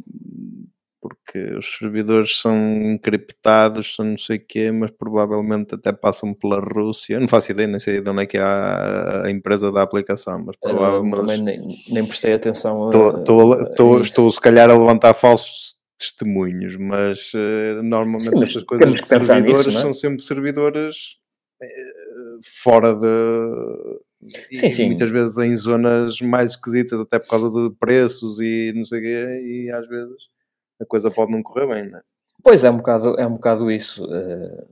Porque 1.34 1.56
os 1.56 1.78
servidores 1.78 2.38
são 2.38 2.56
encriptados, 2.92 3.96
são 3.96 4.04
não 4.04 4.16
sei 4.16 4.36
o 4.36 4.46
quê, 4.46 4.70
mas 4.70 4.92
provavelmente 4.92 5.74
até 5.74 5.92
passam 5.92 6.32
pela 6.32 6.60
Rússia. 6.60 7.14
Eu 7.14 7.20
não 7.20 7.28
faço 7.28 7.50
ideia, 7.50 7.66
nem 7.66 7.80
sei 7.80 8.00
de 8.00 8.08
onde 8.08 8.22
é 8.22 8.26
que 8.26 8.38
é 8.38 8.40
a, 8.40 9.24
a 9.24 9.30
empresa 9.30 9.72
da 9.72 9.82
aplicação, 9.82 10.44
mas 10.44 10.54
provavelmente. 10.62 11.16
Também 11.16 11.42
nem, 11.42 11.84
nem 11.88 12.06
prestei 12.06 12.34
atenção 12.34 12.84
a, 12.84 12.86
estou, 12.86 13.18
estou, 13.18 13.60
estou, 13.60 14.00
estou, 14.00 14.30
se 14.30 14.40
calhar 14.40 14.70
a 14.70 14.78
levantar 14.78 15.12
falsos 15.12 15.74
testemunhos, 15.98 16.76
mas 16.76 17.32
uh, 17.34 17.82
normalmente 17.82 18.30
Sim, 18.30 18.44
estas 18.44 18.62
coisas 18.62 18.94
de 18.94 19.04
servidores 19.04 19.66
nisso, 19.66 19.78
é? 19.78 19.82
são 19.82 19.92
sempre 19.92 20.22
servidores 20.22 21.16
uh, 21.60 22.40
fora 22.62 22.94
de. 22.94 24.56
Sim, 24.56 24.70
sim. 24.70 24.86
muitas 24.86 25.10
vezes 25.10 25.36
em 25.36 25.56
zonas 25.56 26.20
mais 26.20 26.52
esquisitas, 26.52 27.00
até 27.00 27.18
por 27.18 27.28
causa 27.28 27.50
de 27.50 27.74
preços 27.74 28.38
e 28.40 28.72
não 28.74 28.84
sei 28.84 29.00
o 29.00 29.02
quê, 29.02 29.42
e 29.44 29.70
às 29.72 29.86
vezes 29.88 30.33
a 30.80 30.84
coisa 30.84 31.10
pode 31.10 31.32
não 31.32 31.42
correr 31.42 31.66
bem, 31.66 31.90
não 31.90 31.98
é? 31.98 32.02
Pois 32.42 32.62
é, 32.62 32.70
um 32.70 32.76
bocado, 32.76 33.18
é 33.18 33.26
um 33.26 33.34
bocado 33.34 33.70
isso. 33.70 34.04
Uh, 34.04 34.66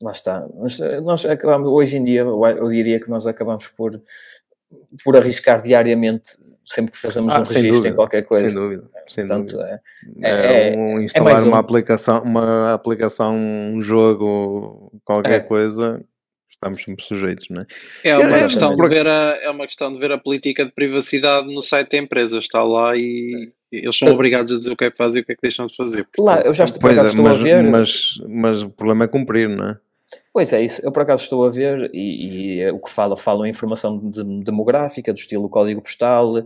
lá 0.00 0.12
está. 0.12 0.46
Nós, 0.54 0.78
nós 1.02 1.26
acabamos, 1.26 1.68
hoje 1.68 1.96
em 1.96 2.04
dia, 2.04 2.20
eu 2.20 2.68
diria 2.68 3.00
que 3.00 3.10
nós 3.10 3.26
acabamos 3.26 3.66
por, 3.68 4.00
por 5.02 5.16
arriscar 5.16 5.60
diariamente 5.60 6.36
sempre 6.64 6.92
que 6.92 6.98
fazemos 6.98 7.32
ah, 7.32 7.38
um 7.38 7.42
registro 7.42 7.68
dúvida, 7.68 7.88
em 7.88 7.94
qualquer 7.94 8.22
coisa. 8.22 8.46
Sem 8.46 8.54
dúvida, 8.54 8.84
sem 9.08 9.26
Portanto, 9.26 9.56
dúvida. 9.56 9.82
É, 10.22 10.30
é, 10.30 10.74
é, 10.74 10.76
um, 10.76 11.00
instalar 11.00 11.38
é 11.38 11.42
uma 11.42 11.56
um... 11.56 11.60
aplicação, 11.60 12.22
uma 12.22 12.72
aplicação, 12.72 13.36
um 13.36 13.80
jogo, 13.80 14.92
qualquer 15.04 15.32
é. 15.32 15.40
coisa, 15.40 16.00
estamos 16.60 16.84
sempre 16.84 17.02
sujeitos, 17.02 17.48
não 17.48 17.62
é? 17.62 17.66
É 18.04 18.18
uma, 18.18 18.36
é, 18.36 18.44
questão 18.44 18.74
de 18.74 18.88
ver 18.88 19.06
a, 19.06 19.38
é 19.42 19.50
uma 19.50 19.66
questão 19.66 19.90
de 19.90 19.98
ver 19.98 20.12
a 20.12 20.18
política 20.18 20.64
de 20.64 20.72
privacidade 20.72 21.52
no 21.52 21.62
site 21.62 21.92
da 21.92 21.98
empresa, 21.98 22.38
está 22.38 22.62
lá 22.62 22.94
e 22.94 23.50
eles 23.72 23.96
são 23.96 24.08
obrigados 24.12 24.52
a 24.52 24.56
dizer 24.56 24.72
o 24.72 24.76
que 24.76 24.84
é 24.84 24.90
que 24.90 24.96
fazem 24.96 25.20
e 25.20 25.22
o 25.22 25.26
que 25.26 25.32
é 25.32 25.34
que 25.34 25.42
deixam 25.42 25.66
de 25.66 25.74
fazer. 25.74 26.04
Portanto, 26.04 26.26
lá, 26.26 26.40
eu 26.42 26.52
já 26.52 26.64
estou, 26.64 26.80
pois, 26.80 26.98
estou 26.98 27.24
mas, 27.24 27.40
a 27.40 27.42
ver. 27.42 27.62
Mas, 27.62 28.20
mas 28.28 28.62
o 28.62 28.68
problema 28.68 29.04
é 29.04 29.08
cumprir, 29.08 29.48
não 29.48 29.70
é? 29.70 29.78
Pois 30.32 30.52
é, 30.52 30.62
isso. 30.62 30.80
Eu 30.84 30.92
por 30.92 31.02
acaso 31.02 31.24
estou 31.24 31.44
a 31.44 31.50
ver 31.50 31.90
e, 31.92 32.58
e 32.60 32.70
o 32.70 32.78
que 32.80 32.90
fala, 32.90 33.16
falam 33.16 33.46
informação 33.46 33.98
de, 34.10 34.22
demográfica, 34.44 35.12
do 35.12 35.18
estilo 35.18 35.48
código 35.48 35.82
postal, 35.82 36.38
uh, 36.38 36.44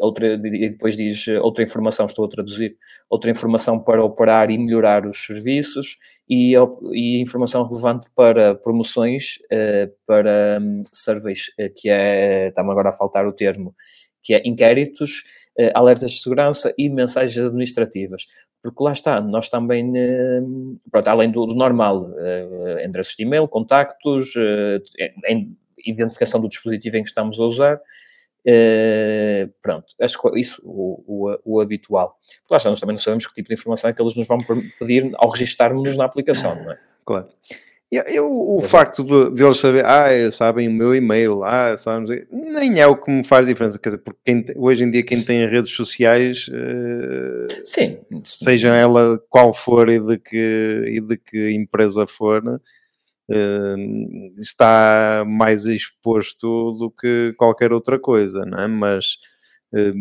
outra, 0.00 0.34
e 0.34 0.68
depois 0.70 0.96
diz 0.96 1.26
outra 1.42 1.64
informação, 1.64 2.06
estou 2.06 2.24
a 2.26 2.28
traduzir, 2.28 2.76
outra 3.08 3.30
informação 3.30 3.78
para 3.78 4.04
operar 4.04 4.50
e 4.50 4.58
melhorar 4.58 5.06
os 5.06 5.24
serviços 5.24 5.98
e, 6.28 6.54
e 6.92 7.20
informação 7.20 7.62
relevante 7.66 8.08
para 8.14 8.54
promoções, 8.54 9.38
uh, 9.52 9.90
para 10.06 10.58
um, 10.60 10.84
surveys, 10.92 11.46
que 11.76 11.88
é, 11.88 12.48
está-me 12.48 12.70
agora 12.70 12.90
a 12.90 12.92
faltar 12.92 13.26
o 13.26 13.32
termo, 13.32 13.74
que 14.22 14.34
é 14.34 14.42
inquéritos, 14.44 15.22
alertas 15.74 16.10
de 16.10 16.20
segurança 16.20 16.72
e 16.78 16.88
mensagens 16.88 17.44
administrativas 17.44 18.26
porque 18.62 18.82
lá 18.82 18.92
está, 18.92 19.20
nós 19.20 19.48
também, 19.48 19.92
eh, 19.96 20.40
pronto, 20.90 21.08
além 21.08 21.30
do, 21.30 21.46
do 21.46 21.54
normal, 21.54 22.10
eh, 22.18 22.84
endereços 22.84 23.14
de 23.16 23.22
e-mail, 23.22 23.46
contactos, 23.46 24.34
eh, 24.36 24.80
identificação 25.86 26.40
do 26.40 26.48
dispositivo 26.48 26.96
em 26.96 27.02
que 27.02 27.08
estamos 27.08 27.38
a 27.38 27.44
usar, 27.44 27.80
pronto, 29.62 29.86
isso 30.34 30.60
o, 30.64 31.02
o, 31.06 31.38
o 31.44 31.60
habitual. 31.60 32.18
Porque 32.40 32.54
lá 32.54 32.56
está, 32.56 32.70
nós 32.70 32.80
também 32.80 32.94
não 32.94 33.00
sabemos 33.00 33.26
que 33.26 33.34
tipo 33.34 33.48
de 33.48 33.54
informação 33.54 33.88
é 33.88 33.92
que 33.92 34.02
eles 34.02 34.16
nos 34.16 34.26
vão 34.26 34.38
pedir 34.78 35.10
ao 35.14 35.30
registarmos-nos 35.30 35.96
na 35.96 36.04
aplicação, 36.04 36.54
não 36.56 36.72
é? 36.72 36.78
Claro. 37.04 37.28
Eu, 37.90 38.30
o 38.30 38.60
facto 38.60 39.02
de, 39.02 39.34
de, 39.34 39.42
eles 39.42 39.56
saber, 39.56 39.82
ah, 39.86 40.30
sabem 40.30 40.68
o 40.68 40.72
meu 40.72 40.94
e-mail, 40.94 41.42
ah, 41.42 41.76
sabem, 41.78 42.26
nem 42.30 42.78
é 42.78 42.86
o 42.86 42.94
que 42.94 43.10
me 43.10 43.24
faz 43.24 43.46
diferença, 43.46 43.78
quer 43.78 43.88
dizer, 43.88 44.02
porque 44.02 44.20
quem, 44.26 44.44
hoje 44.56 44.84
em 44.84 44.90
dia 44.90 45.02
quem 45.02 45.22
tem 45.22 45.46
redes 45.48 45.70
sociais, 45.70 46.48
uh, 46.48 47.64
Sim. 47.64 47.98
seja 48.24 48.74
ela 48.74 49.18
qual 49.30 49.54
for 49.54 49.88
e 49.88 49.98
de 49.98 50.18
que, 50.18 50.84
e 50.86 51.00
de 51.00 51.16
que 51.16 51.50
empresa 51.52 52.06
for, 52.06 52.46
uh, 52.46 52.60
está 54.38 55.24
mais 55.26 55.64
exposto 55.64 56.72
do 56.72 56.90
que 56.90 57.32
qualquer 57.38 57.72
outra 57.72 57.98
coisa, 57.98 58.44
não 58.44 58.58
é? 58.60 58.68
Mas, 58.68 59.16
uh, 59.72 59.94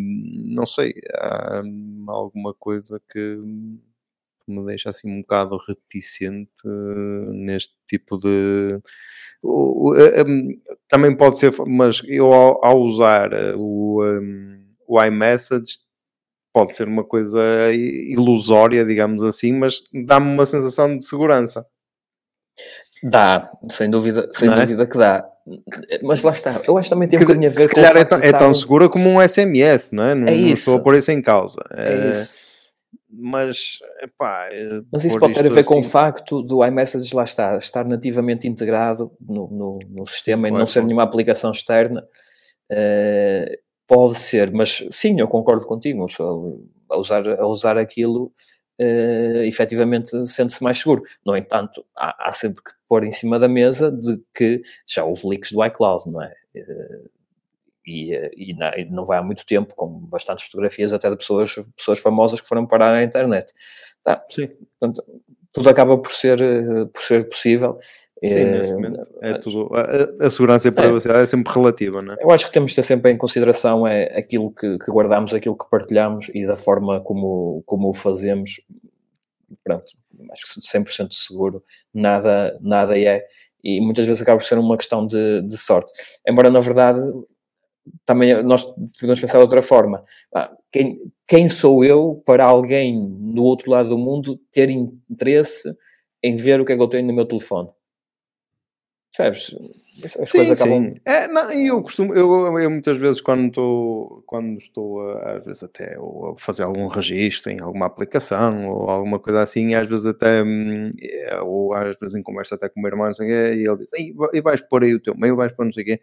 não 0.54 0.66
sei, 0.66 0.94
há 1.16 1.62
alguma 2.10 2.54
coisa 2.54 3.02
que 3.10 3.40
me 4.48 4.66
deixa 4.66 4.90
assim 4.90 5.10
um 5.10 5.22
bocado 5.22 5.58
reticente 5.58 6.66
uh, 6.66 7.34
neste 7.34 7.74
tipo 7.88 8.18
de. 8.18 8.80
Uh, 9.44 9.94
um, 10.26 10.48
também 10.90 11.16
pode 11.16 11.38
ser, 11.38 11.54
mas 11.68 12.02
eu 12.06 12.34
ao, 12.34 12.80
usar 12.82 13.32
eh, 13.34 13.54
o, 13.56 14.02
o 14.88 15.04
iMessage 15.04 15.80
pode 16.52 16.76
ser 16.76 16.88
uma 16.88 17.04
coisa 17.04 17.40
ilusória, 17.74 18.84
digamos 18.84 19.24
assim, 19.24 19.54
mas 19.54 19.82
dá-me 20.06 20.34
uma 20.34 20.46
sensação 20.46 20.98
de 20.98 21.06
segurança. 21.06 21.66
Dá, 23.04 23.52
sem 23.70 23.92
dúvida, 23.92 24.28
sem 24.34 24.50
é? 24.50 24.56
dúvida 24.56 24.88
que 24.88 24.98
dá. 24.98 25.24
Mas 26.02 26.24
lá 26.24 26.32
está, 26.32 26.50
eu 26.68 26.78
acho 26.78 26.90
que 26.90 26.96
também 26.96 27.08
tem 27.08 27.20
um 27.20 27.22
bocadinho 27.22 27.50
a 27.50 27.54
ver 27.54 27.62
se 27.62 27.70
com. 27.70 27.76
Se 27.76 27.82
calhar 27.82 27.98
é, 27.98 28.04
tão, 28.04 28.20
é 28.20 28.34
tão 28.34 28.54
segura 28.54 28.90
como 28.90 29.08
um 29.08 29.26
SMS, 29.26 29.92
não 29.92 30.04
é? 30.04 30.16
Não, 30.16 30.28
é 30.28 30.36
não 30.36 30.48
estou 30.50 30.78
a 30.78 30.80
pôr 30.80 30.96
isso 30.96 31.12
em 31.12 31.22
causa. 31.22 31.64
É, 31.72 31.94
é 31.94 32.12
isso 32.12 32.47
mas 33.10 33.80
mas 34.92 35.06
isso 35.06 35.20
pode 35.20 35.34
ter 35.34 35.46
a 35.46 35.50
ver 35.50 35.60
assim... 35.60 35.70
com 35.70 35.76
o 35.76 35.80
assim 35.80 35.90
facto 35.90 36.42
do 36.42 36.66
iMessage 36.66 37.16
lá 37.16 37.24
estar, 37.24 37.58
estar 37.58 37.86
nativamente 37.86 38.48
integrado 38.48 39.12
no, 39.20 39.48
no, 39.50 39.80
no 39.90 40.08
sistema 40.08 40.48
e 40.48 40.52
não 40.52 40.68
ser 40.68 40.84
nenhuma 40.84 41.04
aplicação 41.04 41.52
externa. 41.52 42.06
Uh, 42.72 43.58
pode 43.88 44.16
ser, 44.16 44.52
mas 44.52 44.86
sim, 44.92 45.20
eu 45.20 45.28
concordo 45.28 45.66
contigo. 45.66 46.06
A 46.90 46.98
usar, 46.98 47.28
a 47.28 47.48
usar 47.48 47.78
aquilo, 47.78 48.32
uh, 48.80 49.44
efetivamente 49.44 50.10
sente-se 50.28 50.62
mais 50.62 50.80
seguro. 50.80 51.04
No 51.26 51.36
entanto, 51.36 51.86
há, 51.96 52.30
há, 52.30 52.34
sempre 52.34 52.62
que 52.62 52.72
pôr 52.90 53.06
em 53.06 53.12
cima 53.12 53.40
da 53.40 53.48
mesa 53.48 53.90
de 53.90 54.22
que 54.36 54.62
já 54.86 55.06
houve 55.06 55.28
leaks 55.28 55.52
do 55.52 55.66
iCloud, 55.66 56.10
não 56.10 56.22
é? 56.22 56.34
Uh, 56.56 57.17
e, 57.88 58.14
eh, 58.14 58.32
e, 58.36 58.54
não, 58.54 58.68
e, 58.76 58.86
não, 58.86 59.06
vai 59.06 59.18
há 59.18 59.24
muito 59.24 59.46
tempo, 59.46 59.74
com 59.74 59.88
bastantes 59.88 60.46
fotografias 60.46 60.92
até 60.92 61.10
de 61.10 61.16
pessoas, 61.16 61.56
pessoas 61.78 62.00
famosas 62.00 62.42
que 62.42 62.48
foram 62.48 62.68
parar 62.68 62.92
na 62.92 63.04
internet. 63.04 63.54
Tá. 64.04 64.24
Sim. 64.30 64.50
Portanto, 64.78 65.04
tudo 65.54 65.70
acaba 65.70 65.98
por 65.98 66.12
ser, 66.12 66.42
eh, 66.42 66.86
por 66.94 67.02
ser 67.02 67.28
possível. 67.30 67.80
Sim, 68.24 68.46
neste 68.46 68.74
momento 68.74 69.00
é 69.22 69.34
tudo. 69.38 69.70
A, 69.74 70.26
a 70.26 70.30
segurança 70.30 70.68
e 70.68 70.70
a 70.70 70.74
é. 70.74 70.76
privacidade 70.76 71.20
é. 71.20 71.24
é. 71.24 71.28
sempre 71.28 71.54
relativa, 71.54 72.02
não 72.02 72.14
é? 72.14 72.18
Eu 72.20 72.32
acho 72.32 72.48
que 72.48 72.52
temos 72.52 72.72
de 72.72 72.76
ter 72.76 72.84
sempre 72.84 73.12
em 73.12 73.18
consideração 73.18 73.88
é 73.88 74.18
aquilo 74.18 74.52
que, 74.52 74.78
que 74.80 74.92
guardamos, 74.92 75.34
aquilo 75.34 75.58
que 75.58 75.70
partilhamos 75.70 76.30
e 76.34 76.46
da 76.46 76.56
forma 76.56 77.00
como, 77.02 77.64
como 77.66 77.90
o 77.90 77.94
fazemos. 77.94 78.60
Pronto, 79.64 79.86
acho 80.32 80.54
que 80.54 80.60
100% 80.60 81.10
seguro, 81.12 81.64
nada, 81.94 82.58
nada 82.60 83.00
é. 83.00 83.24
E 83.64 83.80
muitas 83.82 84.06
vezes 84.06 84.22
acaba 84.22 84.40
por 84.40 84.46
ser 84.46 84.58
uma 84.58 84.78
questão 84.78 85.06
de, 85.06 85.42
de 85.44 85.58
sorte. 85.58 85.92
Embora, 86.28 86.50
na 86.50 86.60
verdade, 86.60 87.00
também 88.06 88.42
nós 88.44 88.66
podemos 89.00 89.20
pensar 89.20 89.38
de 89.38 89.44
outra 89.44 89.62
forma. 89.62 90.04
Ah, 90.34 90.52
quem, 90.72 91.00
quem 91.28 91.50
sou 91.50 91.84
eu 91.84 92.22
para 92.26 92.46
alguém 92.46 92.98
no 92.98 93.44
outro 93.44 93.70
lado 93.72 93.90
do 93.90 93.98
mundo 93.98 94.40
ter 94.52 94.70
interesse 94.70 95.74
em 96.24 96.36
ver 96.36 96.60
o 96.60 96.66
que 96.66 96.74
é 96.74 96.76
que 96.76 96.82
eu 96.82 96.88
tenho 96.88 97.08
no 97.08 97.14
meu 97.14 97.26
telefone? 97.26 97.70
Sabes? 99.16 99.56
As 100.04 100.30
sim, 100.30 100.38
coisas 100.38 100.62
acabam... 100.62 100.94
sim. 100.94 101.02
É, 101.06 101.28
não, 101.28 101.52
eu 101.52 101.82
costumo, 101.82 102.14
eu, 102.14 102.60
eu, 102.60 102.70
muitas 102.70 102.98
vezes 103.00 103.20
quando 103.20 103.48
estou, 103.48 104.24
quando 104.28 104.58
estou 104.60 105.02
a, 105.10 105.38
às 105.38 105.46
vezes 105.46 105.64
até 105.64 105.96
a 105.96 106.00
fazer 106.38 106.64
algum 106.64 106.88
registro 106.88 107.52
em 107.52 107.60
alguma 107.60 107.88
aplicação 107.88 108.70
ou 108.70 108.90
alguma 108.90 109.18
coisa 109.20 109.42
assim, 109.42 109.74
às 109.74 109.88
vezes 109.88 110.06
até, 110.06 110.44
hum, 110.44 110.94
ou 111.44 111.74
às 111.74 111.98
vezes 112.00 112.16
em 112.16 112.22
conversa 112.22 112.56
até 112.56 112.70
com 112.70 112.80
o 112.80 112.84
meu 112.84 112.92
irmão, 112.92 113.10
e 113.20 113.68
ele 113.68 113.78
diz, 113.78 113.90
e 113.94 114.42
vais 114.42 114.62
pôr 114.62 114.84
aí 114.84 114.94
o 114.94 115.02
teu 115.02 115.16
mail, 115.16 115.36
vais 115.36 115.52
pôr 115.52 115.66
não 115.66 115.74
sei 115.74 115.84
o 115.84 115.86
quê, 115.88 116.02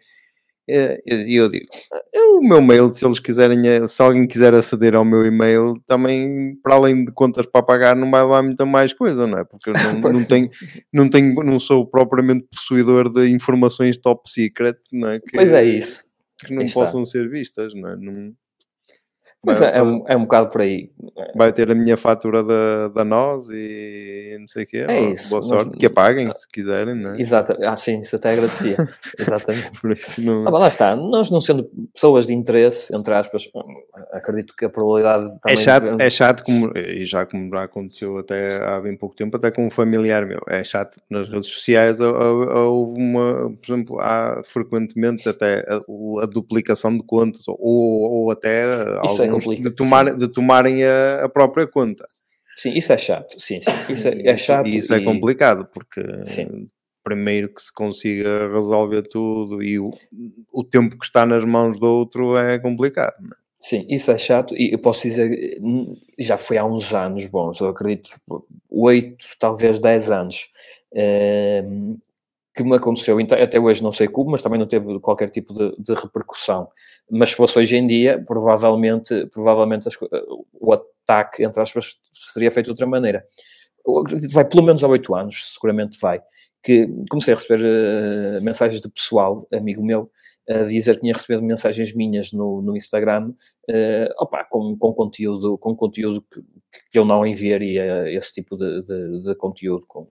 e 0.67 1.35
eu 1.35 1.49
digo, 1.49 1.65
é 2.13 2.19
o 2.21 2.41
meu 2.41 2.61
mail, 2.61 2.91
se 2.91 3.05
eles 3.05 3.19
quiserem, 3.19 3.61
se 3.87 4.01
alguém 4.01 4.27
quiser 4.27 4.53
aceder 4.53 4.95
ao 4.95 5.05
meu 5.05 5.25
e-mail, 5.25 5.75
também, 5.87 6.55
para 6.63 6.75
além 6.75 7.05
de 7.05 7.11
contas 7.11 7.45
para 7.45 7.63
pagar, 7.63 7.95
não 7.95 8.09
vai 8.09 8.25
lá 8.25 8.41
muita 8.41 8.65
mais 8.65 8.91
coisa, 8.93 9.27
não 9.27 9.37
é? 9.37 9.43
Porque 9.43 9.69
eu 9.69 9.73
não, 9.73 9.99
não, 10.11 10.23
tenho, 10.25 10.49
não, 10.91 11.09
tenho, 11.09 11.43
não 11.43 11.59
sou 11.59 11.85
propriamente 11.85 12.47
possuidor 12.51 13.11
de 13.11 13.29
informações 13.29 13.97
top 13.97 14.29
secret, 14.29 14.77
não 14.91 15.09
é? 15.09 15.19
Que, 15.19 15.31
pois 15.33 15.53
é 15.53 15.63
isso. 15.63 16.03
Que 16.39 16.53
não 16.53 16.65
possam 16.67 17.05
ser 17.05 17.29
vistas, 17.29 17.73
não 17.73 17.89
é? 17.89 17.95
Não... 17.95 18.33
Mas 19.45 19.61
é, 19.61 19.77
é, 19.77 19.83
um, 19.83 20.03
é 20.07 20.17
um 20.17 20.21
bocado 20.21 20.49
por 20.49 20.61
aí. 20.61 20.89
Vai 21.35 21.53
ter 21.53 21.69
a 21.69 21.75
minha 21.75 21.95
fatura 21.95 22.43
da, 22.43 22.87
da 22.89 23.03
nós 23.03 23.47
e 23.49 24.37
não 24.39 24.47
sei 24.47 24.63
o 24.63 24.67
quê. 24.67 24.85
É 24.87 25.11
isso. 25.11 25.29
Boa 25.29 25.41
sorte. 25.41 25.67
Nós... 25.67 25.75
Que 25.75 25.85
apaguem 25.85 26.33
se 26.33 26.47
quiserem, 26.49 26.95
não 26.95 27.13
é? 27.13 27.21
Exato. 27.21 27.55
Ah, 27.63 27.75
sim, 27.75 28.01
isso 28.01 28.15
até 28.15 28.33
agradecia. 28.33 28.77
Exatamente. 29.19 29.79
por 29.79 29.91
isso 29.91 30.21
não... 30.21 30.47
Ah, 30.47 30.51
lá 30.51 30.67
está. 30.67 30.95
Nós 30.95 31.29
não 31.29 31.39
sendo 31.39 31.69
pessoas 31.93 32.27
de 32.27 32.33
interesse, 32.33 32.95
entre 32.95 33.13
aspas, 33.13 33.49
acredito 34.11 34.55
que 34.55 34.65
a 34.65 34.69
probabilidade 34.69 35.27
é 35.47 35.55
chato, 35.55 35.95
de... 35.95 36.03
é 36.03 36.09
chato 36.09 36.43
como, 36.43 36.75
e 36.77 37.05
já 37.05 37.25
como 37.25 37.49
já 37.49 37.63
aconteceu 37.63 38.17
até 38.17 38.63
há 38.63 38.79
bem 38.79 38.95
pouco 38.95 39.15
tempo, 39.15 39.37
até 39.37 39.51
com 39.51 39.65
um 39.65 39.69
familiar 39.69 40.25
meu. 40.25 40.41
É 40.47 40.63
chato 40.63 40.99
nas 41.09 41.29
redes 41.29 41.49
sociais. 41.49 41.99
Houve 41.99 42.99
uma, 42.99 43.51
por 43.51 43.73
exemplo, 43.73 43.99
há 43.99 44.41
frequentemente 44.43 45.27
até 45.27 45.65
a, 45.67 45.81
a 46.23 46.25
duplicação 46.25 46.95
de 46.97 47.03
contas 47.03 47.43
ou, 47.47 47.57
ou 47.59 48.31
até 48.31 48.69
isso 49.03 49.21
alguns, 49.21 49.21
é 49.21 49.27
de, 49.39 49.71
tomar, 49.71 50.15
de 50.15 50.27
tomarem 50.27 50.83
a, 50.83 51.25
a, 51.25 51.29
própria 51.29 51.67
conta. 51.67 52.05
Sim, 52.55 52.71
isso 52.71 52.93
é 52.93 52.97
chato. 52.97 53.39
Sim, 53.39 53.59
sim. 53.61 53.93
Isso 53.93 54.07
é, 54.07 54.27
é 54.27 54.37
chato. 54.37 54.67
E 54.67 54.77
isso 54.77 54.93
é 54.93 54.99
e... 54.99 55.01
é 55.01 55.05
complicado 55.05 55.67
porque 55.73 56.01
sim. 56.23 56.67
primeiro 57.03 57.53
que 57.53 57.61
se 57.61 57.73
consiga 57.73 58.51
resolver 58.51 59.03
tudo 59.03 59.61
e 59.61 59.79
o, 59.79 59.91
o 60.51 60.63
tempo 60.63 60.97
que 60.97 61.05
está 61.05 61.25
nas 61.25 61.43
mãos 61.43 61.79
do 61.79 61.87
outro 61.87 62.37
é 62.37 62.57
complicado. 62.59 63.15
Não 63.19 63.29
é? 63.29 63.45
Sim, 63.59 63.83
isso 63.89 64.11
é 64.11 64.17
chato 64.17 64.53
e 64.55 64.73
eu 64.73 64.77
posso 64.77 65.01
dizer, 65.01 65.59
já 66.19 66.37
foi 66.37 66.55
há 66.55 66.63
uns 66.63 66.93
anos 66.93 67.25
bons, 67.25 67.59
eu 67.59 67.67
acredito, 67.67 68.11
oito, 68.69 69.25
talvez 69.39 69.79
dez 69.79 70.11
anos, 70.11 70.49
ehm, 70.93 71.95
que 72.55 72.63
me 72.63 72.75
aconteceu, 72.77 73.17
até 73.19 73.59
hoje 73.59 73.83
não 73.83 73.91
sei 73.91 74.07
como, 74.07 74.31
mas 74.31 74.41
também 74.41 74.57
não 74.57 74.65
teve 74.65 74.97
qualquer 75.01 75.29
tipo 75.29 75.53
de, 75.53 75.75
de 75.77 75.93
repercussão. 75.93 76.69
Mas 77.11 77.31
se 77.31 77.35
fosse 77.35 77.59
hoje 77.59 77.75
em 77.75 77.85
dia, 77.85 78.23
provavelmente, 78.25 79.25
provavelmente 79.27 79.89
as, 79.89 79.95
o 80.53 80.71
ataque, 80.71 81.43
entre 81.43 81.61
aspas, 81.61 81.97
seria 82.13 82.49
feito 82.49 82.67
de 82.67 82.71
outra 82.71 82.87
maneira. 82.87 83.25
Vai 84.31 84.45
pelo 84.45 84.63
menos 84.63 84.83
há 84.83 84.87
oito 84.87 85.13
anos, 85.13 85.51
seguramente 85.53 85.99
vai. 85.99 86.21
Que 86.63 86.87
comecei 87.09 87.33
a 87.33 87.37
receber 87.37 87.61
uh, 87.61 88.41
mensagens 88.41 88.81
de 88.81 88.89
pessoal, 88.89 89.45
amigo 89.53 89.85
meu, 89.85 90.09
a 90.49 90.63
dizer 90.63 90.95
que 90.95 91.01
tinha 91.01 91.13
recebido 91.13 91.43
mensagens 91.43 91.93
minhas 91.93 92.31
no, 92.31 92.61
no 92.61 92.77
Instagram, 92.77 93.33
uh, 93.69 94.13
opa, 94.17 94.45
com, 94.45 94.77
com 94.77 94.93
conteúdo, 94.93 95.57
com 95.57 95.75
conteúdo 95.75 96.21
que, 96.21 96.41
que 96.89 96.97
eu 96.97 97.03
não 97.03 97.25
enviaria 97.25 98.09
esse 98.11 98.33
tipo 98.33 98.55
de, 98.55 98.81
de, 98.81 99.23
de 99.23 99.35
conteúdo, 99.35 99.85
com 99.87 100.07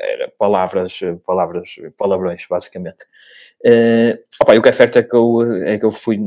era 0.00 0.32
palavras, 0.38 0.98
palavras, 1.24 1.76
palavrões, 1.96 2.46
basicamente. 2.48 3.04
Uh, 3.64 4.18
opa, 4.40 4.54
o 4.54 4.62
que 4.62 4.68
é 4.68 4.72
certo 4.72 4.98
é 4.98 5.02
que 5.02 5.14
eu, 5.14 5.42
é 5.64 5.78
que 5.78 5.84
eu 5.84 5.90
fui, 5.90 6.18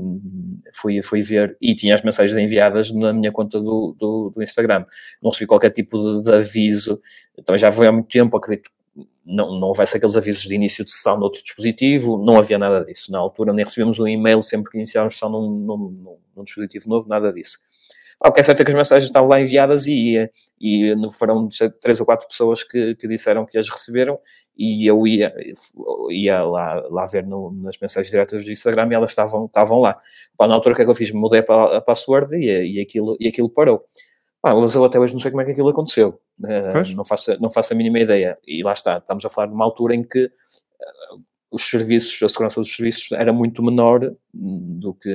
fui, 0.74 1.02
fui 1.02 1.22
ver 1.22 1.58
e 1.62 1.76
tinha 1.76 1.96
as 1.96 2.04
mensagens 2.04 2.38
enviadas 2.38 2.92
na 2.94 3.12
minha 3.12 3.32
conta 3.32 3.60
do, 3.60 3.96
do, 4.00 4.32
do 4.36 4.44
Instagram. 4.44 4.86
Não 5.22 5.32
recebi 5.32 5.48
qualquer 5.48 5.72
tipo 5.72 5.98
de, 5.98 6.24
de, 6.24 6.34
aviso, 6.34 7.02
então 7.38 7.58
já 7.58 7.72
foi 7.72 7.88
há 7.88 7.92
muito 7.92 8.08
tempo, 8.08 8.38
acredito 8.38 8.70
não, 9.26 9.58
não 9.58 9.70
houvesse 9.70 9.98
aqueles 9.98 10.16
avisos 10.16 10.44
de 10.44 10.54
início 10.54 10.84
de 10.84 10.92
sessão 10.92 11.18
no 11.18 11.24
outro 11.24 11.42
dispositivo, 11.42 12.18
não 12.18 12.38
havia 12.38 12.58
nada 12.58 12.86
disso. 12.86 13.12
Na 13.12 13.20
altura 13.20 13.54
nem 13.54 13.64
recebemos 13.66 14.00
um 14.00 14.08
e-mail 14.08 14.42
sempre 14.42 14.72
que 14.72 14.78
iniciávamos 14.78 15.14
sessão 15.14 15.30
num, 15.30 15.50
num, 15.50 16.18
num 16.36 16.44
dispositivo 16.44 16.90
novo, 16.90 17.08
nada 17.08 17.32
disso. 17.32 17.58
Ah, 18.24 18.30
o 18.30 18.32
que 18.32 18.40
é 18.40 18.44
certo 18.44 18.62
é 18.62 18.64
que 18.64 18.72
as 18.72 18.78
mensagens 18.78 19.10
estavam 19.10 19.28
lá 19.28 19.42
enviadas 19.42 19.86
e, 19.86 20.30
e 20.60 20.96
foram 21.12 21.50
três 21.82 22.00
ou 22.00 22.06
quatro 22.06 22.26
pessoas 22.26 22.64
que, 22.64 22.96
que 22.96 23.06
disseram 23.06 23.46
que 23.46 23.58
as 23.58 23.68
receberam 23.68 24.18
e 24.58 24.88
eu 24.88 25.06
ia, 25.06 25.34
ia 26.10 26.42
lá, 26.44 26.82
lá 26.90 27.06
ver 27.06 27.26
no, 27.28 27.52
nas 27.52 27.78
mensagens 27.78 28.10
diretas 28.10 28.46
do 28.46 28.52
Instagram 28.52 28.88
e 28.90 28.94
elas 28.94 29.12
estavam, 29.12 29.46
estavam 29.46 29.82
lá. 29.82 30.00
Pá, 30.38 30.48
na 30.48 30.56
altura 30.56 30.74
que 30.74 30.84
é 30.84 30.86
que 30.86 30.92
eu 30.92 30.96
fiz? 30.96 31.12
Mudei 31.12 31.44
a, 31.46 31.78
a 31.78 31.82
password 31.82 32.34
e, 32.34 32.78
e, 32.78 32.82
aquilo, 32.82 33.18
e 33.20 33.28
aquilo 33.28 33.50
parou. 33.50 33.84
Pá, 34.42 34.56
mas 34.56 34.74
eu 34.74 34.86
até 34.86 34.98
hoje 34.98 35.12
não 35.12 35.20
sei 35.20 35.32
como 35.32 35.42
é 35.42 35.46
que 35.46 35.52
aquilo 35.52 35.68
aconteceu. 35.68 36.18
Uh, 36.40 36.96
não, 36.96 37.04
faço, 37.04 37.38
não 37.42 37.50
faço 37.50 37.74
a 37.74 37.76
mínima 37.76 38.00
ideia. 38.00 38.38
E 38.48 38.64
lá 38.64 38.72
está, 38.72 39.00
estamos 39.00 39.26
a 39.26 39.30
falar 39.30 39.48
de 39.48 39.54
uma 39.54 39.66
altura 39.66 39.96
em 39.96 40.04
que 40.04 40.26
uh, 40.26 41.22
os 41.54 41.70
serviços, 41.70 42.22
a 42.24 42.28
segurança 42.28 42.60
dos 42.60 42.76
serviços 42.76 43.12
era 43.12 43.32
muito 43.32 43.62
menor 43.62 44.12
do 44.34 44.96
que 44.96 45.10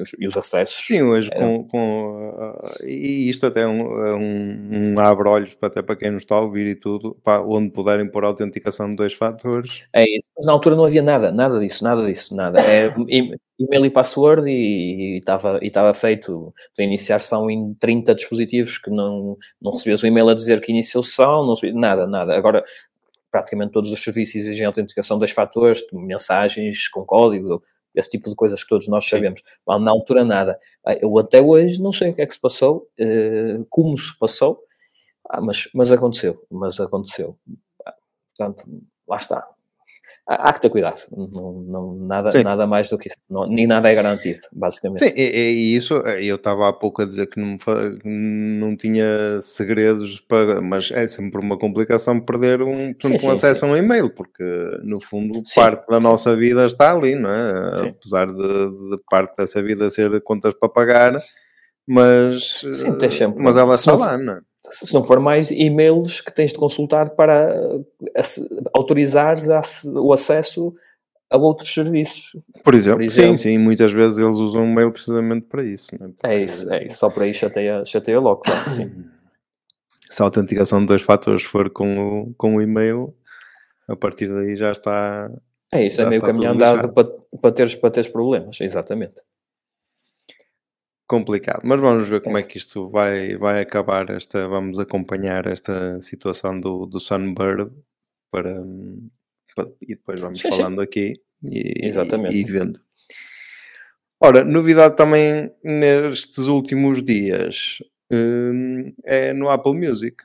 os, 0.00 0.14
e 0.20 0.28
os 0.28 0.36
acessos. 0.36 0.86
Sim, 0.86 1.02
hoje 1.02 1.28
com, 1.30 1.64
com 1.64 2.30
uh, 2.30 2.86
e 2.86 3.28
isto 3.28 3.44
até 3.46 3.62
é 3.62 3.66
um, 3.66 4.06
é 4.06 4.14
um, 4.14 4.92
um 4.94 5.00
abre-olhos 5.00 5.56
até 5.60 5.82
para 5.82 5.96
quem 5.96 6.12
nos 6.12 6.22
está 6.22 6.36
a 6.36 6.40
ouvir 6.40 6.68
e 6.68 6.76
tudo, 6.76 7.18
para 7.24 7.42
onde 7.42 7.70
puderem 7.70 8.08
pôr 8.08 8.24
a 8.24 8.28
autenticação 8.28 8.88
de 8.88 8.94
dois 8.94 9.12
fatores. 9.12 9.82
É, 9.92 10.04
mas 10.36 10.46
na 10.46 10.52
altura 10.52 10.76
não 10.76 10.84
havia 10.84 11.02
nada, 11.02 11.32
nada 11.32 11.58
disso, 11.58 11.82
nada 11.82 12.06
disso, 12.06 12.34
nada. 12.36 12.60
É 12.60 12.94
e-mail 13.60 13.84
e 13.84 13.90
password 13.90 14.48
e 14.48 15.18
estava 15.18 15.58
e 15.60 15.66
estava 15.66 15.92
feito 15.92 16.54
para 16.74 16.84
iniciar 16.84 17.18
sessão 17.18 17.50
em 17.50 17.74
30 17.74 18.14
dispositivos 18.14 18.78
que 18.78 18.90
não, 18.90 19.36
não 19.60 19.72
recebias 19.72 20.02
um 20.02 20.06
e-mail 20.06 20.30
a 20.30 20.34
dizer 20.34 20.60
que 20.60 20.72
iniciou 20.72 21.02
sessão, 21.02 21.44
não 21.44 21.50
recebias, 21.50 21.78
nada, 21.78 22.06
nada. 22.06 22.34
Agora 22.34 22.64
praticamente 23.30 23.72
todos 23.72 23.92
os 23.92 24.02
serviços 24.02 24.36
exigem 24.36 24.66
autenticação 24.66 25.18
das 25.18 25.30
fatores, 25.30 25.82
mensagens 25.92 26.88
com 26.88 27.04
código, 27.04 27.62
esse 27.94 28.10
tipo 28.10 28.30
de 28.30 28.36
coisas 28.36 28.62
que 28.62 28.68
todos 28.68 28.88
nós 28.88 29.08
sabemos. 29.08 29.42
Mas 29.66 29.82
na 29.82 29.90
altura 29.90 30.24
nada. 30.24 30.58
Ah, 30.84 30.94
eu 30.94 31.18
até 31.18 31.40
hoje 31.40 31.80
não 31.82 31.92
sei 31.92 32.10
o 32.10 32.14
que 32.14 32.22
é 32.22 32.26
que 32.26 32.34
se 32.34 32.40
passou, 32.40 32.88
eh, 32.98 33.58
como 33.68 33.98
se 33.98 34.16
passou, 34.18 34.62
ah, 35.28 35.40
mas, 35.40 35.68
mas 35.74 35.92
aconteceu, 35.92 36.44
mas 36.50 36.80
aconteceu. 36.80 37.36
Ah, 37.86 37.94
portanto, 38.36 38.64
lá 39.08 39.16
está 39.16 39.46
há 40.30 40.52
que 40.52 40.60
ter 40.60 40.70
cuidado, 40.70 41.00
não, 41.10 41.52
não, 41.66 41.94
nada, 42.06 42.42
nada 42.42 42.66
mais 42.66 42.88
do 42.88 42.96
que 42.96 43.08
isso, 43.08 43.18
não, 43.28 43.46
nem 43.46 43.66
nada 43.66 43.90
é 43.90 43.94
garantido, 43.94 44.40
basicamente. 44.52 45.00
Sim, 45.00 45.12
e, 45.16 45.22
e 45.22 45.76
isso, 45.76 45.94
eu 45.94 46.36
estava 46.36 46.68
há 46.68 46.72
pouco 46.72 47.02
a 47.02 47.04
dizer 47.04 47.26
que 47.26 47.40
não, 47.40 47.56
não 48.04 48.76
tinha 48.76 49.40
segredos, 49.42 50.20
para, 50.20 50.60
mas 50.60 50.92
é 50.92 51.08
sempre 51.08 51.40
uma 51.40 51.58
complicação 51.58 52.20
perder 52.20 52.62
um, 52.62 52.94
sim, 53.00 53.18
sim, 53.18 53.30
acesso 53.30 53.60
sim. 53.60 53.66
a 53.66 53.68
um 53.70 53.76
e-mail, 53.76 54.08
porque 54.10 54.44
no 54.84 55.00
fundo 55.00 55.42
parte 55.54 55.86
da 55.88 55.98
nossa 55.98 56.36
vida 56.36 56.64
está 56.64 56.92
ali, 56.92 57.16
não 57.16 57.30
é? 57.30 57.88
Apesar 57.88 58.26
de, 58.26 58.36
de, 58.36 58.98
parte 59.10 59.36
dessa 59.36 59.60
vida 59.60 59.90
ser 59.90 60.22
contas 60.22 60.54
para 60.54 60.68
pagar, 60.68 61.20
mas, 61.88 62.62
mas 63.36 63.56
ela 63.56 63.74
está 63.74 63.96
lá, 63.96 64.16
não 64.16 64.34
é? 64.34 64.40
Se 64.62 64.92
não 64.92 65.02
for 65.02 65.20
mais 65.20 65.50
e-mails 65.50 66.20
que 66.20 66.32
tens 66.32 66.52
de 66.52 66.58
consultar 66.58 67.10
para 67.10 67.80
autorizares 68.74 69.46
o 69.86 70.12
acesso 70.12 70.74
a 71.30 71.36
outros 71.36 71.72
serviços. 71.72 72.36
Por 72.62 72.74
exemplo, 72.74 72.98
por 72.98 73.04
exemplo, 73.04 73.36
sim, 73.36 73.50
sim, 73.50 73.58
muitas 73.58 73.92
vezes 73.92 74.18
eles 74.18 74.36
usam 74.38 74.64
o 74.64 74.74
mail 74.74 74.92
precisamente 74.92 75.46
para 75.46 75.62
isso. 75.62 75.90
É? 76.24 76.34
é 76.34 76.42
isso, 76.42 76.72
é 76.72 76.86
isso, 76.86 76.98
só 76.98 77.08
por 77.08 77.22
aí 77.22 77.32
chateia, 77.32 77.84
chateia 77.84 78.20
logo, 78.20 78.42
claro 78.42 78.68
sim. 78.68 78.90
Se 80.10 80.22
a 80.22 80.24
autenticação 80.24 80.80
de 80.80 80.86
dois 80.86 81.02
fatores 81.02 81.44
for 81.44 81.70
com 81.70 82.22
o, 82.22 82.34
com 82.34 82.56
o 82.56 82.60
e-mail, 82.60 83.14
a 83.86 83.94
partir 83.94 84.26
daí 84.26 84.56
já 84.56 84.72
está. 84.72 85.30
É 85.72 85.86
isso, 85.86 86.02
é 86.02 86.08
meio 86.08 86.20
caminho 86.20 86.50
andado 86.50 86.92
para, 86.92 87.08
para, 87.40 87.52
teres, 87.52 87.76
para 87.76 87.92
teres 87.92 88.10
problemas, 88.10 88.60
exatamente 88.60 89.22
complicado. 91.10 91.62
Mas 91.64 91.80
vamos 91.80 92.08
ver 92.08 92.22
como 92.22 92.38
é 92.38 92.42
que 92.44 92.56
isto 92.56 92.88
vai, 92.88 93.36
vai 93.36 93.60
acabar. 93.60 94.08
Esta, 94.10 94.46
vamos 94.46 94.78
acompanhar 94.78 95.44
esta 95.46 96.00
situação 96.00 96.60
do, 96.60 96.86
do 96.86 97.00
Sunbird 97.00 97.72
para, 98.30 98.62
para 99.56 99.68
e 99.82 99.96
depois 99.96 100.20
vamos 100.20 100.40
sim, 100.40 100.48
falando 100.48 100.78
sim. 100.78 100.84
aqui 100.84 101.20
e, 101.42 101.84
Exatamente. 101.84 102.36
E, 102.36 102.40
e 102.40 102.44
vendo. 102.44 102.80
Ora, 104.20 104.44
novidade 104.44 104.96
também 104.96 105.50
nestes 105.64 106.46
últimos 106.46 107.02
dias 107.02 107.78
hum, 108.12 108.94
é 109.04 109.32
no 109.32 109.50
Apple 109.50 109.74
Music. 109.74 110.22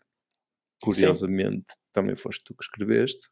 Curiosamente, 0.84 1.66
sim 1.72 1.85
também 1.96 2.16
foste 2.18 2.44
tu 2.44 2.54
que 2.54 2.64
escreveste, 2.64 3.30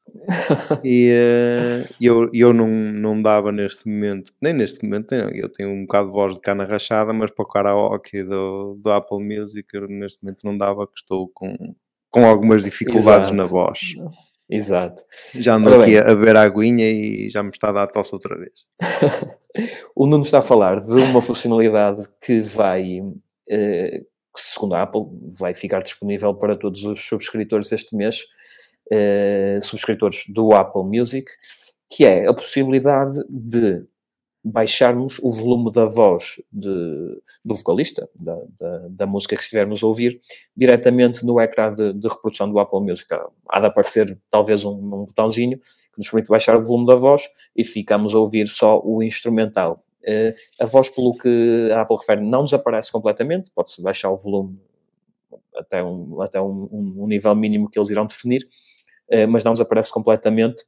e 0.83 1.11
uh, 1.11 1.93
eu, 1.99 2.29
eu 2.33 2.53
não, 2.53 2.67
não 2.67 3.21
dava 3.21 3.51
neste 3.51 3.87
momento, 3.87 4.31
nem 4.41 4.53
neste 4.53 4.83
momento, 4.83 5.11
nem, 5.11 5.37
eu 5.37 5.49
tenho 5.49 5.69
um 5.69 5.81
bocado 5.81 6.07
de 6.07 6.13
voz 6.13 6.35
de 6.35 6.41
cana 6.41 6.65
rachada, 6.65 7.11
mas 7.11 7.29
para 7.29 7.43
o 7.43 7.47
karaoke 7.47 8.23
do, 8.23 8.79
do 8.81 8.91
Apple 8.91 9.19
Music 9.19 9.67
eu 9.73 9.87
neste 9.89 10.23
momento 10.23 10.39
não 10.45 10.57
dava, 10.57 10.87
que 10.87 10.97
estou 10.97 11.27
com, 11.27 11.75
com 12.09 12.25
algumas 12.25 12.63
dificuldades 12.63 13.27
Exato. 13.27 13.35
na 13.35 13.43
voz. 13.43 13.79
Exato. 14.49 15.03
Já 15.35 15.55
ando 15.55 15.73
aqui 15.81 15.97
a 15.97 16.39
a 16.39 16.43
aguinha 16.43 16.89
e 16.89 17.29
já 17.29 17.43
me 17.43 17.49
está 17.49 17.69
a 17.69 17.73
dar 17.73 17.87
tosse 17.87 18.13
outra 18.13 18.37
vez. 18.37 18.53
o 19.95 20.07
Nuno 20.07 20.23
está 20.23 20.39
a 20.39 20.41
falar 20.41 20.79
de 20.79 20.93
uma 20.93 21.21
funcionalidade 21.21 22.03
que 22.21 22.39
vai, 22.39 23.01
eh, 23.49 24.03
segundo 24.35 24.75
a 24.75 24.83
Apple, 24.83 25.01
vai 25.37 25.53
ficar 25.53 25.81
disponível 25.81 26.33
para 26.33 26.55
todos 26.55 26.83
os 26.85 27.01
subscritores 27.01 27.71
este 27.71 27.95
mês, 27.95 28.25
eh, 28.91 29.59
subscritores 29.61 30.23
do 30.27 30.53
Apple 30.53 30.83
Music, 30.83 31.31
que 31.89 32.05
é 32.05 32.27
a 32.27 32.33
possibilidade 32.33 33.23
de 33.29 33.85
baixarmos 34.43 35.19
o 35.19 35.31
volume 35.31 35.71
da 35.71 35.85
voz 35.85 36.41
de, 36.51 36.67
do 37.45 37.55
vocalista, 37.55 38.09
da, 38.13 38.37
da, 38.59 38.87
da, 38.89 39.07
música 39.07 39.37
que 39.37 39.41
estivermos 39.41 39.81
a 39.81 39.87
ouvir, 39.87 40.19
diretamente 40.55 41.25
no 41.25 41.39
ecrã 41.39 41.73
de, 41.73 41.93
de, 41.93 42.07
reprodução 42.09 42.51
do 42.51 42.59
Apple 42.59 42.81
Music. 42.81 43.07
Há 43.47 43.59
de 43.61 43.67
aparecer 43.67 44.17
talvez 44.29 44.65
um, 44.65 44.73
um 44.73 45.05
botãozinho 45.05 45.57
que 45.59 45.97
nos 45.97 46.09
permite 46.09 46.27
baixar 46.27 46.57
o 46.57 46.63
volume 46.63 46.87
da 46.87 46.95
voz 46.95 47.29
e 47.55 47.63
ficamos 47.63 48.13
a 48.13 48.19
ouvir 48.19 48.49
só 48.49 48.81
o 48.83 49.01
instrumental. 49.01 49.81
Uh, 50.03 50.33
a 50.59 50.65
voz, 50.65 50.89
pelo 50.89 51.17
que 51.17 51.69
a 51.71 51.81
Apple 51.81 51.97
refere, 51.97 52.21
não 52.21 52.43
desaparece 52.43 52.91
completamente, 52.91 53.49
pode-se 53.51 53.81
baixar 53.81 54.11
o 54.11 54.17
volume 54.17 54.59
até, 55.55 55.83
um, 55.83 56.21
até 56.21 56.41
um, 56.41 56.67
um, 56.71 57.07
nível 57.07 57.33
mínimo 57.35 57.69
que 57.69 57.79
eles 57.79 57.89
irão 57.89 58.05
definir, 58.05 58.43
uh, 59.11 59.27
mas 59.29 59.43
não 59.43 59.53
desaparece 59.53 59.91
completamente. 59.91 60.65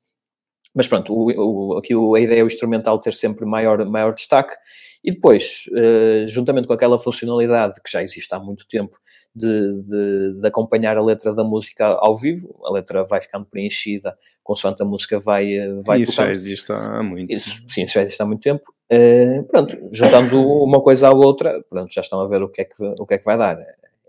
Mas 0.73 0.87
pronto, 0.87 1.13
o, 1.13 1.73
o, 1.73 1.77
aqui 1.77 1.93
a 1.93 2.19
ideia 2.19 2.41
é 2.41 2.43
o 2.43 2.47
instrumental 2.47 2.99
ter 2.99 3.13
sempre 3.13 3.45
maior, 3.45 3.85
maior 3.85 4.13
destaque. 4.13 4.55
E 5.03 5.11
depois, 5.11 5.65
uh, 5.69 6.27
juntamente 6.27 6.67
com 6.67 6.73
aquela 6.73 6.97
funcionalidade 6.97 7.79
que 7.81 7.91
já 7.91 8.01
existe 8.01 8.33
há 8.33 8.39
muito 8.39 8.67
tempo 8.67 8.97
de, 9.35 9.81
de, 9.83 10.41
de, 10.41 10.47
acompanhar 10.47 10.97
a 10.97 11.03
letra 11.03 11.33
da 11.33 11.43
música 11.43 11.85
ao 11.85 12.15
vivo, 12.17 12.59
a 12.65 12.71
letra 12.71 13.03
vai 13.03 13.21
ficando 13.21 13.45
preenchida 13.45 14.17
consoante 14.45 14.81
a 14.83 14.85
música 14.85 15.19
vai, 15.19 15.53
eh, 15.53 15.81
vai 15.83 16.01
Isso 16.01 16.11
tocando. 16.11 16.27
já 16.27 16.33
existe 16.33 16.71
há 16.71 17.01
muito 17.01 17.33
Isso, 17.33 17.63
Sim, 17.67 17.83
isso 17.83 17.95
já 17.95 18.03
existe 18.03 18.21
há 18.21 18.25
muito 18.25 18.41
tempo. 18.41 18.74
Uh, 18.91 19.43
pronto, 19.45 19.75
juntando 19.91 20.39
uma 20.63 20.81
coisa 20.81 21.07
à 21.07 21.11
outra, 21.11 21.63
pronto, 21.69 21.91
já 21.91 22.01
estão 22.01 22.19
a 22.19 22.27
ver 22.27 22.43
o 22.43 22.49
que 22.49 22.61
é 22.61 22.65
que, 22.65 22.83
o 22.99 23.05
que, 23.05 23.15
é 23.15 23.17
que 23.17 23.25
vai 23.25 23.37
dar. 23.37 23.57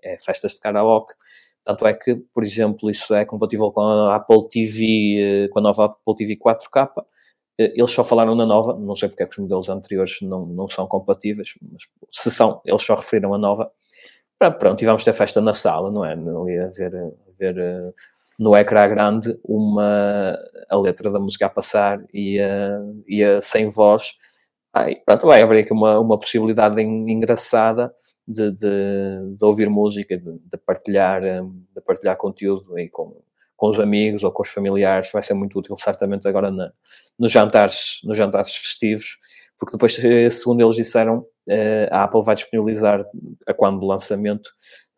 É 0.02 0.18
festas 0.18 0.54
de 0.54 0.60
karaoke, 0.60 1.14
tanto 1.64 1.86
é 1.86 1.94
que, 1.94 2.14
por 2.34 2.44
exemplo, 2.44 2.90
isso 2.90 3.14
é 3.14 3.24
compatível 3.24 3.72
com 3.72 3.80
a 3.80 4.16
Apple 4.16 4.48
TV, 4.48 5.48
com 5.50 5.58
a 5.58 5.62
nova 5.62 5.86
Apple 5.86 6.14
TV 6.14 6.36
4K. 6.36 6.90
Eles 7.58 7.90
só 7.90 8.04
falaram 8.04 8.34
na 8.34 8.44
nova, 8.44 8.78
não 8.78 8.94
sei 8.94 9.08
porque 9.08 9.22
é 9.22 9.26
que 9.26 9.32
os 9.32 9.38
modelos 9.38 9.68
anteriores 9.68 10.18
não, 10.20 10.44
não 10.46 10.68
são 10.68 10.86
compatíveis, 10.86 11.54
mas 11.62 11.88
se 12.10 12.30
são, 12.30 12.60
eles 12.64 12.82
só 12.82 12.94
referiram 12.94 13.34
a 13.34 13.38
nova. 13.38 13.72
Pronto, 14.38 14.82
e 14.82 14.84
vamos 14.84 15.02
ter 15.02 15.14
festa 15.14 15.40
na 15.40 15.54
sala, 15.54 15.90
não 15.90 16.04
é? 16.04 16.14
Não 16.14 16.48
ia 16.48 16.70
ver, 16.70 16.92
ver 17.38 17.94
no 18.38 18.54
ecrã 18.56 18.86
grande 18.88 19.38
uma, 19.42 20.38
a 20.68 20.76
letra 20.78 21.10
da 21.10 21.18
música 21.18 21.46
a 21.46 21.50
passar 21.50 22.00
e 22.12 22.38
a, 22.38 22.78
e 23.08 23.24
a 23.24 23.40
sem 23.40 23.68
voz. 23.68 24.14
Aí, 24.76 24.96
pronto, 25.06 25.26
vai 25.26 25.40
haver 25.40 25.62
aqui 25.62 25.72
uma, 25.72 25.98
uma 25.98 26.18
possibilidade 26.18 26.82
engraçada 26.82 27.90
de, 28.28 28.50
de, 28.50 29.36
de 29.38 29.42
ouvir 29.42 29.70
música, 29.70 30.18
de, 30.18 30.38
de, 30.38 30.58
partilhar, 30.58 31.22
de 31.22 31.80
partilhar 31.80 32.14
conteúdo 32.18 32.76
aí 32.76 32.86
com, 32.90 33.16
com 33.56 33.70
os 33.70 33.80
amigos 33.80 34.22
ou 34.22 34.30
com 34.30 34.42
os 34.42 34.50
familiares, 34.50 35.10
vai 35.10 35.22
ser 35.22 35.32
muito 35.32 35.58
útil, 35.58 35.74
certamente 35.78 36.28
agora 36.28 36.50
na, 36.50 36.70
nos, 37.18 37.32
jantares, 37.32 38.00
nos 38.04 38.18
jantares 38.18 38.54
festivos, 38.54 39.16
porque 39.58 39.72
depois, 39.72 39.98
eh, 40.04 40.30
segundo 40.30 40.60
eles 40.60 40.76
disseram, 40.76 41.24
eh, 41.48 41.88
a 41.90 42.04
Apple 42.04 42.22
vai 42.22 42.34
disponibilizar, 42.34 43.02
a 43.46 43.54
quando 43.54 43.80
do 43.80 43.86
lançamento, 43.86 44.50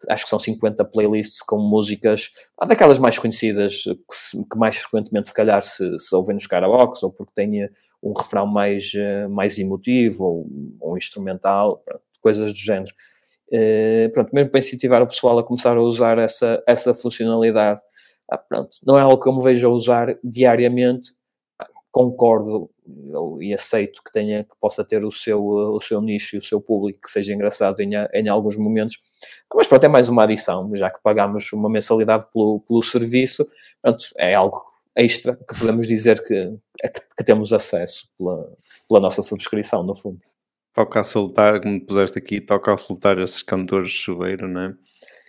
acho 0.08 0.24
que 0.24 0.30
são 0.30 0.40
50 0.40 0.84
playlists 0.86 1.40
com 1.40 1.56
músicas, 1.56 2.30
daquelas 2.66 2.98
mais 2.98 3.16
conhecidas, 3.16 3.84
que, 3.84 4.58
mais 4.58 4.76
frequentemente, 4.78 5.28
se 5.28 5.34
calhar, 5.34 5.62
se, 5.62 5.96
se 6.00 6.16
ouvem 6.16 6.34
nos 6.34 6.48
karaokes, 6.48 7.00
ou 7.04 7.12
porque 7.12 7.32
tenha 7.32 7.70
um 8.02 8.12
refrão 8.12 8.46
mais, 8.46 8.92
eh, 8.94 9.26
mais 9.28 9.58
emotivo, 9.58 10.24
ou, 10.24 10.46
ou 10.80 10.96
instrumental, 10.96 11.82
coisas 12.20 12.52
do 12.52 12.58
género. 12.58 12.92
Uh, 13.50 14.12
pronto, 14.12 14.30
mesmo 14.34 14.50
para 14.50 14.60
incentivar 14.60 15.02
o 15.02 15.06
pessoal 15.06 15.38
a 15.38 15.42
começar 15.42 15.74
a 15.74 15.82
usar 15.82 16.18
essa, 16.18 16.62
essa 16.66 16.92
funcionalidade, 16.94 17.80
ah, 18.30 18.36
pronto, 18.36 18.76
não 18.84 18.98
é 18.98 19.02
algo 19.02 19.22
que 19.22 19.26
eu 19.26 19.32
me 19.34 19.42
vejo 19.42 19.66
a 19.66 19.70
usar 19.70 20.18
diariamente, 20.22 21.12
ah, 21.58 21.66
concordo 21.90 22.70
e 23.40 23.54
aceito 23.54 24.02
que 24.04 24.12
tenha, 24.12 24.44
que 24.44 24.54
possa 24.60 24.84
ter 24.84 25.02
o 25.02 25.10
seu, 25.10 25.42
o 25.42 25.80
seu 25.80 26.00
nicho 26.02 26.36
e 26.36 26.38
o 26.38 26.42
seu 26.42 26.60
público, 26.60 27.00
que 27.02 27.10
seja 27.10 27.34
engraçado 27.34 27.80
em, 27.80 27.92
em 28.12 28.28
alguns 28.28 28.56
momentos, 28.56 28.98
mas 29.54 29.66
pronto, 29.66 29.84
é 29.84 29.88
mais 29.88 30.10
uma 30.10 30.24
adição, 30.24 30.70
já 30.76 30.90
que 30.90 31.00
pagamos 31.02 31.50
uma 31.52 31.70
mensalidade 31.70 32.26
pelo, 32.30 32.60
pelo 32.60 32.82
serviço, 32.82 33.48
pronto, 33.82 34.04
é 34.18 34.34
algo 34.34 34.60
extra 34.98 35.36
que 35.36 35.58
podemos 35.58 35.86
dizer 35.86 36.22
que, 36.22 36.58
é 36.82 36.88
que, 36.88 37.00
que 37.16 37.24
temos 37.24 37.52
acesso 37.52 38.08
pela, 38.18 38.52
pela 38.88 39.00
nossa 39.00 39.22
subscrição, 39.22 39.82
no 39.82 39.94
fundo 39.94 40.20
toca 40.78 41.00
a 41.00 41.04
soltar, 41.04 41.60
como 41.60 41.80
puseste 41.80 42.18
aqui, 42.18 42.40
toca 42.40 42.72
a 42.72 42.78
soltar 42.78 43.18
esses 43.18 43.42
cantores 43.42 43.88
de 43.88 43.96
chuveiro, 43.96 44.46
não 44.46 44.60
é? 44.60 44.74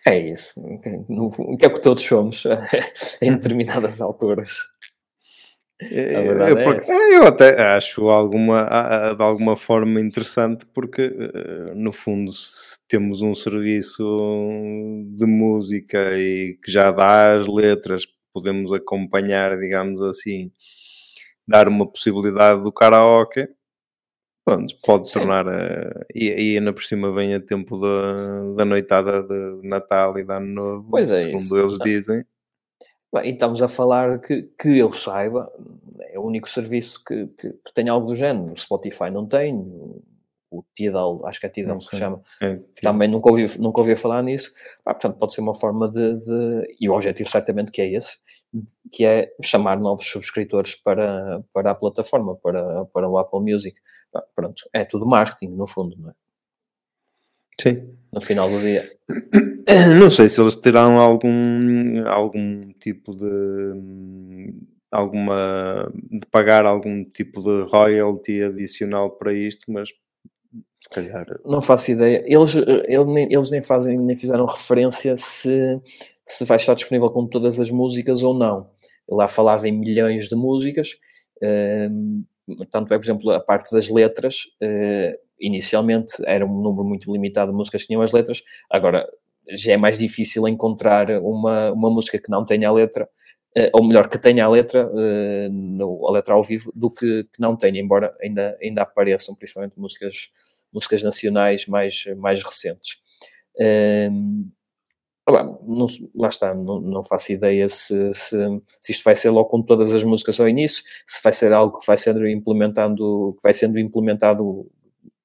É 0.06 0.20
isso. 0.20 0.54
O 0.60 1.58
que 1.58 1.66
é 1.66 1.70
que 1.70 1.82
todos 1.82 2.04
somos 2.04 2.44
em 3.20 3.32
determinadas 3.32 4.00
alturas. 4.02 4.60
É, 5.82 6.28
eu, 6.28 6.44
é 6.44 6.52
é, 6.52 7.18
eu, 7.18 7.26
até 7.26 7.76
acho 7.76 8.10
alguma, 8.10 8.68
de 9.16 9.24
alguma 9.24 9.56
forma 9.56 10.02
interessante 10.02 10.66
porque, 10.74 11.04
eh, 11.04 11.74
no 11.74 11.94
fundo, 11.94 12.34
se 12.34 12.86
temos 12.86 13.22
um 13.22 13.34
serviço 13.34 14.04
de 15.10 15.26
música 15.26 16.18
e 16.18 16.60
que 16.62 16.70
já 16.70 16.92
dá 16.92 17.38
as 17.38 17.48
letras, 17.48 18.06
podemos 18.34 18.72
acompanhar, 18.74 19.58
digamos 19.58 20.02
assim, 20.04 20.52
dar 21.48 21.68
uma 21.68 21.86
possibilidade 21.90 22.64
do 22.64 22.72
karaoke 22.72 23.48
Pronto, 24.50 24.76
pode 24.84 25.14
tornar. 25.14 25.46
Uh, 25.46 26.06
e, 26.14 26.30
e 26.30 26.58
ainda 26.58 26.74
por 26.74 26.84
cima 26.84 27.14
vem 27.14 27.36
a 27.36 27.40
tempo 27.40 27.80
da, 27.80 28.54
da 28.56 28.66
noitada 28.66 29.22
de 29.22 29.68
Natal 29.68 30.18
e 30.18 30.24
de 30.24 30.34
Ano 30.34 30.48
Novo, 30.48 30.88
pois 30.90 31.12
é 31.12 31.22
segundo 31.22 31.40
isso. 31.40 31.58
eles 31.58 31.78
tá. 31.78 31.84
dizem. 31.84 32.26
Bem, 33.14 33.26
e 33.26 33.34
estamos 33.34 33.62
a 33.62 33.68
falar 33.68 34.20
que, 34.20 34.50
que 34.60 34.78
eu 34.80 34.92
saiba, 34.92 35.52
é 36.12 36.18
o 36.18 36.24
único 36.24 36.50
serviço 36.50 37.04
que, 37.04 37.28
que, 37.38 37.50
que 37.50 37.74
tem 37.76 37.90
algo 37.90 38.08
do 38.08 38.16
género. 38.16 38.58
Spotify 38.58 39.12
não 39.12 39.28
tem, 39.28 39.56
o 40.52 40.64
Tidal, 40.76 41.26
acho 41.26 41.40
que 41.40 41.46
é 41.46 41.50
Tidal 41.50 41.78
que 41.78 41.86
se 41.86 41.98
chama, 41.98 42.22
é, 42.42 42.60
também 42.82 43.08
nunca 43.08 43.30
ouvi, 43.30 43.46
nunca 43.60 43.82
ouvi 43.82 43.96
falar 43.96 44.24
nisso. 44.24 44.52
Ah, 44.86 44.94
portanto, 44.94 45.18
pode 45.18 45.34
ser 45.34 45.42
uma 45.42 45.54
forma 45.54 45.90
de, 45.90 46.16
de, 46.16 46.76
E 46.80 46.90
o 46.90 46.94
objetivo 46.94 47.30
certamente 47.30 47.72
que 47.72 47.82
é 47.82 47.94
esse, 47.94 48.18
que 48.92 49.06
é 49.06 49.32
chamar 49.44 49.80
novos 49.80 50.08
subscritores 50.08 50.76
para, 50.76 51.44
para 51.54 51.72
a 51.72 51.76
plataforma, 51.76 52.36
para, 52.36 52.86
para 52.86 53.08
o 53.08 53.18
Apple 53.18 53.42
Music. 53.42 53.80
Ah, 54.14 54.24
pronto, 54.36 54.68
é 54.74 54.84
tudo 54.86 55.06
marketing, 55.06 55.54
no 55.54 55.68
fundo, 55.68 55.96
não 55.98 56.10
é? 56.10 56.14
Sim. 57.62 57.94
No 58.12 58.22
final 58.22 58.50
do 58.50 58.60
dia. 58.60 58.84
Não 60.00 60.10
sei 60.10 60.28
se 60.30 60.42
eles 60.42 60.56
terão 60.56 60.98
algum, 60.98 62.08
algum 62.08 62.72
tipo 62.80 63.14
de 63.14 63.74
alguma 64.92 65.92
de 66.10 66.26
pagar 66.32 66.66
algum 66.66 67.04
tipo 67.04 67.42
de 67.42 67.70
royalty 67.70 68.42
adicional 68.42 69.12
para 69.12 69.34
isto, 69.34 69.72
mas 69.72 69.90
calhar. 70.90 71.24
Não 71.46 71.62
faço 71.62 71.92
ideia. 71.92 72.24
Eles, 72.26 72.56
eles 72.56 73.52
nem 73.52 73.62
fazem, 73.62 73.98
nem 73.98 74.16
fizeram 74.16 74.46
referência 74.46 75.16
se, 75.18 75.80
se 76.26 76.46
vai 76.46 76.58
estar 76.58 76.74
disponível 76.74 77.10
com 77.10 77.28
todas 77.28 77.60
as 77.60 77.70
músicas 77.70 78.24
ou 78.24 78.34
não. 78.34 78.70
Lá 79.08 79.28
falava 79.28 79.68
em 79.68 79.72
milhões 79.72 80.28
de 80.28 80.36
músicas, 80.36 80.92
uh, 81.44 82.66
tanto 82.72 82.94
é, 82.94 82.98
por 82.98 83.04
exemplo, 83.04 83.32
a 83.32 83.40
parte 83.40 83.72
das 83.72 83.90
letras, 83.90 84.44
uh, 84.62 85.18
inicialmente 85.40 86.14
era 86.26 86.46
um 86.46 86.62
número 86.62 86.84
muito 86.84 87.12
limitado 87.12 87.52
de 87.52 87.58
músicas 87.58 87.82
que 87.82 87.88
tinham 87.88 88.02
as 88.02 88.12
letras, 88.12 88.44
agora 88.70 89.08
já 89.52 89.74
é 89.74 89.78
mais 89.78 89.98
difícil 89.98 90.48
encontrar 90.48 91.10
uma, 91.22 91.72
uma 91.72 91.90
música 91.90 92.20
que 92.20 92.30
não 92.30 92.46
tenha 92.46 92.70
a 92.70 92.72
letra, 92.72 93.10
ou 93.74 93.88
melhor, 93.88 94.08
que 94.10 94.18
tenha 94.18 94.46
a 94.46 94.50
letra, 94.50 94.88
uh, 94.88 95.50
no, 95.52 96.08
a 96.08 96.12
letra 96.12 96.36
ao 96.36 96.44
vivo, 96.44 96.72
do 96.76 96.90
que, 96.90 97.24
que 97.34 97.40
não 97.40 97.56
tenha, 97.56 97.82
embora 97.82 98.16
ainda, 98.22 98.58
ainda 98.62 98.82
apareçam 98.84 99.36
principalmente 99.36 99.80
músicas 99.80 100.30
músicas 100.72 101.04
nacionais 101.04 101.66
mais, 101.68 102.06
mais 102.18 102.44
recentes. 102.44 102.98
Um, 104.12 104.50
não, 105.28 105.86
lá 106.16 106.30
está, 106.30 106.56
não, 106.56 106.80
não 106.80 107.04
faço 107.04 107.32
ideia 107.32 107.70
se, 107.70 108.14
se, 108.16 108.36
se, 108.82 108.92
isto 108.92 109.04
vai 109.04 109.16
ser 109.16 109.30
logo 109.30 109.50
com 109.50 109.62
todas 109.62 109.94
as 109.94 110.04
músicas 110.04 110.40
ao 110.40 110.50
início, 110.50 110.84
se 111.08 111.22
vai 111.22 111.32
ser 111.32 111.54
algo 111.54 111.78
que 111.80 111.86
vai 111.86 111.98
sendo 111.98 112.28
implementado, 112.28 113.34
que 113.36 113.44
vai 113.44 113.54
sendo 113.54 113.78
implementado 113.78 114.68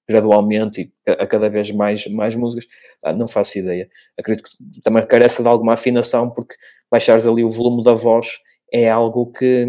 gradualmente 0.06 0.92
e 1.06 1.10
a 1.10 1.26
cada 1.26 1.48
vez 1.48 1.70
mais, 1.70 2.06
mais 2.08 2.34
músicas, 2.34 2.66
ah, 3.02 3.14
não 3.14 3.26
faço 3.26 3.58
ideia. 3.58 3.88
Acredito 4.18 4.44
que 4.44 4.82
também 4.82 5.06
carece 5.06 5.42
de 5.42 5.48
alguma 5.48 5.72
afinação, 5.72 6.28
porque 6.28 6.54
baixares 6.94 7.26
ali 7.26 7.42
o 7.42 7.48
volume 7.48 7.82
da 7.82 7.92
voz 7.92 8.38
é 8.72 8.88
algo 8.88 9.32
que 9.32 9.66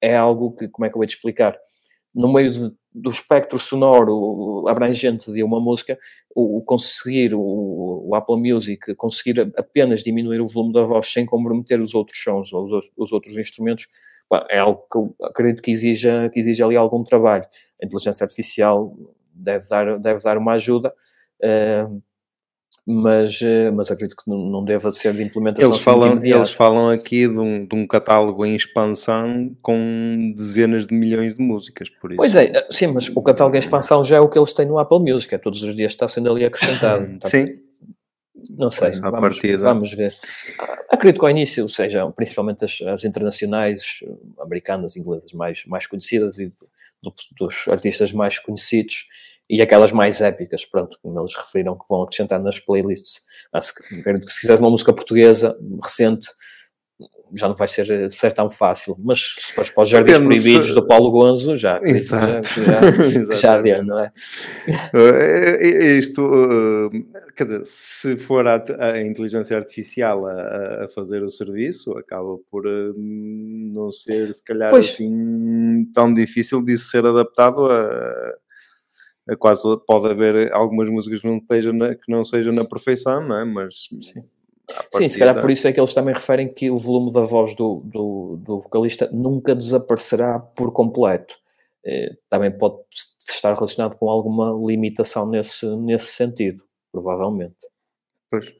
é 0.00 0.16
algo 0.16 0.50
que, 0.56 0.66
como 0.68 0.84
é 0.84 0.88
que 0.88 0.96
eu 0.96 0.98
vou 0.98 1.06
te 1.06 1.14
explicar? 1.14 1.56
No 2.12 2.32
meio 2.32 2.50
de 2.50 2.72
do 2.92 3.10
espectro 3.10 3.58
sonoro 3.58 4.68
abrangente 4.68 5.32
de 5.32 5.42
uma 5.42 5.60
música, 5.60 5.98
o, 6.32 6.58
o 6.58 6.62
conseguir 6.62 7.34
o, 7.34 7.40
o, 7.40 8.14
Apple 8.14 8.36
Music 8.36 8.94
conseguir 8.94 9.52
apenas 9.56 10.04
diminuir 10.04 10.40
o 10.40 10.46
volume 10.46 10.72
da 10.72 10.84
voz 10.84 11.08
sem 11.12 11.26
comprometer 11.26 11.80
os 11.80 11.92
outros 11.92 12.22
sons 12.22 12.52
ou 12.52 12.62
os, 12.62 12.92
os 12.96 13.12
outros 13.12 13.36
instrumentos, 13.36 13.88
é 14.48 14.58
algo 14.58 14.86
que 14.90 14.96
eu 14.96 15.16
acredito 15.26 15.60
que 15.60 15.72
exija, 15.72 16.30
que 16.32 16.38
exija 16.38 16.64
ali 16.64 16.76
algum 16.76 17.02
trabalho. 17.02 17.44
A 17.82 17.84
inteligência 17.84 18.22
artificial 18.22 18.96
deve 19.34 19.68
dar, 19.68 19.98
deve 19.98 20.20
dar 20.20 20.38
uma 20.38 20.52
ajuda. 20.52 20.94
Uh, 21.42 22.00
mas, 22.86 23.40
eh, 23.40 23.70
mas 23.70 23.90
acredito 23.90 24.14
que 24.16 24.28
não, 24.28 24.62
deva 24.62 24.92
ser 24.92 25.14
de 25.14 25.22
implementação. 25.22 25.70
Eles 25.70 25.82
falam, 25.82 26.18
eles 26.22 26.50
falam 26.50 26.90
aqui 26.90 27.26
de 27.26 27.38
um, 27.38 27.66
de 27.66 27.74
um 27.74 27.86
catálogo 27.86 28.44
em 28.44 28.54
expansão 28.54 29.56
com 29.62 30.32
dezenas 30.36 30.86
de 30.86 30.94
milhões 30.94 31.36
de 31.36 31.42
músicas, 31.42 31.88
por 31.88 32.10
isso. 32.12 32.18
Pois 32.18 32.36
é, 32.36 32.44
eh, 32.54 32.66
sim, 32.70 32.88
mas 32.88 33.08
o 33.08 33.22
catálogo 33.22 33.56
em 33.56 33.58
expansão 33.58 34.04
já 34.04 34.16
é 34.16 34.20
o 34.20 34.28
que 34.28 34.38
eles 34.38 34.52
têm 34.52 34.66
no 34.66 34.78
Apple 34.78 35.00
Music, 35.00 35.34
é 35.34 35.38
todos 35.38 35.62
os 35.62 35.74
dias 35.74 35.92
está 35.92 36.06
sendo 36.06 36.30
ali 36.30 36.44
acrescentado. 36.44 37.08
sim. 37.24 37.58
Não 38.56 38.70
sei, 38.70 38.92
vamos, 39.00 39.40
vamos, 39.58 39.94
ver. 39.94 40.14
Acredito 40.88 41.18
que 41.18 41.24
ao 41.24 41.30
início 41.30 41.68
sejam 41.68 42.12
principalmente 42.12 42.64
as, 42.64 42.80
as 42.82 43.02
internacionais, 43.02 44.00
americanas, 44.38 44.96
inglesas, 44.96 45.32
mais, 45.32 45.64
mais 45.66 45.86
conhecidas 45.86 46.38
e 46.38 46.52
dos 47.36 47.68
artistas 47.68 48.12
mais 48.12 48.38
conhecidos 48.38 49.06
e 49.48 49.60
aquelas 49.60 49.92
mais 49.92 50.20
épicas, 50.20 50.64
pronto, 50.64 50.98
como 51.02 51.20
eles 51.20 51.34
referiram 51.34 51.76
que 51.76 51.84
vão 51.88 52.02
acrescentar 52.02 52.40
nas 52.40 52.58
playlists. 52.58 53.20
Ah, 53.52 53.60
se, 53.60 53.72
se 53.72 54.40
quiseres 54.40 54.60
uma 54.60 54.70
música 54.70 54.92
portuguesa 54.92 55.56
recente, 55.82 56.28
já 57.36 57.48
não 57.48 57.54
vai 57.54 57.66
ser, 57.66 58.10
ser 58.12 58.32
tão 58.32 58.48
fácil, 58.48 58.96
mas 59.02 59.20
se 59.20 59.54
fores 59.54 59.70
para 59.70 59.82
os 59.82 59.88
Jardins 59.88 60.18
Proibidos 60.18 60.68
se... 60.68 60.74
do 60.74 60.86
Paulo 60.86 61.10
Gonzo, 61.10 61.56
já, 61.56 61.80
Exato. 61.82 62.48
já, 62.62 63.60
já, 63.60 63.82
não 63.82 63.98
é? 63.98 64.12
Uh, 64.94 65.64
isto, 65.98 66.22
uh, 66.22 66.90
quer 67.36 67.44
dizer, 67.44 67.62
se 67.64 68.16
for 68.16 68.46
a, 68.46 68.64
a 68.78 69.02
inteligência 69.02 69.56
artificial 69.56 70.26
a, 70.26 70.84
a, 70.84 70.88
fazer 70.88 71.22
o 71.22 71.30
serviço, 71.30 71.92
acaba 71.98 72.38
por 72.50 72.66
uh, 72.66 72.94
não 72.96 73.90
ser, 73.90 74.32
se 74.32 74.44
calhar, 74.44 74.70
pois. 74.70 74.90
assim, 74.90 75.90
tão 75.92 76.14
difícil 76.14 76.62
de 76.62 76.78
ser 76.78 77.04
adaptado 77.04 77.66
a 77.66 78.32
quase 79.38 79.62
pode 79.86 80.06
haver 80.06 80.52
algumas 80.52 80.90
músicas 80.90 81.20
que 81.20 81.26
não, 81.26 81.38
esteja 81.38 81.72
na, 81.72 81.94
que 81.94 82.10
não 82.10 82.24
sejam 82.24 82.52
na 82.52 82.64
perfeição, 82.64 83.26
não 83.26 83.36
é? 83.36 83.44
Mas 83.44 83.88
Sim. 84.02 84.24
Sim, 84.94 85.08
se 85.08 85.18
calhar 85.18 85.38
por 85.40 85.50
isso 85.50 85.68
é 85.68 85.72
que 85.72 85.80
eles 85.80 85.92
também 85.92 86.14
referem 86.14 86.52
que 86.52 86.70
o 86.70 86.78
volume 86.78 87.12
da 87.12 87.20
voz 87.20 87.54
do, 87.54 87.82
do, 87.84 88.38
do 88.38 88.58
vocalista 88.60 89.10
nunca 89.12 89.54
desaparecerá 89.54 90.38
por 90.38 90.72
completo. 90.72 91.36
Eh, 91.84 92.16
também 92.30 92.50
pode 92.50 92.78
estar 93.28 93.54
relacionado 93.54 93.96
com 93.96 94.08
alguma 94.08 94.54
limitação 94.66 95.28
nesse, 95.28 95.66
nesse 95.76 96.12
sentido, 96.12 96.64
provavelmente. 96.90 97.56
Pois. 98.30 98.54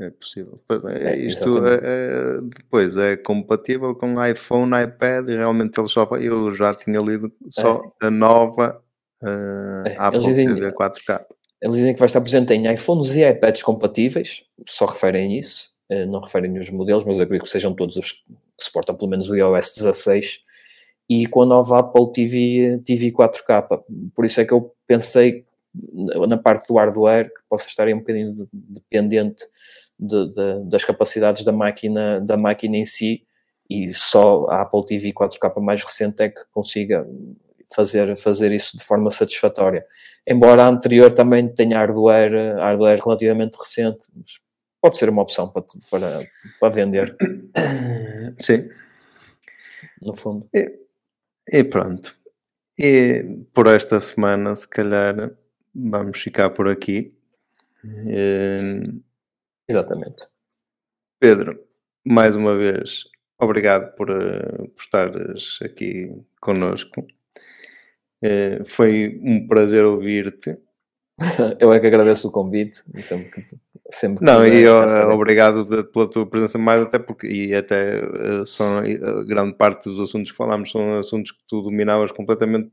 É 0.00 0.10
possível. 0.10 0.60
É, 0.86 1.10
é, 1.10 1.18
isto 1.18 1.64
é, 1.66 1.80
é, 1.82 2.40
depois 2.42 2.96
é 2.96 3.16
compatível 3.16 3.94
com 3.96 4.24
iPhone, 4.24 4.72
iPad 4.80 5.28
e 5.28 5.36
realmente 5.36 5.78
eles 5.78 5.90
só. 5.90 6.04
Eu 6.20 6.52
já 6.52 6.72
tinha 6.72 7.00
lido 7.00 7.32
só 7.48 7.82
é. 8.00 8.06
a 8.06 8.10
nova 8.10 8.80
uh, 9.22 9.94
Apple 9.98 10.20
dizem, 10.20 10.46
TV 10.46 10.72
4K. 10.72 11.24
Eles 11.60 11.76
dizem 11.76 11.92
que 11.92 11.98
vai 11.98 12.06
estar 12.06 12.20
presente 12.20 12.52
em 12.52 12.72
iPhones 12.72 13.14
e 13.14 13.28
iPads 13.28 13.62
compatíveis, 13.62 14.44
só 14.66 14.86
referem 14.86 15.38
isso, 15.38 15.70
uh, 15.90 16.06
não 16.06 16.20
referem 16.20 16.58
os 16.58 16.70
modelos, 16.70 17.04
mas 17.04 17.18
eu 17.18 17.24
acredito 17.24 17.44
que 17.44 17.50
sejam 17.50 17.74
todos 17.74 17.96
os 17.96 18.12
que 18.12 18.64
suportam 18.64 18.94
pelo 18.96 19.10
menos 19.10 19.28
o 19.30 19.36
iOS 19.36 19.74
16 19.76 20.40
e 21.08 21.26
com 21.26 21.42
a 21.42 21.46
nova 21.46 21.80
Apple 21.80 22.12
TV, 22.12 22.80
TV 22.84 23.10
4K. 23.10 23.82
Por 24.14 24.24
isso 24.24 24.40
é 24.40 24.44
que 24.44 24.52
eu 24.52 24.74
pensei 24.86 25.46
na 26.28 26.36
parte 26.36 26.68
do 26.68 26.76
hardware 26.76 27.28
que 27.28 27.40
possa 27.48 27.68
estar 27.68 27.88
um 27.88 27.98
bocadinho 27.98 28.48
dependente 28.52 29.44
de, 29.98 30.28
de, 30.28 30.64
das 30.64 30.84
capacidades 30.84 31.44
da 31.44 31.52
máquina, 31.52 32.20
da 32.20 32.36
máquina 32.36 32.76
em 32.76 32.86
si 32.86 33.22
e 33.68 33.88
só 33.92 34.46
a 34.48 34.62
Apple 34.62 34.86
TV 34.86 35.12
4K 35.12 35.60
mais 35.60 35.82
recente 35.82 36.22
é 36.22 36.28
que 36.28 36.40
consiga 36.52 37.06
fazer, 37.74 38.16
fazer 38.16 38.52
isso 38.52 38.76
de 38.76 38.84
forma 38.84 39.10
satisfatória. 39.10 39.84
Embora 40.26 40.64
a 40.64 40.68
anterior 40.68 41.12
também 41.12 41.48
tenha 41.48 41.78
hardware, 41.78 42.56
hardware 42.56 43.00
relativamente 43.02 43.56
recente, 43.56 44.06
pode 44.80 44.96
ser 44.96 45.08
uma 45.08 45.22
opção 45.22 45.48
para, 45.48 45.64
para, 45.90 46.28
para 46.60 46.68
vender. 46.68 47.16
Sim. 48.40 48.68
No 50.00 50.14
fundo. 50.14 50.48
E, 50.54 50.78
e 51.52 51.64
pronto. 51.64 52.16
E 52.78 53.24
por 53.52 53.66
esta 53.66 53.98
semana, 54.00 54.54
se 54.54 54.68
calhar, 54.68 55.32
vamos 55.74 56.20
ficar 56.20 56.50
por 56.50 56.68
aqui. 56.68 57.12
E... 58.06 58.92
Exatamente. 59.68 60.24
Pedro, 61.18 61.60
mais 62.04 62.36
uma 62.36 62.56
vez, 62.56 63.04
obrigado 63.38 63.94
por, 63.96 64.10
uh, 64.10 64.68
por 64.68 64.82
estares 64.82 65.58
aqui 65.62 66.24
connosco. 66.40 67.06
Uh, 68.24 68.64
foi 68.64 69.20
um 69.22 69.46
prazer 69.46 69.84
ouvir-te. 69.84 70.58
Eu 71.60 71.72
é 71.72 71.80
que 71.80 71.86
agradeço 71.86 72.28
o 72.28 72.32
convite. 72.32 72.82
Sempre 73.02 73.30
que, 73.30 73.56
sempre 73.90 74.24
Não, 74.24 74.46
e 74.46 74.62
eu, 74.62 74.76
obrigado 75.10 75.66
pela 75.92 76.08
tua 76.08 76.26
presença 76.26 76.58
mais, 76.58 76.82
até 76.82 76.98
porque, 76.98 77.26
e 77.26 77.54
até 77.54 78.04
uh, 78.04 78.46
são 78.46 78.78
uh, 78.80 79.24
grande 79.24 79.54
parte 79.54 79.88
dos 79.88 79.98
assuntos 79.98 80.30
que 80.30 80.36
falámos 80.36 80.70
são 80.70 80.98
assuntos 80.98 81.32
que 81.32 81.38
tu 81.48 81.62
dominavas 81.62 82.12
completamente 82.12 82.70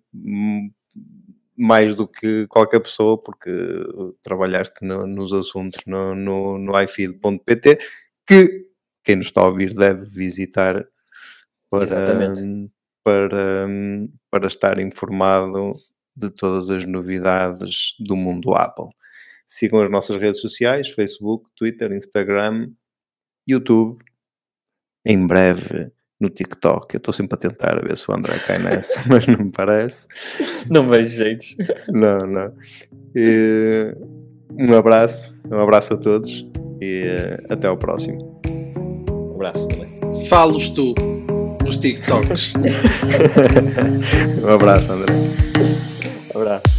mais 1.57 1.95
do 1.95 2.07
que 2.07 2.45
qualquer 2.47 2.81
pessoa, 2.81 3.19
porque 3.19 3.49
trabalhaste 4.21 4.85
no, 4.85 5.07
nos 5.07 5.33
assuntos 5.33 5.81
no, 5.87 6.13
no, 6.13 6.57
no 6.57 6.81
ifeed.pt, 6.81 7.79
que 8.27 8.65
quem 9.03 9.15
nos 9.15 9.27
está 9.27 9.41
a 9.41 9.47
ouvir 9.47 9.73
deve 9.73 10.05
visitar 10.05 10.85
para, 11.69 11.83
Exatamente 11.83 12.71
para, 13.05 13.67
para 14.31 14.47
estar 14.47 14.79
informado 14.79 15.75
de 16.17 16.31
todas 16.31 16.71
as 16.71 16.85
novidades 16.85 17.93
do 17.99 18.15
mundo 18.15 18.55
Apple. 18.55 18.89
Sigam 19.45 19.79
as 19.81 19.91
nossas 19.91 20.17
redes 20.17 20.41
sociais: 20.41 20.89
Facebook, 20.89 21.47
Twitter, 21.55 21.91
Instagram, 21.93 22.71
YouTube. 23.47 24.03
Em 25.05 25.27
breve 25.27 25.91
no 26.19 26.29
TikTok. 26.31 26.95
Eu 26.95 26.97
estou 26.97 27.13
sempre 27.13 27.35
a 27.35 27.37
tentar 27.37 27.79
ver 27.83 27.95
se 27.95 28.09
o 28.09 28.15
André 28.15 28.39
cai 28.39 28.57
nessa, 28.57 28.99
mas 29.07 29.27
não 29.27 29.45
me 29.45 29.51
parece. 29.51 30.07
Não 30.67 30.89
vejo 30.89 31.15
jeitos. 31.15 31.55
Não, 31.89 32.25
não. 32.25 32.53
E, 33.15 33.95
um 34.57 34.73
abraço, 34.73 35.39
um 35.51 35.59
abraço 35.59 35.93
a 35.93 35.97
todos 35.97 36.47
e 36.81 37.03
até 37.49 37.67
ao 37.67 37.77
próximo. 37.77 38.41
Um 39.09 39.35
abraço 39.35 39.67
também. 39.67 39.93
Falos 40.27 40.69
tu 40.71 40.95
TikToks. 41.79 42.53
um 44.43 44.49
abraço, 44.49 44.91
André. 44.91 45.13
Um 46.33 46.41
abraço. 46.41 46.74